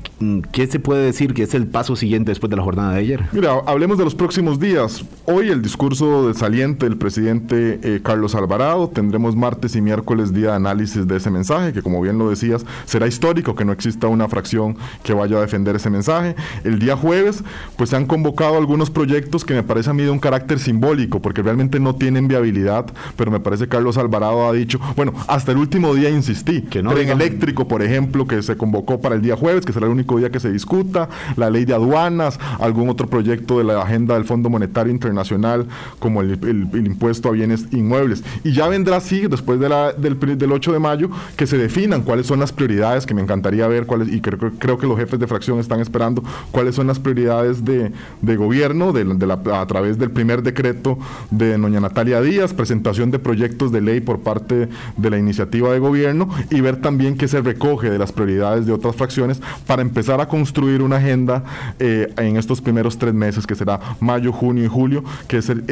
¿Qué 0.52 0.68
se 0.68 0.80
puede 0.80 1.06
decir 1.06 1.34
que 1.34 1.44
es 1.44 1.54
el 1.54 1.68
paso 1.68 1.96
siguiente 1.96 2.32
después 2.32 2.50
de 2.50 2.56
la 2.56 2.64
jornada 2.64 2.94
de 2.94 3.00
ayer? 3.00 3.24
Mira, 3.32 3.54
hablemos 3.66 3.98
de 3.98 4.04
los 4.04 4.16
próximos 4.16 4.60
días. 4.60 5.04
Hoy 5.26 5.50
el 5.50 5.62
discurso 5.62 6.28
de 6.28 6.34
saliente 6.34 6.86
del 6.86 6.98
presidente 6.98 7.80
eh, 7.84 8.00
Carlos 8.04 8.36
Alvarado. 8.36 8.90
Tendremos 8.90 9.36
martes 9.36 9.76
y 9.76 9.82
miércoles 9.82 10.34
día 10.34 10.52
de 10.52 10.56
análisis 10.56 11.08
de 11.08 11.18
ese 11.18 11.32
mensaje, 11.32 11.74
que 11.74 11.82
como 11.82 12.02
bien 12.02 12.18
lo 12.18 12.30
decías, 12.30 12.66
será 12.86 13.08
histórico 13.08 13.56
que 13.56 13.66
no 13.66 13.72
exista 13.72 14.08
una 14.08 14.28
fracción 14.28 14.78
que 15.04 15.14
vaya 15.14 15.38
a 15.38 15.42
defender 15.42 15.76
ese 15.76 15.90
mensaje. 15.90 16.36
El 16.64 16.80
día 16.80 16.96
jueves, 16.96 17.44
pues 17.76 17.90
se 17.90 17.96
han 17.96 18.06
convocado 18.06 18.58
algunos 18.58 18.90
proyectos 18.90 19.44
que 19.44 19.54
me 19.54 19.64
parece 19.64 19.90
a 19.90 19.94
mí 19.94 20.04
de 20.04 20.10
un 20.10 20.20
carácter 20.20 20.60
simbólico, 20.60 21.22
porque 21.22 21.42
realmente 21.42 21.80
no 21.80 21.96
tienen 21.96 22.28
viabilidad 22.28 22.86
pero 23.16 23.32
me 23.32 23.40
parece 23.40 23.66
que 23.66 23.70
Carlos 23.70 23.98
Alvarado 23.98 24.48
ha 24.48 24.54
dicho, 24.54 24.80
bueno, 24.96 25.14
hasta 25.28 25.52
el 25.52 25.58
último 25.58 25.94
día 25.94 26.10
insistí, 26.10 26.62
que 26.62 26.82
no 26.82 26.92
tren 26.92 27.10
eléctrico, 27.10 27.68
por 27.68 27.82
ejemplo, 27.82 28.28
que 28.28 28.42
se 28.42 28.56
convocó 28.58 29.02
para 29.02 29.16
el 29.16 29.22
día 29.22 29.36
jueves, 29.36 29.66
que 29.66 29.74
será 29.74 29.88
el 29.88 29.92
único 29.92 30.18
día 30.18 30.30
que 30.30 30.40
se 30.40 30.52
discuta, 30.52 31.10
la 31.36 31.50
ley 31.50 31.66
de 31.66 31.74
aduanas, 31.74 32.40
algún 32.60 32.90
otro 32.90 33.08
proyecto 33.08 33.58
de 33.58 33.64
la 33.64 33.82
agenda 33.82 34.16
del 34.16 34.26
Fondo 34.26 34.50
Monetario 34.50 34.92
Internacional, 34.92 35.68
como 36.00 36.22
el, 36.22 36.40
impuesto 36.74 37.30
a 37.30 37.32
bienes 37.32 37.68
inmuebles. 37.72 38.24
Y 38.44 38.54
ya 38.54 38.68
vendrá 38.68 38.98
así, 38.98 39.28
después 39.28 39.60
de 39.60 39.70
la, 39.70 39.94
del, 39.94 40.18
del 40.38 40.52
8 40.52 40.74
de 40.74 40.80
mayo, 40.80 41.10
que 41.36 41.48
se 41.48 41.58
definan 41.58 42.04
cuáles 42.04 42.28
son 42.28 42.40
las 42.40 42.52
prioridades, 42.52 43.06
que 43.06 43.14
me 43.14 43.22
encantaría 43.22 43.68
ver 43.68 43.86
cuáles, 43.86 44.12
y 44.14 44.22
creo, 44.22 44.52
creo 44.58 44.78
que 44.78 44.88
los 44.88 44.98
jefes 44.98 45.20
de 45.20 45.28
fracción 45.28 45.60
están 45.60 45.80
esperando 45.80 46.24
cuáles 46.52 46.76
son 46.76 46.88
las 46.88 47.00
prioridades 47.00 47.66
de, 47.66 47.92
de 48.22 48.36
gobierno 48.36 48.94
de, 48.94 49.04
de 49.04 49.28
la, 49.28 49.40
a 49.54 49.66
través 49.66 49.98
del 49.98 50.12
primer 50.12 50.44
decreto 50.44 50.98
de 51.32 51.58
doña 51.58 51.80
Natalia 51.80 52.22
Díaz, 52.22 52.54
presentación 52.54 53.05
de 53.12 53.20
proyectos 53.20 53.72
de 53.72 53.82
ley 53.82 54.00
por 54.00 54.20
parte 54.20 54.70
de 54.98 55.10
la 55.10 55.18
iniciativa 55.18 55.72
de 55.72 55.80
gobierno 55.80 56.30
y 56.50 56.62
ver 56.62 56.78
también 56.78 57.18
qué 57.18 57.28
se 57.28 57.42
recoge 57.42 57.90
de 57.90 57.98
las 57.98 58.12
prioridades 58.12 58.66
de 58.66 58.74
otras 58.74 58.96
fracciones 58.96 59.42
para 59.66 59.82
empezar 59.82 60.22
a 60.22 60.28
construir 60.28 60.82
una 60.82 60.98
agenda 60.98 61.44
eh, 61.80 62.12
en 62.18 62.38
estos 62.38 62.62
primeros 62.62 62.98
tres 62.98 63.14
meses, 63.14 63.46
que 63.46 63.56
será 63.56 63.80
mayo, 64.00 64.32
junio 64.32 64.64
y 64.64 64.68
julio, 64.68 65.04
que 65.28 65.38
es 65.38 65.50
el, 65.50 65.64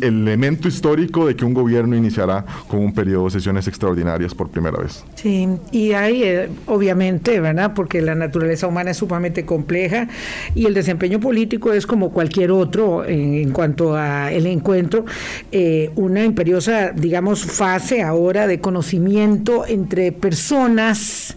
elemento 0.00 0.68
histórico 0.68 1.26
de 1.26 1.36
que 1.36 1.44
un 1.44 1.54
gobierno 1.54 1.96
iniciará 1.96 2.44
con 2.68 2.80
un 2.80 2.92
periodo 2.92 3.26
de 3.26 3.32
sesiones 3.32 3.68
extraordinarias 3.68 4.34
por 4.34 4.48
primera 4.48 4.78
vez. 4.78 5.04
Sí, 5.14 5.48
y 5.72 5.92
hay, 5.92 6.22
eh, 6.22 6.48
obviamente, 6.66 7.40
¿verdad? 7.40 7.72
Porque 7.74 8.00
la 8.00 8.14
naturaleza 8.14 8.66
humana 8.66 8.90
es 8.90 8.98
sumamente 8.98 9.44
compleja 9.44 10.08
y 10.54 10.66
el 10.66 10.74
desempeño 10.74 11.20
político 11.20 11.72
es 11.72 11.86
como 11.86 12.10
cualquier 12.10 12.50
otro 12.50 13.04
en, 13.04 13.50
cuanto 13.50 13.94
a 13.96 14.32
el 14.32 14.46
encuentro, 14.46 15.04
eh, 15.52 15.90
una 15.96 16.24
imperiosa 16.24 16.79
digamos, 16.88 17.44
fase 17.44 18.02
ahora 18.02 18.46
de 18.46 18.60
conocimiento 18.60 19.66
entre 19.66 20.12
personas 20.12 21.36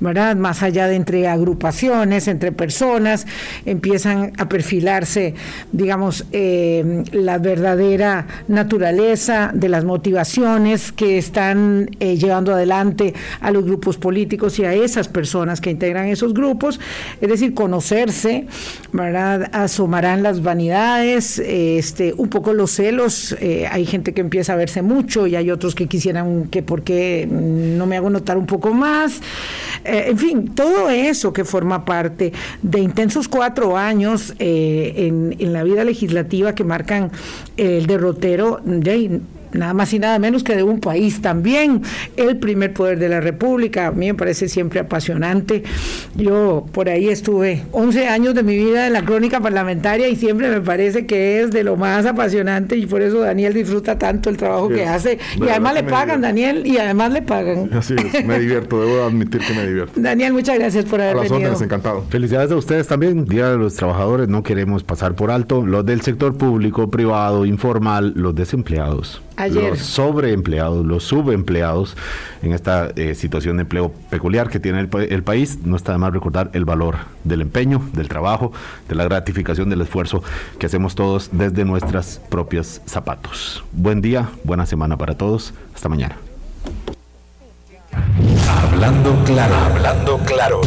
¿verdad? 0.00 0.36
Más 0.36 0.62
allá 0.62 0.88
de 0.88 0.96
entre 0.96 1.28
agrupaciones, 1.28 2.28
entre 2.28 2.52
personas, 2.52 3.26
empiezan 3.66 4.32
a 4.38 4.48
perfilarse, 4.48 5.34
digamos, 5.72 6.24
eh, 6.32 7.04
la 7.12 7.38
verdadera 7.38 8.26
naturaleza 8.48 9.50
de 9.54 9.68
las 9.68 9.84
motivaciones 9.84 10.92
que 10.92 11.18
están 11.18 11.90
eh, 12.00 12.16
llevando 12.16 12.52
adelante 12.52 13.14
a 13.40 13.50
los 13.50 13.64
grupos 13.64 13.98
políticos 13.98 14.58
y 14.58 14.64
a 14.64 14.74
esas 14.74 15.08
personas 15.08 15.60
que 15.60 15.70
integran 15.70 16.06
esos 16.06 16.34
grupos, 16.34 16.80
es 17.20 17.28
decir, 17.28 17.54
conocerse, 17.54 18.46
¿verdad? 18.92 19.50
Asomarán 19.52 20.22
las 20.22 20.42
vanidades, 20.42 21.38
este, 21.38 22.14
un 22.16 22.28
poco 22.28 22.52
los 22.52 22.70
celos, 22.70 23.36
eh, 23.40 23.66
hay 23.70 23.86
gente 23.86 24.14
que 24.14 24.20
empieza 24.20 24.54
a 24.54 24.56
verse 24.56 24.82
mucho 24.82 25.26
y 25.26 25.36
hay 25.36 25.50
otros 25.50 25.74
que 25.74 25.86
quisieran 25.86 26.48
que 26.48 26.62
por 26.62 26.82
qué 26.82 27.28
no 27.30 27.86
me 27.86 27.96
hago 27.96 28.10
notar 28.10 28.38
un 28.38 28.46
poco 28.46 28.72
más, 28.72 29.20
eh, 29.90 30.10
en 30.10 30.18
fin, 30.18 30.54
todo 30.54 30.88
eso 30.88 31.32
que 31.32 31.44
forma 31.44 31.84
parte 31.84 32.32
de 32.62 32.78
intensos 32.80 33.26
cuatro 33.26 33.76
años 33.76 34.34
eh, 34.38 34.94
en, 34.96 35.34
en, 35.38 35.52
la 35.52 35.64
vida 35.64 35.84
legislativa 35.84 36.54
que 36.54 36.62
marcan 36.62 37.10
el 37.56 37.86
derrotero 37.86 38.60
de 38.64 39.20
nada 39.52 39.74
más 39.74 39.92
y 39.92 39.98
nada 39.98 40.18
menos 40.18 40.44
que 40.44 40.56
de 40.56 40.62
un 40.62 40.80
país 40.80 41.20
también, 41.22 41.82
el 42.16 42.38
primer 42.38 42.72
poder 42.72 42.98
de 42.98 43.08
la 43.08 43.20
República. 43.20 43.88
A 43.88 43.90
mí 43.92 44.06
me 44.06 44.14
parece 44.14 44.48
siempre 44.48 44.80
apasionante. 44.80 45.62
Yo 46.16 46.66
por 46.72 46.88
ahí 46.88 47.08
estuve 47.08 47.64
11 47.72 48.08
años 48.08 48.34
de 48.34 48.42
mi 48.42 48.56
vida 48.56 48.86
en 48.86 48.92
la 48.92 49.04
crónica 49.04 49.40
parlamentaria 49.40 50.08
y 50.08 50.16
siempre 50.16 50.48
me 50.50 50.60
parece 50.60 51.06
que 51.06 51.42
es 51.42 51.50
de 51.50 51.64
lo 51.64 51.76
más 51.76 52.06
apasionante 52.06 52.76
y 52.76 52.86
por 52.86 53.02
eso 53.02 53.20
Daniel 53.20 53.54
disfruta 53.54 53.98
tanto 53.98 54.30
el 54.30 54.36
trabajo 54.36 54.68
que 54.68 54.86
hace. 54.86 55.18
Y 55.36 55.48
además 55.48 55.74
le 55.74 55.84
pagan, 55.84 56.20
Daniel, 56.20 56.66
y 56.66 56.78
además 56.78 57.12
le 57.12 57.22
pagan. 57.22 57.70
Así 57.72 57.94
es, 57.94 58.24
me 58.24 58.38
divierto, 58.38 58.80
debo 58.80 59.04
admitir 59.04 59.40
que 59.40 59.54
me 59.54 59.66
divierto. 59.66 60.00
Daniel, 60.00 60.32
muchas 60.32 60.58
gracias 60.58 60.84
por 60.84 61.00
haber 61.00 61.28
venido. 61.28 61.52
encantado. 61.60 62.04
Felicidades 62.08 62.50
a 62.50 62.56
ustedes 62.56 62.86
también, 62.86 63.24
Día 63.24 63.50
de 63.50 63.58
los 63.58 63.74
Trabajadores, 63.74 64.28
no 64.28 64.42
queremos 64.42 64.84
pasar 64.84 65.14
por 65.14 65.30
alto 65.30 65.64
los 65.64 65.84
del 65.84 66.00
sector 66.02 66.36
público, 66.36 66.90
privado, 66.90 67.46
informal, 67.46 68.12
los 68.16 68.34
desempleados. 68.34 69.22
Los 69.48 69.78
sobreempleados, 69.80 70.84
los 70.84 71.04
subempleados 71.04 71.96
en 72.42 72.52
esta 72.52 72.90
eh, 72.96 73.14
situación 73.14 73.56
de 73.56 73.62
empleo 73.62 73.92
peculiar 74.10 74.48
que 74.48 74.60
tiene 74.60 74.80
el, 74.80 75.22
país, 75.22 75.58
no 75.64 75.76
está 75.76 75.92
de 75.92 75.98
más 75.98 76.12
recordar 76.12 76.50
el 76.52 76.64
valor 76.64 76.96
del 77.24 77.40
empeño, 77.40 77.82
del 77.92 78.08
trabajo, 78.08 78.52
de 78.88 78.94
la 78.94 79.04
gratificación, 79.04 79.70
del 79.70 79.80
esfuerzo 79.80 80.22
que 80.58 80.66
hacemos 80.66 80.94
todos 80.94 81.30
desde 81.32 81.64
nuestras 81.64 82.20
propias 82.28 82.82
zapatos. 82.86 83.64
Buen 83.72 84.00
día, 84.00 84.28
buena 84.44 84.66
semana 84.66 84.96
para 84.96 85.14
todos. 85.14 85.54
Hasta 85.74 85.88
mañana. 85.88 86.16
Hablando 88.62 89.16
claro, 89.24 89.54
hablando 89.54 90.18
claro. 90.18 90.58